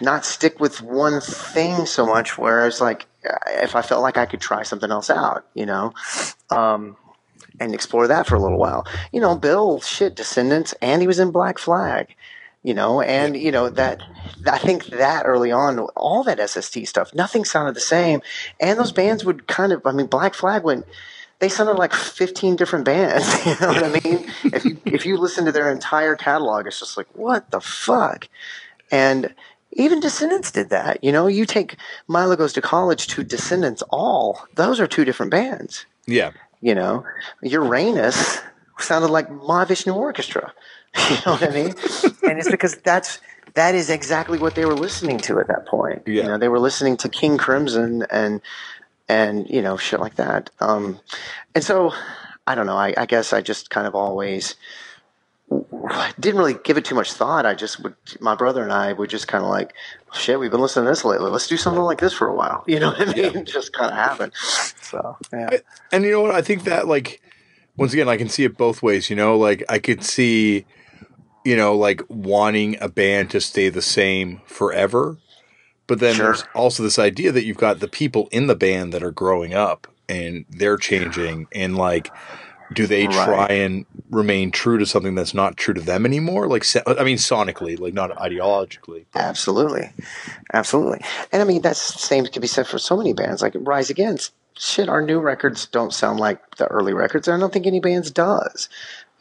[0.00, 3.06] not stick with one thing so much, whereas like,
[3.48, 5.92] if I felt like I could try something else out, you know,
[6.50, 6.96] um,
[7.60, 8.86] and explore that for a little while.
[9.12, 12.14] You know, Bill, shit, Descendents, and he was in Black Flag,
[12.62, 14.02] you know, and, you know, that,
[14.50, 18.22] I think that early on, all that SST stuff, nothing sounded the same.
[18.60, 20.86] And those bands would kind of, I mean, Black Flag went,
[21.38, 23.24] they sounded like 15 different bands.
[23.46, 24.30] You know what I mean?
[24.44, 28.28] if you, if you listen to their entire catalog, it's just like, what the fuck?
[28.90, 29.34] And,
[29.74, 31.02] even Descendents did that.
[31.02, 31.76] You know, you take
[32.08, 35.86] Milo Goes to College to Descendents All, those are two different bands.
[36.06, 36.32] Yeah.
[36.60, 37.04] You know,
[37.42, 38.40] Uranus
[38.78, 40.52] sounded like Mahavishnu Orchestra.
[41.10, 41.74] You know what I mean?
[42.22, 43.18] and it's because that's
[43.54, 46.02] that is exactly what they were listening to at that point.
[46.06, 46.14] Yeah.
[46.14, 48.40] You know, they were listening to King Crimson and
[49.08, 50.50] and you know shit like that.
[50.60, 51.00] Um,
[51.52, 51.92] and so
[52.46, 52.76] I don't know.
[52.76, 54.54] I, I guess I just kind of always
[56.18, 57.44] didn't really give it too much thought.
[57.46, 59.72] I just would, my brother and I would just kind of like,
[60.12, 61.30] shit, we've been listening to this lately.
[61.30, 62.64] Let's do something like this for a while.
[62.74, 63.32] You know what I mean?
[63.34, 63.42] Yeah.
[63.42, 64.32] just kind of happened.
[64.34, 65.58] So, yeah.
[65.92, 66.34] And you know what?
[66.34, 67.20] I think that like
[67.76, 69.10] once again, I can see it both ways.
[69.10, 70.64] You know, like I could see,
[71.44, 75.18] you know, like wanting a band to stay the same forever,
[75.86, 76.26] but then Sure.
[76.26, 79.52] there's also this idea that you've got the people in the band that are growing
[79.54, 82.10] up and they're changing, and like,
[82.74, 83.24] do they Right.
[83.24, 86.46] try and remain true to something that's not true to them anymore?
[86.48, 89.04] Like, I mean, sonically, like not ideologically.
[89.14, 89.90] Absolutely.
[90.52, 91.00] Absolutely.
[91.32, 93.90] And I mean, that's the same can be said for so many bands like Rise
[93.90, 94.32] Against.
[94.56, 97.28] Shit, our new records don't sound like the early records.
[97.28, 98.68] I don't think any bands does.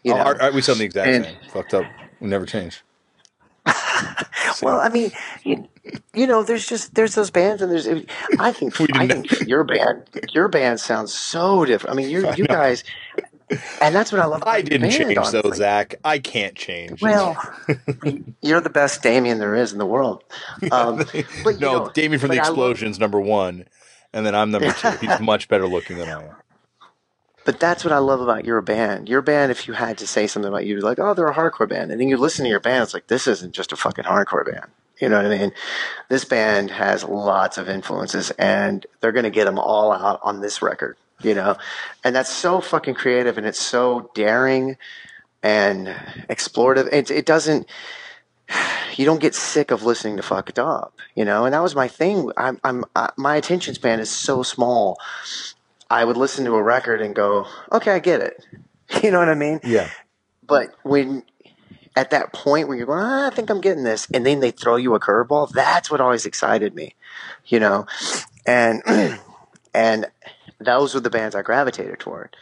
[0.03, 0.23] You Oh, know?
[0.23, 1.35] our- our- we sound the exact And- same.
[1.51, 1.85] Fucked up.
[2.19, 2.81] We never changed.
[4.61, 5.11] Well, I mean,
[5.43, 5.67] you,
[6.13, 7.87] you know, there's just there's those bands, and there's.
[8.39, 11.93] I think I think your band your band sounds so different.
[11.93, 12.83] I mean, you you guys,
[13.81, 14.41] and that's what I love.
[14.41, 15.51] About I didn't change though.
[15.51, 15.95] Zach.
[16.03, 17.01] I can't change.
[17.01, 17.37] Well,
[18.41, 20.23] you're the best Damian there is in the world.
[20.71, 20.97] Um,
[21.43, 23.65] but no, know, Damien from the I love- Explosions, number one,
[24.11, 24.89] and then I'm number two.
[25.01, 26.35] He's much better looking than I am.
[27.45, 29.09] But that's what I love about your band.
[29.09, 31.35] Your band, if you had to say something about you, be like, oh, they're a
[31.35, 31.91] hardcore band.
[31.91, 34.45] And then you listen to your band, it's like, this isn't just a fucking hardcore
[34.49, 34.71] band.
[35.01, 35.51] You know what I mean?
[36.07, 40.39] This band has lots of influences and they're going to get them all out on
[40.39, 41.57] this record, you know?
[42.03, 44.77] And that's so fucking creative and it's so daring
[45.41, 45.87] and
[46.29, 46.91] explorative.
[46.91, 47.67] It, it doesn't,
[48.95, 51.45] you don't get sick of listening to fucked Up, you know?
[51.45, 52.31] And that was my thing.
[52.37, 54.97] I'm, I'm, I, my attention span is so small.
[55.89, 58.45] I would listen to a record and go, okay, I get it.
[59.01, 59.59] You know what I mean?
[59.63, 59.89] Yeah.
[60.45, 61.23] But when
[61.95, 64.51] at that point where you're going, ah, I think I'm getting this, and then they
[64.51, 66.95] throw you a curveball, that's what always excited me,
[67.45, 67.85] you know,
[68.45, 68.81] and
[69.73, 70.05] and
[70.63, 72.35] those were the bands I gravitated toward,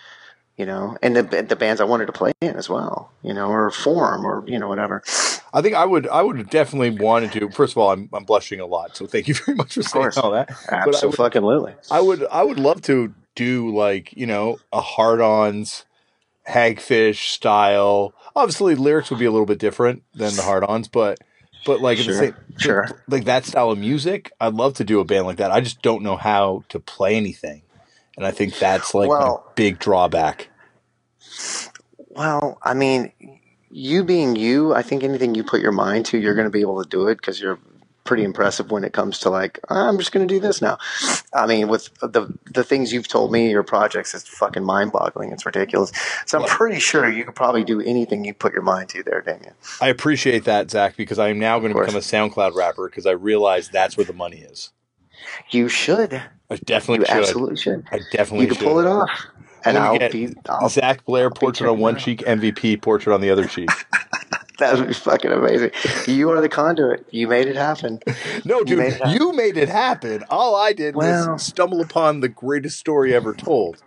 [0.58, 3.48] you know, and the the bands I wanted to play in as well, you know,
[3.50, 5.04] or form or you know whatever.
[5.54, 8.60] I think I would I would definitely wanted to first of all, I'm I'm blushing
[8.60, 10.50] a lot, so thank you very much for saying all that.
[10.86, 11.16] But I would,
[11.92, 15.86] I would I would love to do like, you know, a hard ons
[16.48, 18.14] Hagfish style.
[18.36, 21.20] Obviously lyrics would be a little bit different than the Hard-Ons, but
[21.66, 22.90] but like Sure, same sure.
[23.08, 25.52] like that style of music, I'd love to do a band like that.
[25.52, 27.62] I just don't know how to play anything.
[28.18, 30.50] And I think that's like Well- a big drawback.
[32.10, 33.12] Well, I mean,
[33.70, 36.62] you being you, I think anything you put your mind to, you're going to be
[36.62, 37.58] able to do it because you're
[38.04, 40.78] pretty impressive when it comes to like, "Ah, I'm just going to do this now.
[41.34, 45.32] I mean, with the the things you've told me, your projects, it's fucking mind boggling.
[45.32, 45.92] It's ridiculous.
[46.26, 49.22] So I'm pretty sure you could probably do anything you put your mind to there,
[49.22, 49.54] Damian.
[49.80, 53.06] I appreciate that, Zach, because I am now going to become a SoundCloud rapper because
[53.06, 54.72] I realize that's where the money is.
[55.50, 56.14] You should.
[56.50, 57.24] I definitely You should.
[57.24, 57.84] absolutely should.
[57.92, 58.42] I definitely should.
[58.42, 58.68] You could should.
[58.68, 59.10] pull it off.
[59.64, 63.30] And I'll get be, I'll, Zach Blair portrait on one cheek, MVP portrait on the
[63.30, 63.70] other cheek.
[64.58, 65.70] that would be fucking amazing.
[66.08, 67.06] You are the conduit.
[67.12, 68.00] You made it happen.
[68.44, 69.12] No, dude, made it happen.
[69.14, 70.24] you made it happen.
[70.32, 73.84] All I did Well- was stumble upon the greatest story ever told.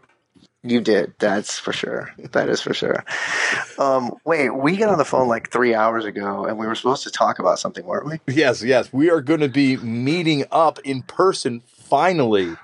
[0.66, 1.12] You did.
[1.19, 2.11] That's for sure.
[2.32, 3.05] That is for sure.
[3.78, 7.03] Um, wait, we got on the phone like three hours ago, and we were supposed
[7.05, 8.35] to talk about something, weren't we?
[8.35, 12.55] Yes, yes, we are going to be meeting up in person finally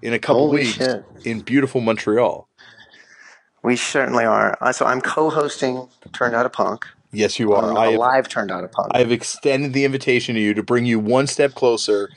[0.00, 1.04] in a couple Holy weeks shit.
[1.24, 2.46] in beautiful Montreal.
[3.64, 4.56] We certainly are.
[4.60, 7.72] Uh, so I'm co-hosting Turned Out a Punk, Yes, you are.
[7.72, 8.92] um, I have, live Turned Out a Punk.
[8.94, 12.08] I have extended the invitation to you to bring you one step closer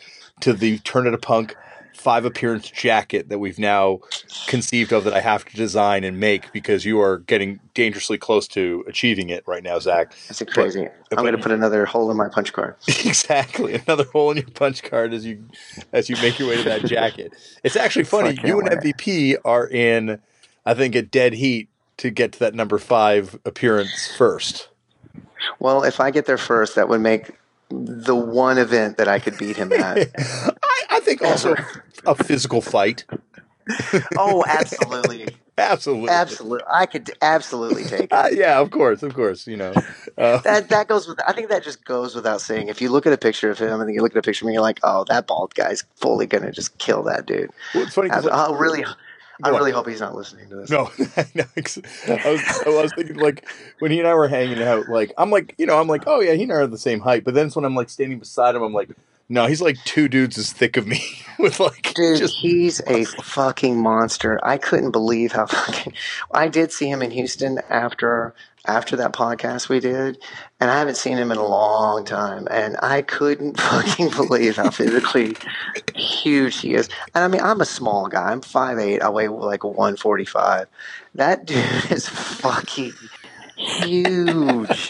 [0.42, 1.56] to the Turned Out a Punk
[2.04, 4.00] five appearance jacket that we've now
[4.48, 8.46] conceived of that I have to design and make because you are getting dangerously close
[8.50, 10.14] to achieving it right now, Zach.
[10.28, 10.90] That's crazy.
[11.10, 12.76] but- I'm going to put another hole in my punch card.
[12.88, 15.46] exactly another hole in your punch card as you
[15.94, 17.34] as you make your way to that jacket.
[17.64, 18.38] It's actually funny.
[18.44, 18.70] You and.
[18.70, 20.20] MVP are in,
[20.66, 24.68] I think, a dead heat to get to that number five appearance first.
[25.60, 27.32] Well, if I get there first, that would make
[27.86, 30.10] the one event that I could beat him at.
[30.18, 31.56] I, I think also
[32.06, 33.06] a physical fight.
[34.18, 35.28] oh, absolutely.
[35.56, 36.10] Absolutely.
[36.10, 36.66] Absolutely.
[36.68, 38.12] I could absolutely take it.
[38.12, 39.46] Uh, yeah, of course, of course.
[39.46, 39.74] You know,
[40.18, 41.20] uh, That that goes with.
[41.28, 42.70] I think that just goes without saying.
[42.70, 44.46] If you look at a picture of him and then you look at a picture
[44.46, 47.52] of me, you're like, oh, that bald guy's fully gonna just kill that dude.
[47.76, 48.10] well, it's funny.
[48.10, 48.84] 'cause, I, like, I really,
[49.42, 50.70] I really hope he's not listening to this.
[50.70, 50.92] No,
[51.34, 51.44] no.
[51.56, 53.50] I was, I was thinking like
[53.80, 56.20] when he and I were hanging out, like I'm like, you know, I'm like, oh
[56.20, 57.24] yeah, he and I are the same height.
[57.24, 58.90] But then it's when I'm like standing beside him, I'm like,
[59.30, 61.02] no, he's like two dudes as thick of me
[61.40, 64.40] with like Dude, just he's a fucking monster.
[64.44, 65.94] I couldn't believe how fucking.
[66.32, 68.36] I did see him in Houston after
[68.66, 70.18] after that podcast we did,
[70.60, 72.48] and I haven't seen him in a long time.
[72.50, 75.36] And I couldn't fucking believe how physically
[75.96, 76.90] huge he is.
[77.14, 78.32] And I mean, I'm a small guy.
[78.32, 79.02] I'm 5'8".
[79.02, 80.68] I weigh like 145.
[81.16, 81.58] That dude
[81.92, 82.94] is fucking
[83.56, 84.90] huge.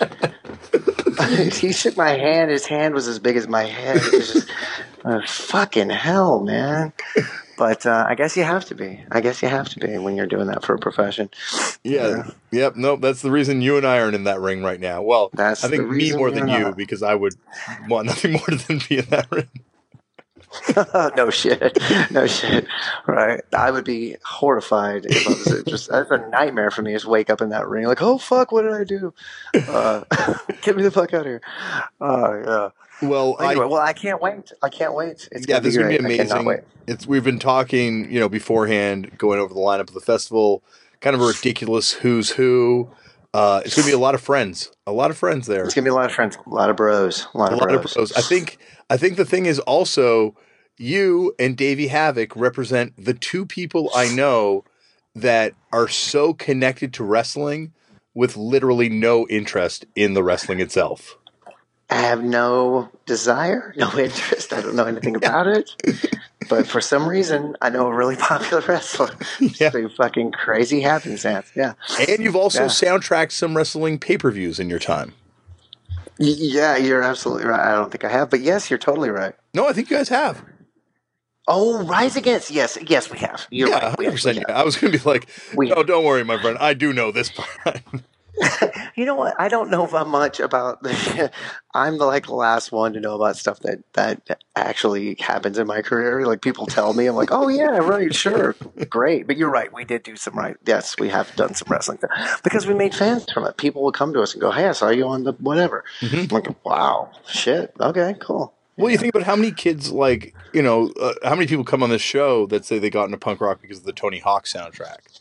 [1.53, 2.51] he shook my hand.
[2.51, 3.97] His hand was as big as my head.
[3.97, 4.49] It was just
[5.03, 6.93] uh, fucking hell, man.
[7.57, 9.03] But uh, I guess you have to be.
[9.11, 11.29] I guess you have to be when you're doing that for a profession.
[11.83, 12.75] yeah, yep.
[12.75, 15.01] Nope, that's the reason you and I aren't in that ring right now.
[15.01, 17.35] Well, That's I think me more than you because I would
[17.87, 19.49] want nothing more than be in that ring.
[21.17, 21.77] no shit.
[22.11, 22.67] No shit.
[23.07, 23.41] Right.
[23.53, 25.89] I would be horrified if I was just.
[25.89, 26.93] That's a nightmare for me.
[26.93, 29.13] Just wake up in that ring like, oh fuck, what did I do?
[29.67, 30.03] Uh,
[30.61, 31.41] get me the fuck out of here.
[31.99, 32.69] Oh yeah.
[33.01, 34.51] Well, I, well, I can't wait.
[34.61, 35.27] I can't wait.
[35.31, 36.21] It's yeah, gonna this is gonna be great.
[36.21, 36.65] I cannot amazing.
[36.87, 40.63] It's we've been talking, you know, beforehand, going over the lineup of the festival,
[41.01, 42.89] kind of a ridiculous who's who.
[43.33, 45.85] Uh, it's gonna be a lot of friends, a lot of friends there, It's gonna
[45.85, 47.85] be a lot of friends, a lot of bros, a lot a of lot bros.
[47.85, 48.11] of pros.
[48.13, 48.59] I think,
[48.91, 50.35] I think the thing is also
[50.77, 54.63] you and Davey Havok represent the two people I know
[55.15, 57.73] that are so connected to wrestling
[58.13, 61.17] with literally no interest in the wrestling itself.
[61.89, 64.53] I have no desire, no interest.
[64.53, 65.69] I don't know anything about it.
[66.49, 69.11] But for some reason, I know a really popular wrestler.
[69.39, 69.69] Yeah.
[69.71, 71.51] So fucking crazy happenstance.
[71.55, 71.73] Yeah.
[72.07, 72.67] And you've also Yeah.
[72.69, 75.13] soundtracked some wrestling pay per views in your time.
[76.19, 77.59] Y- Yeah, you're absolutely right.
[77.59, 79.33] I don't think I have, but yes, you're totally right.
[79.53, 80.43] No, I think you guys have.
[81.47, 82.51] Oh, Rise Against.
[82.51, 83.47] Yes, yes, we have.
[83.51, 83.83] You're yeah, right.
[83.95, 84.37] Hundred percent.
[84.39, 86.57] actually I was going to be like, We- no, don't worry, my friend.
[86.59, 87.81] I do know this part.
[88.95, 89.33] You know what?
[89.39, 90.83] I don't know much about.
[90.83, 91.31] The,
[91.73, 95.81] I'm the like last one to know about stuff that that actually happens in my
[95.81, 96.25] career.
[96.27, 98.55] Like people tell me, I'm like, oh yeah, right, sure,
[98.89, 99.25] great.
[99.25, 99.73] But you're right.
[99.73, 100.55] We did do some right.
[100.65, 101.97] Yes, we have done some wrestling
[102.43, 103.57] because we made fans from it.
[103.57, 105.83] People will come to us and go, hey, I saw you on the whatever.
[106.01, 108.53] I'm like, wow, shit, okay, cool.
[108.75, 111.83] Well, you think about how many kids, like, you know, uh, how many people come
[111.83, 114.45] on this show that say they got into punk rock because of the Tony Hawk
[114.45, 115.12] soundtrack?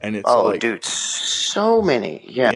[0.00, 2.24] And it's Oh, like, dude, so many.
[2.28, 2.52] Yeah,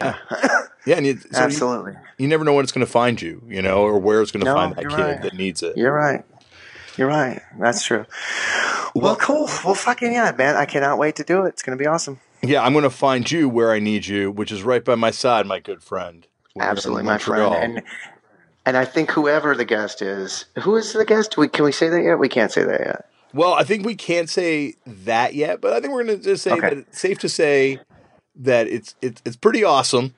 [0.87, 1.95] yeah, and you, so absolutely.
[2.19, 4.41] you never know when it's going to find you, you know, or where it's going
[4.45, 5.23] to No, find that kid right.
[5.23, 5.77] that needs it.
[5.77, 6.25] You're right.
[6.97, 7.41] You're right.
[7.59, 8.05] That's true.
[8.95, 9.49] Well, Well- cool.
[9.65, 10.57] Well, fucking yeah, man.
[10.57, 11.49] I cannot wait to do it.
[11.51, 12.21] It's going to be awesome.
[12.43, 15.11] Yeah, I'm going to find you where I need you, which is right by my
[15.11, 16.27] side, my good friend.
[16.59, 17.55] Absolutely, my friend.
[17.55, 17.83] And
[18.67, 21.37] and I think whoever the guest is, who is the guest?
[21.39, 22.19] We, can we say that yet?
[22.19, 23.07] We can't say that yet.
[23.32, 26.43] Well, I think we can't say that yet, but I think we're going to just
[26.43, 26.61] say Okay.
[26.61, 27.78] that it's safe to say
[28.36, 30.15] that it's it's it's pretty awesome,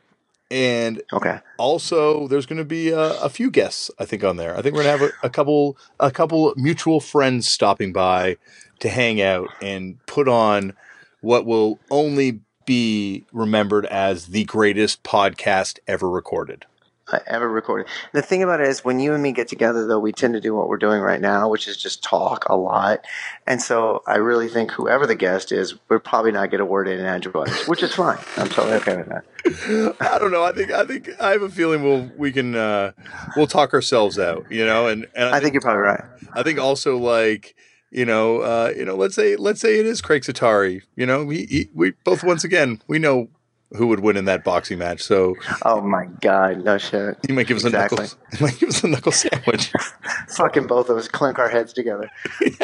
[0.51, 1.40] and Okay.
[1.59, 4.56] also there's going to be a, a few guests I think on there.
[4.56, 8.36] I think we're going to have a, a couple a couple mutual friends stopping by
[8.80, 10.74] to hang out and put on
[11.20, 16.64] what will only be remembered as the greatest podcast ever recorded.
[17.12, 17.86] I ever recorded.
[18.12, 20.40] The thing about it is, when you and me get together, though, we tend to
[20.40, 23.05] do what we're doing right now, which is just talk a lot.
[23.47, 26.89] And so I really think whoever the guest is, we're probably not get a word
[26.89, 28.18] in edgewise, which is fine.
[28.36, 29.24] I'm totally okay with that.
[30.01, 30.44] I don't know.
[30.44, 32.93] I think I think I have a feeling we'll we can uh,
[33.36, 36.05] we'll talk ourselves out, you know, and and I think you're probably right.
[36.32, 37.56] I think also like
[37.90, 40.82] you know uh, you know let's say let's say it is Craig Satari.
[40.94, 43.28] You know, he, he, we both once again we know
[43.77, 45.03] who would win in that boxing match.
[45.03, 45.35] So
[45.65, 47.16] Oh my god, no shit.
[47.27, 47.99] he might give us Exactly.
[47.99, 48.19] a knuckle.
[48.39, 49.73] He might give us a knuckle sandwich.
[50.36, 52.11] Fucking both of us clink our heads together.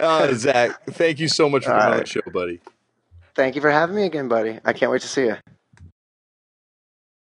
[0.00, 2.60] uh, Zach, thank you so much for All coming on the show, buddy.
[3.34, 4.58] Thank you for having me again, buddy.
[4.64, 5.36] I can't wait to see you.